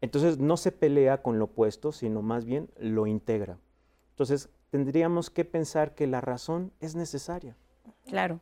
[0.00, 3.58] Entonces no se pelea con lo opuesto, sino más bien lo integra.
[4.10, 7.54] Entonces tendríamos que pensar que la razón es necesaria.
[8.06, 8.40] Claro.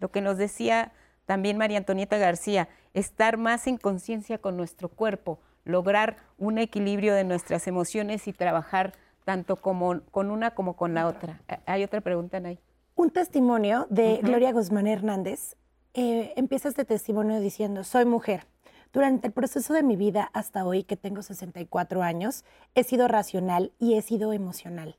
[0.00, 0.92] Lo que nos decía
[1.26, 7.22] también María Antonieta García, estar más en conciencia con nuestro cuerpo, lograr un equilibrio de
[7.22, 8.94] nuestras emociones y trabajar
[9.24, 11.40] tanto como con una como con la otra.
[11.66, 12.58] Hay otra pregunta, Nay.
[12.96, 15.54] Un testimonio de Gloria Guzmán Hernández.
[15.94, 18.48] Eh, empieza este testimonio diciendo, soy mujer.
[18.92, 22.44] Durante el proceso de mi vida hasta hoy, que tengo 64 años,
[22.74, 24.98] he sido racional y he sido emocional.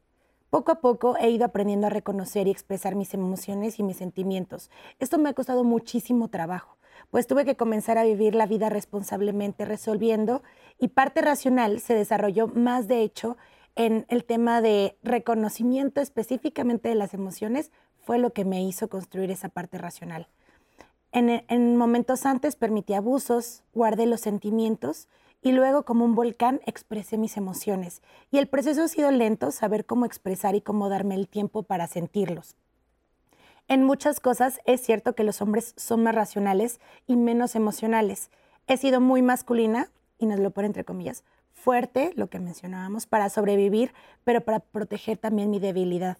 [0.55, 4.71] Poco a poco he ido aprendiendo a reconocer y expresar mis emociones y mis sentimientos.
[4.99, 6.77] Esto me ha costado muchísimo trabajo,
[7.11, 10.43] pues tuve que comenzar a vivir la vida responsablemente resolviendo
[10.79, 13.35] y parte racional se desarrolló más de hecho
[13.75, 17.69] en el tema de reconocimiento específicamente de las emociones
[18.05, 20.29] fue lo que me hizo construir esa parte racional.
[21.11, 25.09] En, momentos antes permití abusos, guardé los sentimientos
[25.41, 28.01] y luego como un volcán expresé mis emociones.
[28.31, 31.87] Y el proceso ha sido lento, saber cómo expresar y cómo darme el tiempo para
[31.87, 32.55] sentirlos.
[33.67, 38.29] En muchas cosas es cierto que los hombres son más racionales y menos emocionales.
[38.67, 43.29] He sido muy masculina, y nos lo pone entre comillas, fuerte, lo que mencionábamos, para
[43.29, 43.93] sobrevivir,
[44.23, 46.17] pero para proteger también mi debilidad.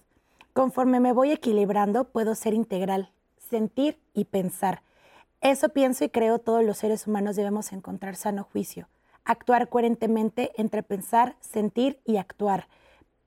[0.52, 4.82] Conforme me voy equilibrando, puedo ser integral, sentir y pensar.
[5.40, 8.88] Eso pienso y creo todos los seres humanos debemos encontrar sano juicio,
[9.26, 12.68] actuar coherentemente entre pensar, sentir y actuar.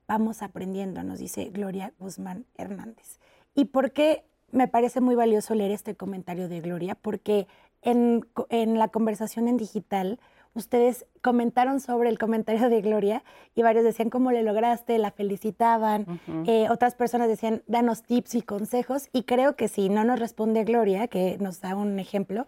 [0.08, 3.20] Vamos aprendiendo, nos dice Gloria Guzmán Hernández.
[3.54, 6.96] ¿Y por qué me parece muy valioso leer este comentario de Gloria?
[6.96, 7.46] Porque
[7.82, 10.18] en, en la conversación en digital,
[10.54, 13.22] ustedes comentaron sobre el comentario de Gloria
[13.54, 18.42] y varios decían cómo le lograste, la felicitaban, eh, otras personas decían danos tips y
[18.42, 22.46] consejos y creo que si no nos responde Gloria, que nos da un ejemplo,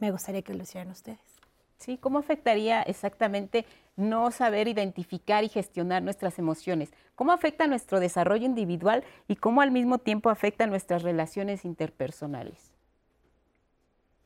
[0.00, 1.33] me gustaría que lo hicieran ustedes.
[1.78, 6.92] Sí, ¿cómo afectaría exactamente no saber identificar y gestionar nuestras emociones?
[7.14, 12.74] ¿Cómo afecta nuestro desarrollo individual y cómo al mismo tiempo afecta nuestras relaciones interpersonales?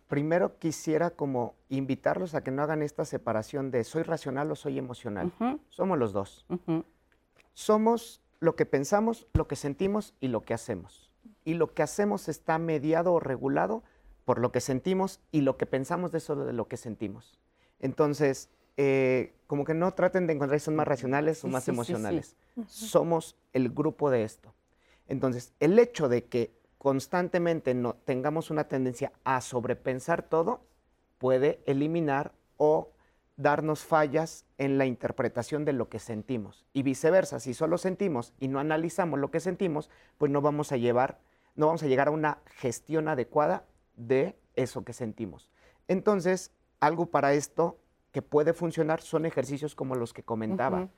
[0.09, 4.79] primero quisiera como invitarlos a que no hagan esta separación de soy racional o soy
[4.79, 5.31] emocional.
[5.69, 6.47] Somos los dos.
[7.53, 11.13] Somos lo que pensamos, lo que sentimos y lo que hacemos.
[11.45, 13.85] Y lo que hacemos está mediado o regulado
[14.29, 17.39] por lo que sentimos y lo que pensamos de eso de lo que sentimos.
[17.81, 22.37] Entonces, eh, como que no traten de encontrar si son más racionales o más emocionales.
[22.67, 24.53] Somos el grupo de esto.
[25.07, 30.61] Entonces, el hecho de que constantemente no, tengamos una tendencia a sobrepensar todo,
[31.17, 32.91] puede eliminar o
[33.39, 36.67] darnos fallas en la interpretación de lo que sentimos.
[36.75, 39.89] Y viceversa, si solo sentimos y no analizamos lo que sentimos,
[40.19, 41.19] pues no vamos a llevar,
[41.57, 43.65] no vamos a llegar a una gestión adecuada
[43.99, 45.51] de eso que sentimos.
[45.89, 47.79] Entonces, algo para esto
[48.13, 50.89] que puede funcionar son ejercicios como los que comentaba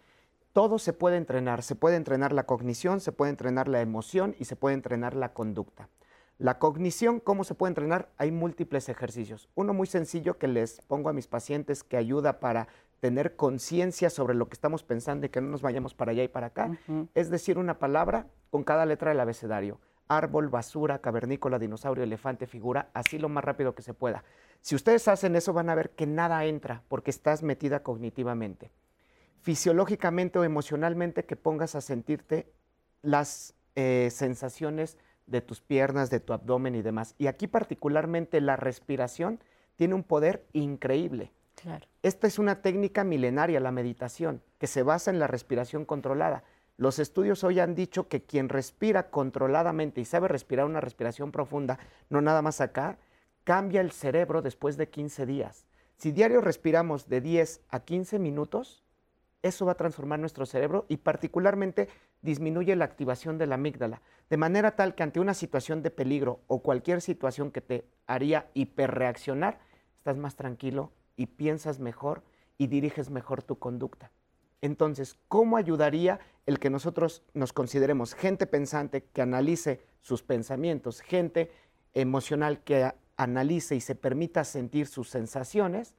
[0.52, 1.62] todo se puede entrenar.
[1.62, 5.32] Se puede entrenar la cognición, se puede entrenar la emoción y se puede entrenar la
[5.32, 5.88] conducta.
[6.38, 8.08] La cognición, ¿cómo se puede entrenar?
[8.16, 9.48] Hay múltiples ejercicios.
[9.54, 12.68] Uno muy sencillo que les pongo a mis pacientes que ayuda para
[13.00, 16.28] tener conciencia sobre lo que estamos pensando y que no nos vayamos para allá y
[16.28, 16.78] para acá,
[17.14, 19.80] es decir una palabra con cada letra del abecedario.
[20.10, 24.24] Árbol, basura, cavernícola, dinosaurio, elefante, figura, así lo más rápido que se pueda.
[24.60, 28.70] Si ustedes hacen eso van a ver que nada entra porque estás metida cognitivamente
[29.40, 32.52] fisiológicamente o emocionalmente que pongas a sentirte
[33.02, 37.14] las eh, sensaciones de tus piernas, de tu abdomen y demás.
[37.18, 39.40] Y aquí particularmente la respiración
[39.76, 41.32] tiene un poder increíble.
[42.02, 46.42] Esta es una técnica milenaria, la meditación, que se basa en la respiración controlada.
[46.80, 51.78] Los estudios hoy han dicho que quien respira controladamente y sabe respirar una respiración profunda,
[52.08, 52.96] no nada más acá,
[53.44, 55.66] cambia el cerebro después de 15 días.
[55.98, 58.82] Si diario respiramos de 10 a 15 minutos,
[59.42, 61.90] eso va a transformar nuestro cerebro y particularmente
[62.22, 64.00] disminuye la activación de la amígdala,
[64.30, 68.48] de manera tal que ante una situación de peligro o cualquier situación que te haría
[68.54, 69.60] hiperreaccionar,
[69.98, 72.22] estás más tranquilo y piensas mejor
[72.56, 74.10] y diriges mejor tu conducta.
[74.62, 81.50] Entonces, ¿cómo ayudaría el que nosotros nos consideremos gente pensante que analice sus pensamientos, gente
[81.94, 85.94] emocional que analice y se permita sentir sus sensaciones?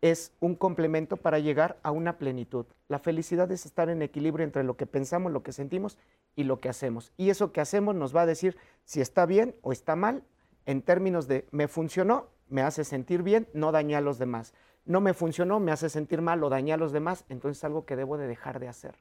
[0.00, 2.66] Es un complemento para llegar a una plenitud.
[2.88, 5.98] La felicidad es estar en equilibrio entre lo que pensamos, lo que sentimos
[6.36, 7.12] y lo que hacemos.
[7.16, 10.22] Y eso que hacemos nos va a decir si está bien o está mal
[10.66, 14.54] en términos de me funcionó, me hace sentir bien, no dañé a los demás
[14.88, 17.84] no me funcionó, me hace sentir mal o dañé a los demás, entonces es algo
[17.84, 18.96] que debo de dejar de hacer.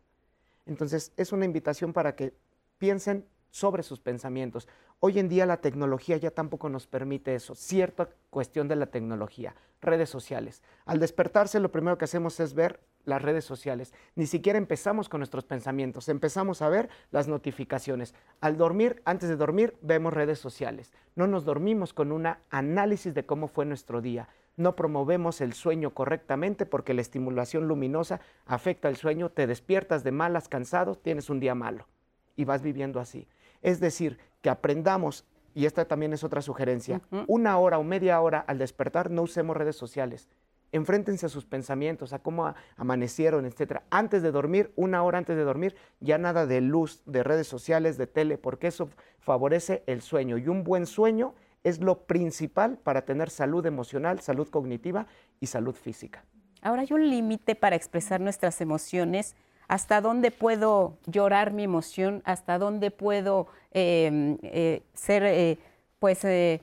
[0.65, 2.34] Entonces es una invitación para que
[2.77, 4.68] piensen sobre sus pensamientos.
[4.99, 9.55] Hoy en día la tecnología ya tampoco nos permite eso, cierta cuestión de la tecnología,
[9.80, 10.61] redes sociales.
[10.85, 13.93] Al despertarse lo primero que hacemos es ver las redes sociales.
[14.15, 18.14] Ni siquiera empezamos con nuestros pensamientos, empezamos a ver las notificaciones.
[18.41, 20.91] Al dormir, antes de dormir, vemos redes sociales.
[21.15, 24.27] No nos dormimos con un análisis de cómo fue nuestro día
[24.57, 30.11] no promovemos el sueño correctamente porque la estimulación luminosa afecta el sueño, te despiertas de
[30.11, 31.88] malas, cansado, tienes un día malo
[32.35, 33.27] y vas viviendo así.
[33.61, 38.39] Es decir, que aprendamos, y esta también es otra sugerencia, una hora o media hora
[38.39, 40.27] al despertar no usemos redes sociales.
[40.71, 43.81] Enfréntense a sus pensamientos, a cómo amanecieron, etc.
[43.89, 47.97] Antes de dormir, una hora antes de dormir, ya nada de luz, de redes sociales,
[47.97, 48.89] de tele, porque eso
[49.19, 50.38] favorece el sueño.
[50.38, 55.07] Y un buen sueño es lo principal para tener salud emocional, salud cognitiva
[55.39, 56.23] y salud física.
[56.61, 59.35] Ahora hay un límite para expresar nuestras emociones.
[59.67, 62.21] ¿Hasta dónde puedo llorar mi emoción?
[62.25, 65.59] ¿Hasta dónde puedo em, eh, ser, eh,
[65.99, 66.61] pues, eh,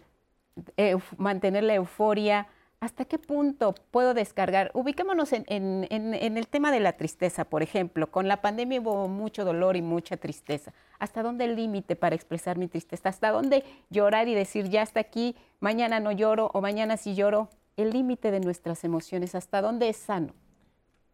[1.18, 2.48] mantener la euforia?
[2.84, 4.70] ¿Hasta qué punto puedo descargar?
[4.74, 8.10] Ubiquémonos en, el tema de la tristeza, por ejemplo.
[8.10, 10.74] Con la pandemia hubo mucho dolor y mucha tristeza.
[10.98, 13.08] ¿Hasta dónde el límite para expresar mi tristeza?
[13.08, 17.48] ¿Hasta dónde llorar y decir, ya está aquí, mañana no lloro o mañana sí lloro?
[17.78, 20.34] El límite de nuestras emociones, ¿hasta dónde es sano?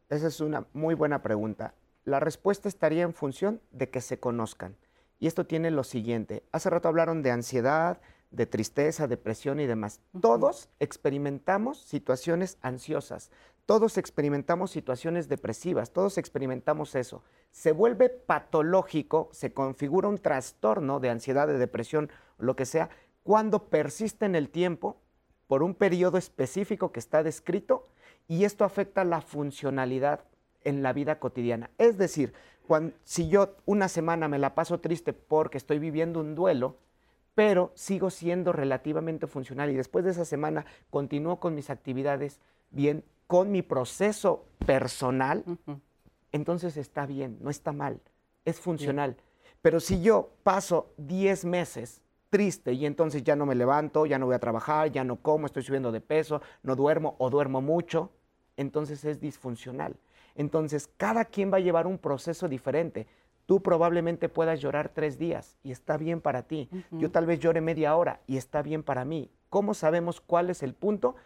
[0.08, 1.74] Esa es una muy buena pregunta.
[2.04, 4.74] La respuesta estaría en función de que se conozcan.
[5.20, 6.42] Y esto tiene lo siguiente.
[6.50, 8.00] Hace rato hablaron de ansiedad,
[8.30, 10.00] de tristeza, depresión y demás.
[10.20, 13.30] Todos experimentamos situaciones ansiosas,
[13.66, 17.22] todos experimentamos situaciones depresivas, todos experimentamos eso.
[17.50, 22.90] Se vuelve patológico, se configura un trastorno de ansiedad, de depresión, lo que sea,
[23.22, 25.00] cuando persiste en el tiempo
[25.46, 27.88] por un periodo específico que está descrito
[28.28, 30.24] y esto afecta la funcionalidad
[30.62, 31.70] en la vida cotidiana.
[31.78, 32.32] Es decir,
[33.04, 36.76] si yo una semana me la paso triste porque estoy viviendo un duelo,
[37.34, 42.40] pero sigo siendo relativamente funcional y después de esa semana continúo con mis actividades
[42.70, 45.44] bien, con mi proceso personal,
[46.32, 48.00] entonces está bien, no está mal,
[48.44, 49.16] es funcional.
[49.62, 54.26] Pero si yo paso 10 meses triste y entonces ya no me levanto, ya no
[54.26, 58.10] voy a trabajar, ya no como, estoy subiendo de peso, no duermo o duermo mucho,
[58.56, 59.96] entonces es disfuncional.
[60.34, 63.06] Entonces cada quien va a llevar un proceso diferente.
[63.50, 66.70] Tú probablemente puedas llorar tres días y está bien para ti.
[66.92, 69.28] Yo tal vez llore media hora y está bien para mí.
[69.48, 71.16] ¿Cómo sabemos cuál es el punto?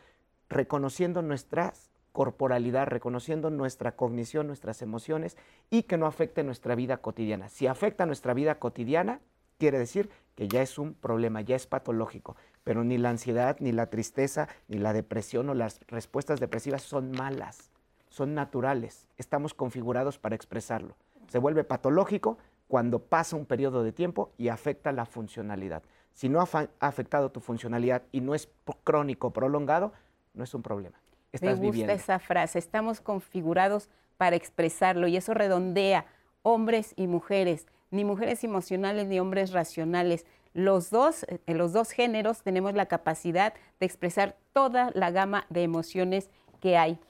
[0.49, 1.75] Reconociendo nuestra
[2.13, 5.37] corporalidad, reconociendo nuestra cognición, nuestras emociones
[5.69, 7.51] y que no afecte nuestra vida cotidiana.
[7.51, 9.21] Si afecta nuestra vida cotidiana,
[9.59, 12.37] quiere decir que ya es un problema, ya es patológico.
[12.63, 17.11] Pero ni la ansiedad, ni la tristeza, ni la depresión o las respuestas depresivas son
[17.11, 17.71] malas,
[18.09, 19.09] son naturales.
[19.19, 20.97] Estamos configurados para expresarlo
[21.29, 22.39] se vuelve patológico
[22.69, 25.83] cuando pasa un periodo de tiempo y afecta la funcionalidad.
[26.13, 28.49] Si no ha, afectado tu funcionalidad y no es
[28.85, 29.93] crónico, prolongado,
[30.33, 30.99] no es un problema.
[31.33, 36.07] Estás Me gusta esa frase, estamos configurados para expresarlo y eso redondea
[36.43, 40.25] hombres y mujeres, ni mujeres emocionales ni hombres racionales.
[40.53, 45.65] Los dos, en los dos géneros tenemos la capacidad de expresar toda la gama de
[45.65, 46.31] emociones
[46.61, 47.01] que hay.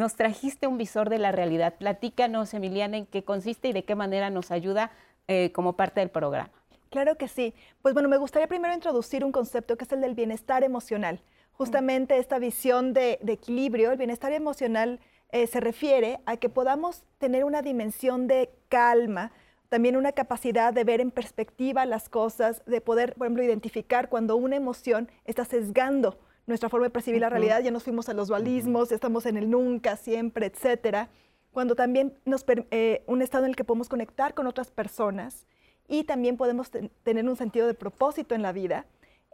[0.00, 1.74] Nos trajiste un visor de la realidad.
[1.76, 4.92] Platícanos, Emiliana, en qué consiste y de qué manera nos ayuda
[5.28, 6.48] eh, como parte del programa.
[6.88, 7.52] Claro que sí.
[7.82, 11.20] Pues bueno, me gustaría primero introducir un concepto que es el del bienestar emocional.
[11.52, 15.00] Justamente esta visión de, equilibrio, el bienestar emocional
[15.32, 19.32] eh, se refiere a que podamos tener una dimensión de calma,
[19.68, 24.36] también una capacidad de ver en perspectiva las cosas, de poder, por ejemplo, identificar cuando
[24.36, 28.28] una emoción está sesgando nuestra forma de percibir la realidad, ya nos fuimos a los
[28.28, 31.08] dualismos, estamos en el nunca, siempre, etcétera.
[31.52, 35.46] Cuando también nos eh, un estado en el que podemos conectar con otras personas
[35.88, 36.70] y también podemos
[37.02, 38.86] tener un sentido de propósito en la vida.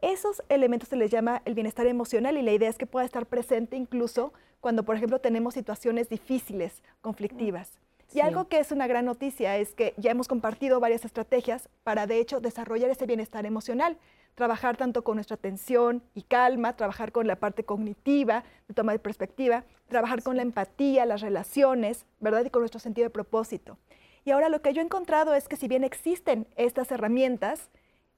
[0.02, 3.26] Esos elementos se les llama el bienestar emocional y la idea es que pueda estar
[3.26, 7.78] presente incluso cuando, por ejemplo, tenemos situaciones difíciles, conflictivas.
[8.12, 12.06] Y algo que es una gran noticia es que ya hemos compartido varias estrategias para,
[12.06, 13.98] de hecho, desarrollar ese bienestar emocional.
[14.36, 19.00] Trabajar tanto con nuestra atención y calma, trabajar con la parte cognitiva, de toma de
[19.00, 22.44] perspectiva, trabajar con la empatía, las relaciones, ¿verdad?
[22.44, 23.78] Y con nuestro sentido de propósito.
[24.24, 27.70] Y ahora lo que yo he encontrado es que si bien existen estas herramientas,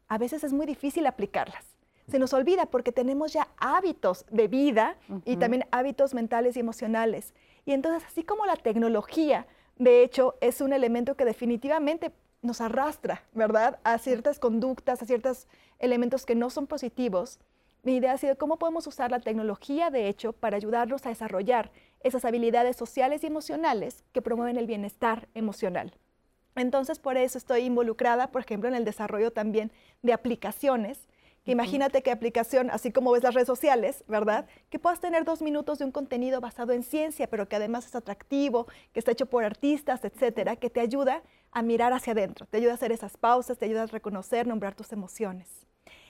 [0.08, 1.64] a veces es muy difícil aplicarlas.
[2.06, 7.32] Se nos olvida porque tenemos ya hábitos de vida y también hábitos mentales y emocionales.
[7.64, 9.46] Y entonces, así como la tecnología
[9.78, 12.10] de hecho, es un elemento que definitivamente
[12.42, 13.78] nos arrastra, ¿verdad?
[13.84, 15.48] A ciertas conductas, a ciertos
[15.78, 17.40] elementos que no son positivos.
[17.82, 21.70] Mi idea ha sido cómo podemos usar la tecnología, de hecho, para ayudarnos a desarrollar
[22.00, 25.94] esas habilidades sociales y emocionales que promueven el bienestar emocional.
[26.54, 29.70] Entonces, por eso estoy involucrada, por ejemplo, en el desarrollo también
[30.02, 31.08] de aplicaciones
[31.52, 34.46] imagínate qué aplicación, así como ves las redes sociales, ¿verdad?
[34.70, 37.94] Que puedas tener dos minutos de un contenido basado en ciencia, pero que además es
[37.94, 41.22] atractivo, que está hecho por artistas, etcétera, que te ayuda
[41.52, 44.74] a mirar hacia adentro, te ayuda a hacer esas pausas, te ayuda a reconocer, nombrar
[44.74, 45.48] tus emociones.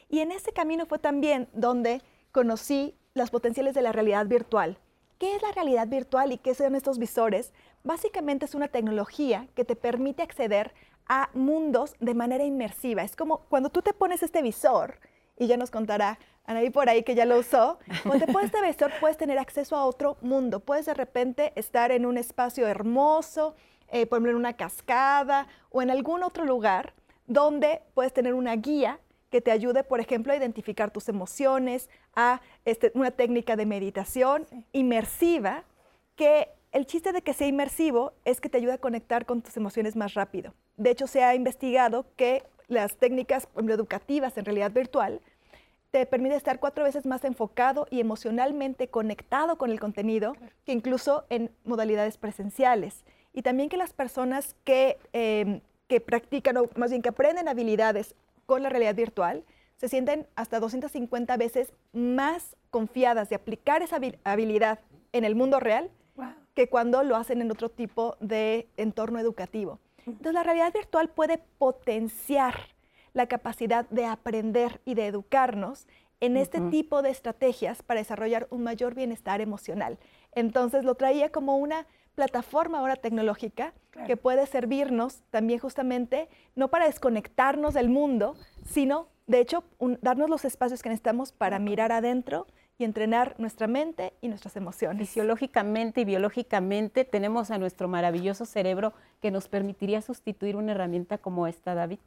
[0.09, 2.03] Y en ese camino fue también donde
[2.33, 4.79] conocí las potenciales de la realidad virtual.
[5.19, 7.53] ¿Qué es la realidad virtual y qué son estos visores?
[7.83, 10.73] Básicamente es una tecnología que te permite acceder
[11.07, 13.03] a mundos de manera inmersiva.
[13.03, 15.01] Es como cuando tú te pones este visor,
[15.39, 17.79] y ya nos contará Anaí por ahí que ya lo usó.
[18.05, 20.61] Cuando te pones este visor puedes tener acceso a otro mundo.
[20.61, 23.55] Puedes de repente estar en un espacio hermoso,
[23.91, 26.95] eh, por ejemplo en una cascada o en algún otro lugar
[27.27, 29.01] donde puedes tener una guía
[29.31, 34.47] que te ayude, por ejemplo, a identificar tus emociones, a este, una técnica de meditación
[34.73, 35.65] inmersiva,
[36.17, 39.57] que el chiste de que sea inmersivo es que te ayuda a conectar con tus
[39.57, 40.55] emociones más rápido.
[40.77, 45.21] De hecho, se ha investigado que las técnicas educativas en realidad virtual,
[45.91, 50.35] te permite estar cuatro veces más enfocado y emocionalmente conectado con el contenido
[50.65, 53.05] que incluso en modalidades presenciales.
[53.39, 58.17] Y también que las personas que, em, que practican, o más bien que aprenden habilidades
[58.47, 59.45] con la realidad virtual,
[59.77, 64.81] se sienten hasta 250 veces más confiadas de aplicar esa habilidad
[65.13, 65.89] en el mundo real
[66.55, 69.79] que cuando lo hacen en otro tipo de entorno educativo.
[70.05, 72.75] Entonces la realidad virtual puede potenciar
[73.13, 75.87] la capacidad de aprender y de educarnos
[76.19, 79.97] en este tipo de estrategias para desarrollar un mayor bienestar emocional.
[80.33, 81.87] Entonces lo traía como una
[82.19, 83.73] plataforma ahora tecnológica
[84.05, 88.35] que puede servirnos también justamente no para desconectarnos del mundo,
[88.65, 89.63] sino de hecho
[90.01, 94.99] darnos los espacios que necesitamos para mirar adentro y entrenar nuestra mente y nuestras emociones.
[94.99, 101.47] Fisiológicamente y biológicamente tenemos a nuestro maravilloso cerebro que nos permitiría sustituir una herramienta como
[101.47, 102.01] esta, David,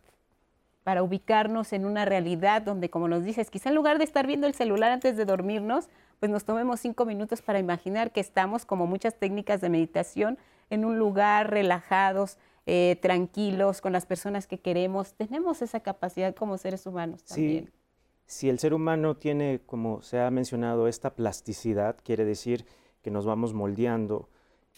[0.84, 4.46] para ubicarnos en una realidad donde, como nos dices, quizá en lugar de estar viendo
[4.46, 5.88] el celular antes de dormirnos,
[6.22, 10.38] pues nos tomemos cinco minutos para imaginar que estamos, como muchas técnicas de meditación,
[10.69, 15.15] en un lugar relajados, eh, tranquilos, con las personas que queremos.
[15.15, 17.65] Tenemos esa capacidad como seres humanos también.
[17.65, 17.81] Sí
[18.31, 22.65] si el ser humano tiene, como se ha mencionado, esta plasticidad, quiere decir
[23.02, 24.30] que nos vamos moldeando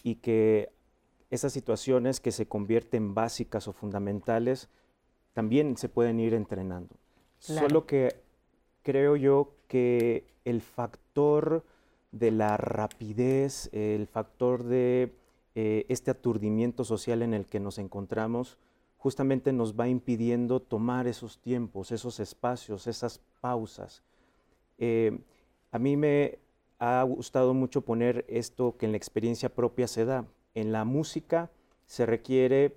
[0.02, 0.72] y que
[1.30, 4.70] esas situaciones que se convierten básicas o fundamentales
[5.34, 6.96] también se pueden ir entrenando.
[7.38, 8.16] Solo que
[8.82, 11.64] creo yo que el factor
[12.12, 15.16] de la rapidez, el factor de
[15.56, 18.56] eh, este aturdimiento social en el que nos encontramos,
[18.98, 24.04] justamente nos va impidiendo tomar esos tiempos, esos espacios, esas pausas.
[24.78, 25.18] Eh,
[25.72, 26.38] a mí me
[26.78, 30.24] ha gustado mucho poner esto que en la experiencia propia se da.
[30.54, 31.50] En la música
[31.86, 32.76] se requiere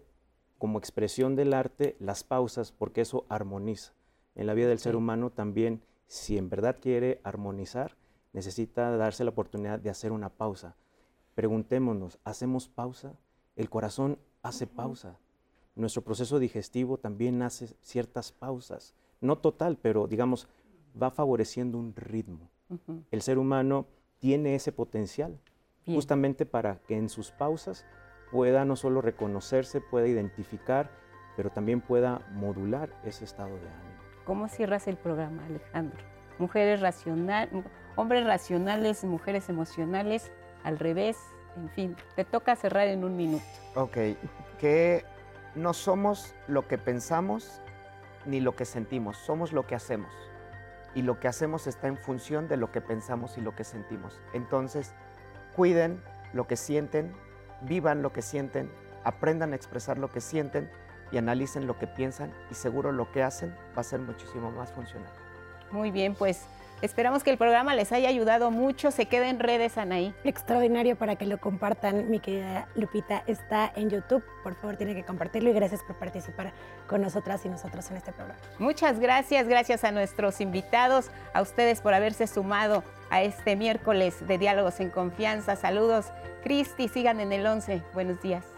[0.58, 3.94] como expresión del arte las pausas porque eso armoniza.
[4.34, 7.96] En la vida del ser humano también, si en verdad quiere armonizar,
[8.34, 10.76] necesita darse la oportunidad de hacer una pausa.
[11.36, 13.14] Preguntémonos, ¿hacemos pausa?
[13.56, 15.20] El corazón hace pausa
[15.78, 20.48] nuestro proceso digestivo también hace ciertas pausas, no total, pero digamos,
[21.02, 22.50] va favoreciendo un ritmo.
[23.12, 23.86] El ser humano
[24.20, 25.40] tiene ese potencial
[25.86, 27.86] justamente para que en sus pausas
[28.32, 30.90] pueda no solo reconocerse, pueda identificar,
[31.38, 33.87] pero también pueda modular ese estado de ánimo.
[34.28, 35.98] ¿Cómo cierras el programa, Alejandro?
[36.38, 37.64] Mujeres racionales,
[37.96, 40.34] hombres racionales, mujeres emocionales,
[40.66, 41.18] al revés,
[41.56, 43.46] en fin, te toca cerrar en un minuto.
[43.76, 43.98] Ok,
[44.60, 45.06] ¿qué
[45.56, 47.62] no somos lo que pensamos
[48.26, 50.12] ni lo que sentimos, somos lo que hacemos.
[50.94, 54.20] y lo que hacemos está en función de lo que pensamos y lo que sentimos.
[54.34, 54.96] Entonces,
[55.56, 56.02] cuiden
[56.34, 57.16] lo que sienten,
[57.62, 58.72] vivan lo que sienten,
[59.04, 60.72] aprendan a expresar lo que sienten
[61.12, 64.72] y analicen lo que piensan y seguro lo que hacen va a ser muchísimo más
[64.72, 65.12] funcional.
[65.72, 66.46] Muy bien, pues
[66.82, 68.92] esperamos que el programa les haya ayudado mucho.
[68.92, 70.14] Se quede en redes, Anaí.
[70.24, 73.24] Extraordinario para que lo compartan, mi querida Lupita.
[73.28, 74.24] Está en YouTube.
[74.44, 76.54] Por favor, tiene que compartirlo y gracias por participar
[76.88, 78.40] con nosotras y nosotros en este programa.
[78.60, 79.48] Muchas gracias.
[79.48, 84.90] Gracias a nuestros invitados, a ustedes por haberse sumado a este miércoles de Diálogos en
[84.90, 85.56] Confianza.
[85.56, 86.08] Saludos,
[86.44, 86.88] Cristi.
[86.88, 87.82] Sigan en el 11.
[87.94, 88.57] Buenos días.